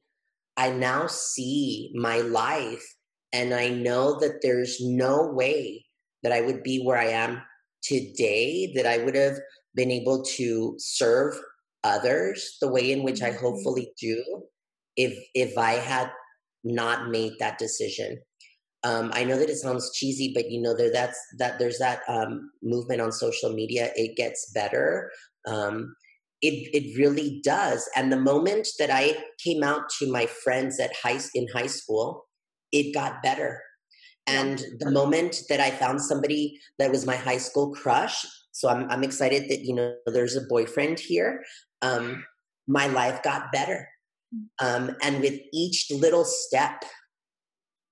I 0.59 0.71
now 0.71 1.07
see 1.07 1.93
my 1.95 2.19
life 2.19 2.85
and 3.33 3.55
I 3.55 3.69
know 3.69 4.19
that 4.19 4.41
there's 4.43 4.79
no 4.81 5.29
way 5.29 5.87
that 6.25 6.33
I 6.33 6.41
would 6.41 6.65
be 6.65 6.83
where 6.83 6.99
I 6.99 7.07
am 7.07 7.41
today, 7.83 8.73
that 8.75 8.85
I 8.85 8.99
would 8.99 9.15
have 9.15 9.39
been 9.77 9.93
able 9.93 10.25
to 10.37 10.75
serve 10.79 11.39
others 11.85 12.57
the 12.61 12.69
way 12.69 12.91
in 12.91 13.05
which 13.05 13.23
I 13.23 13.31
mm-hmm. 13.31 13.39
hopefully 13.39 13.93
do 14.01 14.43
if 14.97 15.17
if 15.35 15.57
I 15.57 15.75
had 15.75 16.11
not 16.65 17.09
made 17.09 17.35
that 17.39 17.59
decision. 17.59 18.19
Um, 18.83 19.11
I 19.15 19.25
know 19.25 19.39
that 19.39 19.51
it 19.51 19.59
sounds 19.59 19.93
cheesy, 19.95 20.33
but 20.35 20.51
you 20.51 20.61
know 20.61 20.77
there 20.77 20.93
that's 20.93 21.19
that 21.39 21.61
there's 21.61 21.79
that 21.79 22.01
um, 22.09 22.51
movement 22.63 23.01
on 23.01 23.13
social 23.13 23.53
media. 23.53 23.93
It 23.95 24.17
gets 24.17 24.51
better. 24.53 25.11
Um, 25.47 25.95
it 26.41 26.71
it 26.73 26.97
really 26.99 27.41
does. 27.45 27.89
And 27.97 28.13
the 28.13 28.21
moment 28.21 28.69
that 28.79 28.91
I 28.91 29.17
came 29.43 29.63
out 29.63 29.89
to 29.99 30.11
my 30.11 30.27
friends 30.27 30.79
at 30.79 30.93
high 31.03 31.19
in 31.35 31.47
high 31.53 31.67
school, 31.67 32.27
it 32.73 32.95
got 32.95 33.23
better. 33.23 33.63
And 34.27 34.63
the 34.79 34.91
moment 34.91 35.39
that 35.49 35.59
I 35.59 35.71
found 35.71 36.03
somebody 36.03 36.61
that 36.79 36.91
was 36.91 37.07
my 37.07 37.17
high 37.17 37.39
school 37.39 37.73
crush, 37.75 38.25
so 38.53 38.69
I'm 38.69 38.89
I'm 38.91 39.03
excited 39.03 39.49
that 39.49 39.61
you 39.65 39.75
know 39.75 39.95
there's 40.07 40.37
a 40.37 40.47
boyfriend 40.49 41.01
here. 41.01 41.43
Um, 41.83 42.25
my 42.67 42.87
life 42.87 43.23
got 43.23 43.51
better, 43.53 43.89
um, 44.61 44.97
and 45.03 45.21
with 45.21 45.41
each 45.53 45.91
little 45.91 46.25
step, 46.25 46.85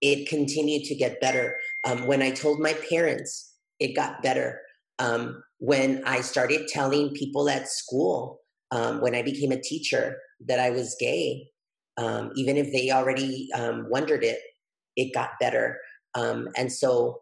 it 0.00 0.28
continued 0.28 0.84
to 0.84 0.94
get 0.94 1.20
better. 1.20 1.56
Um, 1.84 2.06
when 2.06 2.22
I 2.22 2.30
told 2.30 2.60
my 2.60 2.74
parents, 2.90 3.54
it 3.80 3.96
got 3.96 4.22
better. 4.22 4.60
Um, 4.98 5.42
when 5.58 6.02
I 6.06 6.20
started 6.20 6.68
telling 6.68 7.10
people 7.10 7.48
at 7.48 7.68
school, 7.68 8.40
um, 8.70 9.00
when 9.00 9.14
I 9.14 9.22
became 9.22 9.52
a 9.52 9.60
teacher, 9.60 10.16
that 10.46 10.60
I 10.60 10.70
was 10.70 10.96
gay, 11.00 11.48
um, 11.96 12.30
even 12.34 12.56
if 12.56 12.72
they 12.72 12.90
already 12.90 13.48
um, 13.54 13.86
wondered 13.88 14.22
it, 14.22 14.38
it 14.96 15.14
got 15.14 15.30
better. 15.40 15.78
Um, 16.14 16.48
and 16.56 16.72
so 16.72 17.20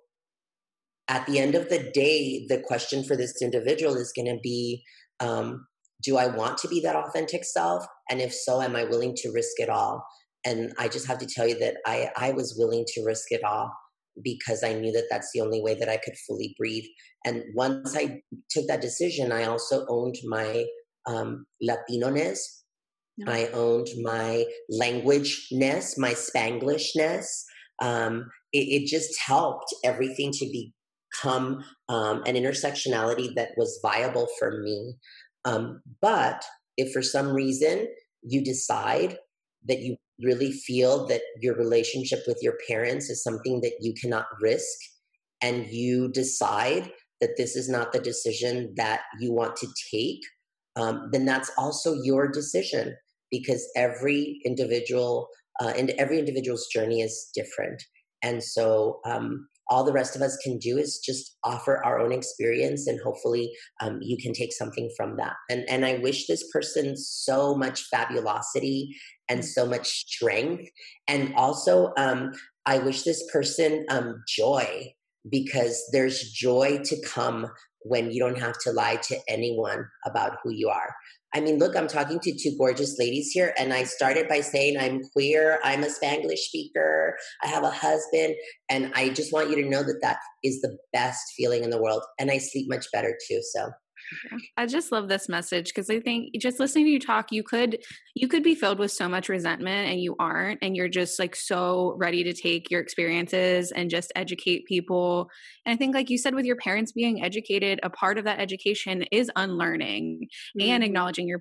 at 1.08 1.26
the 1.26 1.38
end 1.38 1.54
of 1.54 1.68
the 1.68 1.90
day, 1.92 2.46
the 2.48 2.60
question 2.60 3.04
for 3.04 3.16
this 3.16 3.42
individual 3.42 3.94
is 3.96 4.12
going 4.14 4.26
to 4.26 4.38
be 4.42 4.82
um, 5.20 5.66
Do 6.02 6.16
I 6.16 6.26
want 6.26 6.58
to 6.58 6.68
be 6.68 6.80
that 6.80 6.96
authentic 6.96 7.44
self? 7.44 7.84
And 8.10 8.20
if 8.20 8.32
so, 8.32 8.60
am 8.60 8.74
I 8.74 8.84
willing 8.84 9.14
to 9.16 9.30
risk 9.30 9.58
it 9.60 9.68
all? 9.68 10.04
And 10.44 10.72
I 10.78 10.88
just 10.88 11.06
have 11.06 11.18
to 11.18 11.26
tell 11.26 11.46
you 11.46 11.58
that 11.60 11.76
I, 11.86 12.10
I 12.16 12.32
was 12.32 12.56
willing 12.58 12.84
to 12.88 13.04
risk 13.04 13.30
it 13.30 13.42
all 13.44 13.70
because 14.22 14.62
I 14.62 14.74
knew 14.74 14.92
that 14.92 15.06
that's 15.10 15.30
the 15.34 15.40
only 15.40 15.60
way 15.60 15.74
that 15.78 15.88
I 15.88 15.96
could 15.96 16.14
fully 16.26 16.54
breathe. 16.58 16.84
And 17.24 17.42
once 17.54 17.96
I 17.96 18.20
took 18.50 18.66
that 18.68 18.80
decision, 18.80 19.32
I 19.32 19.44
also 19.44 19.86
owned 19.88 20.16
my 20.24 20.66
um, 21.06 21.46
Latino-ness. 21.60 22.64
No. 23.18 23.32
I 23.32 23.48
owned 23.52 23.88
my 24.02 24.44
language-ness, 24.68 25.98
my 25.98 26.14
Spanglish-ness. 26.14 27.44
Um, 27.80 28.30
it, 28.52 28.82
it, 28.82 28.86
just 28.86 29.18
helped 29.24 29.72
everything 29.84 30.30
to 30.32 30.68
become 31.12 31.64
um, 31.88 32.22
an 32.26 32.34
intersectionality 32.34 33.34
that 33.34 33.50
was 33.56 33.78
viable 33.82 34.28
for 34.38 34.62
me. 34.62 34.94
Um, 35.44 35.80
but 36.00 36.44
if 36.76 36.92
for 36.92 37.02
some 37.02 37.32
reason 37.32 37.88
you 38.22 38.42
decide 38.42 39.18
that 39.66 39.80
you 39.80 39.96
really 40.22 40.52
feel 40.52 41.06
that 41.06 41.22
your 41.40 41.56
relationship 41.56 42.20
with 42.26 42.38
your 42.40 42.56
parents 42.68 43.10
is 43.10 43.22
something 43.22 43.60
that 43.62 43.76
you 43.80 43.94
cannot 44.00 44.26
risk, 44.40 44.78
and 45.42 45.66
you 45.66 46.08
decide 46.08 46.90
that 47.20 47.36
this 47.36 47.56
is 47.56 47.68
not 47.68 47.92
the 47.92 48.00
decision 48.00 48.72
that 48.76 49.00
you 49.20 49.32
want 49.32 49.56
to 49.56 49.68
take, 49.92 50.20
um, 50.76 51.08
then 51.12 51.24
that's 51.24 51.50
also 51.56 51.94
your 52.02 52.28
decision 52.28 52.96
because 53.30 53.66
every 53.76 54.40
individual 54.44 55.28
uh, 55.60 55.72
and 55.76 55.90
every 55.90 56.18
individual's 56.18 56.66
journey 56.66 57.00
is 57.00 57.30
different. 57.34 57.82
And 58.22 58.42
so 58.42 59.00
um, 59.04 59.48
all 59.68 59.84
the 59.84 59.92
rest 59.92 60.16
of 60.16 60.22
us 60.22 60.36
can 60.38 60.58
do 60.58 60.78
is 60.78 60.98
just 60.98 61.36
offer 61.44 61.84
our 61.84 61.98
own 61.98 62.12
experience 62.12 62.86
and 62.86 63.00
hopefully 63.00 63.52
um, 63.80 63.98
you 64.02 64.16
can 64.16 64.32
take 64.32 64.52
something 64.52 64.90
from 64.96 65.16
that. 65.16 65.34
And 65.50 65.64
and 65.68 65.84
i 65.84 65.98
wish 65.98 66.26
this 66.26 66.48
person 66.52 66.96
so 66.96 67.54
much 67.54 67.82
fabulosity 67.90 68.94
and 69.28 69.44
so 69.44 69.66
much 69.66 69.88
strength. 69.88 70.68
And 71.08 71.34
also 71.34 71.92
um, 71.96 72.32
i 72.66 72.78
wish 72.78 73.02
this 73.02 73.24
person 73.32 73.84
um, 73.88 74.22
joy 74.28 74.92
because 75.30 75.82
there's 75.92 76.30
joy 76.32 76.80
to 76.84 77.00
come 77.02 77.46
when 77.80 78.10
you 78.10 78.20
don't 78.20 78.38
have 78.38 78.58
to 78.58 78.72
lie 78.72 78.96
to 78.96 79.18
anyone 79.28 79.86
about 80.06 80.38
who 80.42 80.50
you 80.50 80.68
are 80.68 80.94
I 81.34 81.40
mean, 81.40 81.58
look, 81.58 81.76
I'm 81.76 81.88
talking 81.88 82.20
to 82.20 82.38
two 82.38 82.56
gorgeous 82.56 82.96
ladies 82.98 83.30
here, 83.32 83.52
and 83.58 83.72
I 83.72 83.82
started 83.82 84.28
by 84.28 84.40
saying 84.40 84.78
I'm 84.78 85.02
queer, 85.12 85.58
I'm 85.64 85.82
a 85.82 85.88
Spanglish 85.88 86.38
speaker, 86.38 87.16
I 87.42 87.48
have 87.48 87.64
a 87.64 87.70
husband, 87.70 88.36
and 88.68 88.92
I 88.94 89.08
just 89.08 89.32
want 89.32 89.50
you 89.50 89.56
to 89.56 89.68
know 89.68 89.82
that 89.82 89.98
that 90.02 90.18
is 90.44 90.60
the 90.60 90.76
best 90.92 91.32
feeling 91.36 91.64
in 91.64 91.70
the 91.70 91.82
world, 91.82 92.02
and 92.20 92.30
I 92.30 92.38
sleep 92.38 92.68
much 92.68 92.86
better 92.92 93.18
too. 93.28 93.40
So 93.52 93.70
I 94.56 94.66
just 94.66 94.92
love 94.92 95.08
this 95.08 95.28
message 95.28 95.66
because 95.66 95.90
I 95.90 96.00
think 96.00 96.34
just 96.38 96.60
listening 96.60 96.86
to 96.86 96.90
you 96.90 97.00
talk, 97.00 97.32
you 97.32 97.42
could 97.42 97.78
you 98.14 98.28
could 98.28 98.42
be 98.42 98.54
filled 98.54 98.78
with 98.78 98.92
so 98.92 99.08
much 99.08 99.28
resentment 99.28 99.90
and 99.90 100.00
you 100.00 100.14
aren't, 100.18 100.58
and 100.62 100.76
you're 100.76 100.88
just 100.88 101.18
like 101.18 101.34
so 101.36 101.94
ready 101.98 102.24
to 102.24 102.32
take 102.32 102.70
your 102.70 102.80
experiences 102.80 103.72
and 103.72 103.90
just 103.90 104.12
educate 104.16 104.66
people. 104.66 105.28
And 105.66 105.74
I 105.74 105.76
think, 105.76 105.94
like 105.94 106.10
you 106.10 106.18
said, 106.18 106.34
with 106.34 106.44
your 106.44 106.56
parents 106.56 106.92
being 106.92 107.24
educated, 107.24 107.80
a 107.82 107.90
part 107.90 108.18
of 108.18 108.24
that 108.24 108.40
education 108.40 109.04
is 109.10 109.30
unlearning 109.36 110.28
mm-hmm. 110.58 110.70
and 110.70 110.84
acknowledging 110.84 111.28
your 111.28 111.40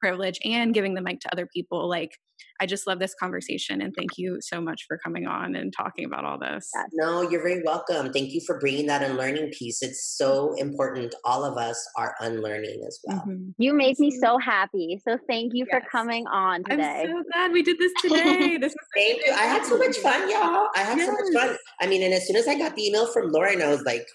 privilege 0.00 0.38
and 0.44 0.74
giving 0.74 0.94
the 0.94 1.02
mic 1.02 1.20
to 1.20 1.32
other 1.32 1.46
people. 1.46 1.88
Like 1.88 2.12
I 2.60 2.66
just 2.66 2.86
love 2.86 2.98
this 2.98 3.14
conversation 3.18 3.82
and 3.82 3.94
thank 3.96 4.16
you 4.16 4.38
so 4.40 4.60
much 4.60 4.84
for 4.86 4.96
coming 4.98 5.26
on 5.26 5.56
and 5.56 5.72
talking 5.72 6.04
about 6.04 6.24
all 6.24 6.38
this. 6.38 6.70
No, 6.92 7.22
you're 7.28 7.42
very 7.42 7.62
welcome. 7.64 8.12
Thank 8.12 8.32
you 8.32 8.40
for 8.46 8.58
bringing 8.60 8.86
that 8.86 9.02
unlearning 9.02 9.50
piece. 9.50 9.82
It's 9.82 10.16
so 10.16 10.54
important. 10.54 11.14
All 11.24 11.44
of 11.44 11.56
us 11.58 11.84
are 11.96 12.14
unlearning 12.20 12.84
as 12.86 13.00
well. 13.04 13.24
Mm-hmm. 13.26 13.50
You 13.58 13.74
make 13.74 13.98
me 13.98 14.10
so 14.10 14.38
happy. 14.38 15.00
So 15.06 15.18
thank 15.28 15.52
you 15.54 15.66
yes. 15.70 15.82
for 15.82 15.88
coming 15.90 16.26
on 16.28 16.62
today. 16.64 17.06
I'm 17.08 17.08
so 17.08 17.22
glad 17.32 17.52
we 17.52 17.62
did 17.62 17.78
this 17.78 17.92
today. 18.00 18.58
This 18.64 18.72
was 18.72 18.86
thank 18.94 19.26
you. 19.26 19.32
I 19.32 19.44
had 19.44 19.64
so 19.64 19.76
much 19.76 19.96
fun, 19.96 20.30
y'all. 20.30 20.68
I 20.74 20.80
had 20.80 20.96
yes. 20.96 21.06
so 21.06 21.12
much 21.12 21.32
fun. 21.34 21.56
I 21.80 21.86
mean, 21.86 22.02
and 22.02 22.14
as 22.14 22.26
soon 22.26 22.36
as 22.36 22.46
I 22.46 22.56
got 22.56 22.76
the 22.76 22.86
email 22.86 23.06
from 23.12 23.30
Lauren, 23.30 23.60
I 23.60 23.68
was 23.68 23.82
like, 23.82 24.06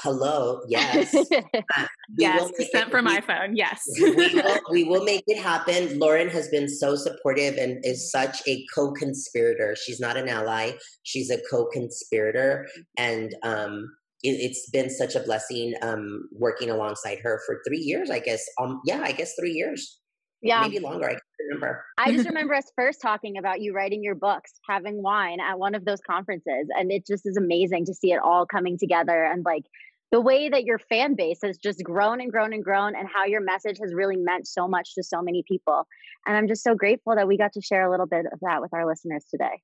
hello 0.00 0.60
yes. 0.68 1.14
Uh, 1.14 1.86
yes 2.16 2.50
sent 2.72 2.90
from 2.90 3.04
my 3.04 3.20
phone 3.20 3.56
yes. 3.56 3.82
we, 4.00 4.14
will, 4.14 4.58
we 4.70 4.84
will 4.84 5.04
make 5.04 5.24
it 5.26 5.40
happen. 5.40 5.98
Lauren 5.98 6.28
has 6.28 6.48
been 6.48 6.68
so 6.68 6.94
supportive 6.94 7.56
and 7.56 7.84
is 7.84 8.10
such 8.10 8.40
a 8.46 8.64
co-conspirator. 8.74 9.76
She's 9.76 10.00
not 10.00 10.16
an 10.16 10.28
ally 10.28 10.72
she's 11.02 11.30
a 11.30 11.38
co-conspirator. 11.50 12.68
And 12.96 13.34
um 13.42 13.90
it, 14.22 14.48
has 14.48 14.68
been 14.72 14.90
such 14.90 15.14
a 15.14 15.20
blessing 15.20 15.74
um 15.82 16.28
working 16.32 16.70
alongside 16.70 17.18
her 17.22 17.40
for 17.46 17.60
three 17.66 17.78
years 17.78 18.10
i 18.10 18.18
guess 18.18 18.44
um 18.60 18.80
yeah 18.84 19.00
i 19.02 19.12
guess 19.12 19.34
three 19.38 19.52
years. 19.52 20.00
Yeah. 20.42 20.62
Maybe 20.62 20.78
longer 20.78 21.18
remember 21.48 21.84
i 21.98 22.12
just 22.12 22.28
remember 22.28 22.54
us 22.54 22.70
first 22.76 23.00
talking 23.00 23.38
about 23.38 23.60
you 23.60 23.74
writing 23.74 24.02
your 24.02 24.14
books 24.14 24.52
having 24.68 25.02
wine 25.02 25.38
at 25.40 25.58
one 25.58 25.74
of 25.74 25.84
those 25.84 26.00
conferences 26.00 26.68
and 26.78 26.92
it 26.92 27.06
just 27.06 27.26
is 27.26 27.36
amazing 27.36 27.84
to 27.84 27.94
see 27.94 28.12
it 28.12 28.20
all 28.22 28.46
coming 28.46 28.78
together 28.78 29.24
and 29.24 29.44
like 29.44 29.64
the 30.10 30.20
way 30.20 30.48
that 30.48 30.64
your 30.64 30.78
fan 30.78 31.14
base 31.14 31.40
has 31.42 31.58
just 31.58 31.82
grown 31.84 32.20
and 32.20 32.32
grown 32.32 32.52
and 32.52 32.64
grown 32.64 32.96
and 32.96 33.06
how 33.12 33.26
your 33.26 33.42
message 33.42 33.78
has 33.82 33.92
really 33.94 34.16
meant 34.16 34.46
so 34.46 34.66
much 34.66 34.94
to 34.94 35.02
so 35.02 35.20
many 35.20 35.44
people. 35.46 35.86
And 36.26 36.36
I'm 36.36 36.48
just 36.48 36.64
so 36.64 36.74
grateful 36.74 37.14
that 37.14 37.28
we 37.28 37.36
got 37.36 37.52
to 37.52 37.60
share 37.60 37.86
a 37.86 37.90
little 37.90 38.06
bit 38.06 38.24
of 38.32 38.40
that 38.40 38.62
with 38.62 38.72
our 38.72 38.86
listeners 38.86 39.24
today. 39.30 39.60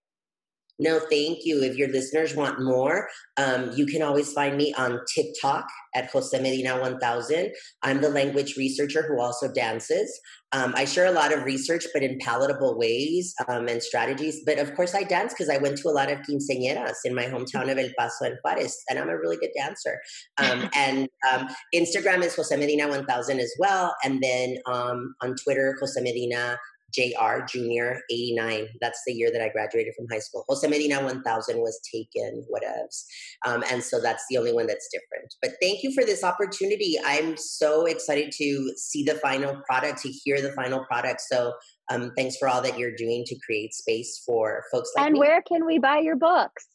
No, 0.78 0.98
thank 0.98 1.44
you. 1.44 1.62
If 1.62 1.76
your 1.76 1.88
listeners 1.88 2.34
want 2.34 2.60
more, 2.60 3.08
um, 3.36 3.70
you 3.76 3.86
can 3.86 4.02
always 4.02 4.32
find 4.32 4.56
me 4.56 4.74
on 4.74 4.98
TikTok 5.14 5.66
at 5.94 6.10
Jose 6.10 6.36
Medina 6.40 6.80
1000. 6.80 7.52
I'm 7.82 8.00
the 8.00 8.08
language 8.08 8.56
researcher 8.56 9.06
who 9.06 9.20
also 9.20 9.52
dances. 9.52 10.20
Um, 10.50 10.72
I 10.76 10.84
share 10.84 11.06
a 11.06 11.12
lot 11.12 11.32
of 11.32 11.44
research, 11.44 11.86
but 11.92 12.02
in 12.02 12.18
palatable 12.20 12.76
ways 12.78 13.34
um, 13.48 13.68
and 13.68 13.82
strategies. 13.82 14.42
But 14.44 14.58
of 14.58 14.74
course, 14.74 14.94
I 14.94 15.02
dance 15.02 15.32
because 15.32 15.48
I 15.48 15.58
went 15.58 15.78
to 15.78 15.88
a 15.88 15.90
lot 15.90 16.10
of 16.10 16.18
quinceañeras 16.20 16.94
in 17.04 17.14
my 17.14 17.24
hometown 17.24 17.70
of 17.70 17.78
El 17.78 17.90
Paso 17.96 18.24
and 18.24 18.38
Juarez, 18.44 18.76
and 18.88 18.98
I'm 18.98 19.08
a 19.08 19.18
really 19.18 19.36
good 19.36 19.50
dancer. 19.56 20.00
Um, 20.38 20.68
and 20.76 21.08
um, 21.32 21.48
Instagram 21.74 22.22
is 22.22 22.34
Jose 22.34 22.56
Medina 22.56 22.88
1000 22.88 23.40
as 23.40 23.52
well. 23.58 23.94
And 24.04 24.22
then 24.22 24.56
um, 24.66 25.14
on 25.22 25.34
Twitter, 25.36 25.76
Jose 25.80 26.00
Medina 26.00 26.58
JR 26.94 27.44
Junior 27.46 28.00
89. 28.10 28.68
That's 28.80 29.00
the 29.06 29.12
year 29.12 29.30
that 29.32 29.42
I 29.42 29.48
graduated 29.48 29.94
from 29.96 30.06
high 30.10 30.20
school. 30.20 30.44
Jose 30.48 30.66
Medina 30.66 31.02
1000 31.02 31.58
was 31.58 31.80
taken, 31.92 32.46
whatevs. 32.52 33.04
Um, 33.46 33.64
and 33.70 33.82
so 33.82 34.00
that's 34.00 34.24
the 34.30 34.38
only 34.38 34.52
one 34.52 34.66
that's 34.66 34.88
different. 34.92 35.34
But 35.42 35.52
thank 35.60 35.82
you 35.82 35.92
for 35.92 36.04
this 36.04 36.22
opportunity. 36.22 36.96
I'm 37.04 37.36
so 37.36 37.86
excited 37.86 38.32
to 38.38 38.72
see 38.76 39.02
the 39.02 39.14
final 39.16 39.60
product, 39.68 40.02
to 40.02 40.08
hear 40.08 40.40
the 40.40 40.52
final 40.52 40.84
product. 40.84 41.20
So 41.22 41.52
um, 41.90 42.12
thanks 42.16 42.36
for 42.36 42.48
all 42.48 42.62
that 42.62 42.78
you're 42.78 42.94
doing 42.94 43.24
to 43.26 43.36
create 43.44 43.74
space 43.74 44.22
for 44.24 44.64
folks 44.72 44.90
like 44.96 45.06
and 45.06 45.14
me. 45.14 45.18
And 45.18 45.28
where 45.28 45.42
can 45.42 45.66
we 45.66 45.78
buy 45.78 45.98
your 45.98 46.16
books? 46.16 46.66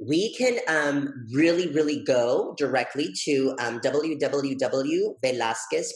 We 0.00 0.34
can 0.34 0.58
um, 0.68 1.12
really, 1.32 1.68
really 1.68 2.02
go 2.04 2.54
directly 2.56 3.12
to 3.24 3.54
um, 3.60 3.80
www.velazquez 3.80 4.34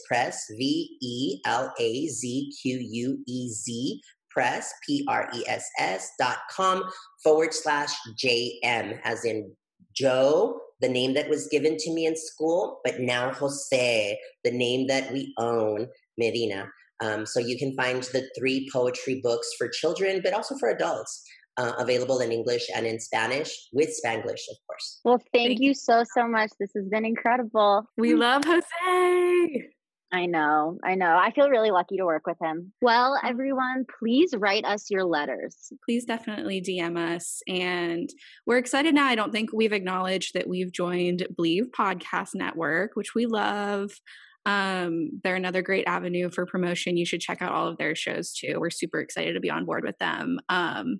Press, 0.07 0.45
V 0.57 0.97
E 1.01 1.39
L 1.45 1.73
A 1.79 2.07
Z 2.07 2.51
Q 2.61 2.79
U 2.79 3.23
E 3.27 3.49
Z 3.49 4.01
Press, 4.29 4.73
P 4.87 5.05
R 5.07 5.29
E 5.35 5.43
S 5.47 5.69
S 5.79 6.11
dot 6.19 6.37
com 6.49 6.83
forward 7.23 7.53
slash 7.53 7.93
JM, 8.17 8.99
as 9.03 9.25
in 9.25 9.51
Joe, 9.95 10.59
the 10.79 10.89
name 10.89 11.13
that 11.13 11.29
was 11.29 11.47
given 11.47 11.77
to 11.77 11.93
me 11.93 12.05
in 12.05 12.15
school, 12.15 12.79
but 12.83 12.99
now 12.99 13.31
Jose, 13.31 14.19
the 14.43 14.51
name 14.51 14.87
that 14.87 15.11
we 15.13 15.33
own, 15.37 15.87
Medina. 16.17 16.67
Um, 17.01 17.25
so 17.25 17.39
you 17.39 17.57
can 17.57 17.75
find 17.75 18.03
the 18.03 18.29
three 18.37 18.69
poetry 18.71 19.19
books 19.23 19.49
for 19.57 19.67
children, 19.67 20.21
but 20.23 20.33
also 20.33 20.55
for 20.57 20.69
adults 20.69 21.23
uh, 21.57 21.73
available 21.77 22.19
in 22.19 22.31
English 22.31 22.67
and 22.73 22.85
in 22.85 22.99
Spanish 22.99 23.69
with 23.73 23.89
Spanglish, 23.89 24.43
of 24.49 24.57
course. 24.67 24.99
Well, 25.03 25.17
thank, 25.33 25.49
thank 25.49 25.59
you 25.59 25.73
so, 25.73 26.03
so 26.15 26.27
much. 26.27 26.51
This 26.59 26.71
has 26.75 26.87
been 26.89 27.05
incredible. 27.05 27.85
We 27.97 28.15
love 28.15 28.43
Jose. 28.45 29.69
I 30.13 30.25
know, 30.25 30.77
I 30.83 30.95
know. 30.95 31.17
I 31.17 31.31
feel 31.31 31.49
really 31.49 31.71
lucky 31.71 31.95
to 31.95 32.05
work 32.05 32.27
with 32.27 32.37
him. 32.41 32.73
Well, 32.81 33.17
everyone, 33.23 33.85
please 33.97 34.33
write 34.37 34.65
us 34.65 34.91
your 34.91 35.05
letters. 35.05 35.55
Please 35.85 36.03
definitely 36.03 36.61
DM 36.61 36.97
us. 36.97 37.41
And 37.47 38.09
we're 38.45 38.57
excited 38.57 38.93
now. 38.93 39.05
I 39.05 39.15
don't 39.15 39.31
think 39.31 39.51
we've 39.53 39.71
acknowledged 39.71 40.33
that 40.33 40.49
we've 40.49 40.71
joined 40.71 41.25
Bleav 41.39 41.71
Podcast 41.71 42.35
Network, 42.35 42.91
which 42.95 43.15
we 43.15 43.25
love. 43.25 43.91
Um, 44.45 45.21
they're 45.23 45.35
another 45.35 45.61
great 45.61 45.87
avenue 45.87 46.29
for 46.29 46.45
promotion. 46.45 46.97
You 46.97 47.05
should 47.05 47.21
check 47.21 47.41
out 47.41 47.53
all 47.53 47.67
of 47.67 47.77
their 47.77 47.95
shows 47.95 48.33
too. 48.33 48.59
We're 48.59 48.69
super 48.69 48.99
excited 48.99 49.33
to 49.33 49.39
be 49.39 49.51
on 49.51 49.65
board 49.65 49.85
with 49.85 49.97
them. 49.99 50.39
Um, 50.49 50.99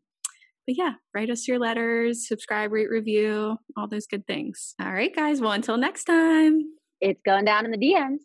but 0.66 0.78
yeah, 0.78 0.94
write 1.14 1.30
us 1.30 1.48
your 1.48 1.60
letters, 1.60 2.28
subscribe, 2.28 2.72
rate, 2.72 2.90
review, 2.90 3.58
all 3.78 3.88
those 3.88 4.08
good 4.08 4.26
things. 4.28 4.76
All 4.82 4.92
right, 4.92 5.16
guys. 5.16 5.42
Well, 5.42 5.52
until 5.52 5.78
next 5.78 6.06
time, 6.06 6.62
it's 7.00 7.22
going 7.26 7.46
down 7.46 7.66
in 7.66 7.72
the 7.72 7.78
DMs. 7.78 8.20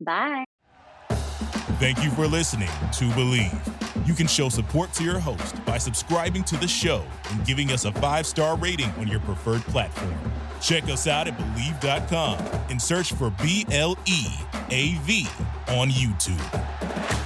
Bye. 0.00 0.44
Thank 1.78 2.02
you 2.02 2.10
for 2.10 2.26
listening 2.26 2.68
to 2.68 3.04
Bleav. 3.10 4.06
You 4.06 4.14
can 4.14 4.26
show 4.26 4.48
support 4.48 4.92
to 4.94 5.04
your 5.04 5.18
host 5.18 5.62
by 5.64 5.78
subscribing 5.78 6.44
to 6.44 6.56
the 6.56 6.68
show 6.68 7.04
and 7.30 7.44
giving 7.44 7.70
us 7.72 7.84
a 7.84 7.92
five 7.92 8.26
star 8.26 8.56
rating 8.56 8.90
on 8.92 9.08
your 9.08 9.20
preferred 9.20 9.62
platform. 9.62 10.14
Check 10.60 10.84
us 10.84 11.06
out 11.06 11.28
at 11.28 11.36
Bleav.com 11.36 12.38
and 12.70 12.80
search 12.80 13.12
for 13.12 13.30
B 13.42 13.66
L 13.70 13.98
E 14.06 14.26
A 14.70 14.94
V 15.02 15.26
on 15.68 15.90
YouTube. 15.90 17.25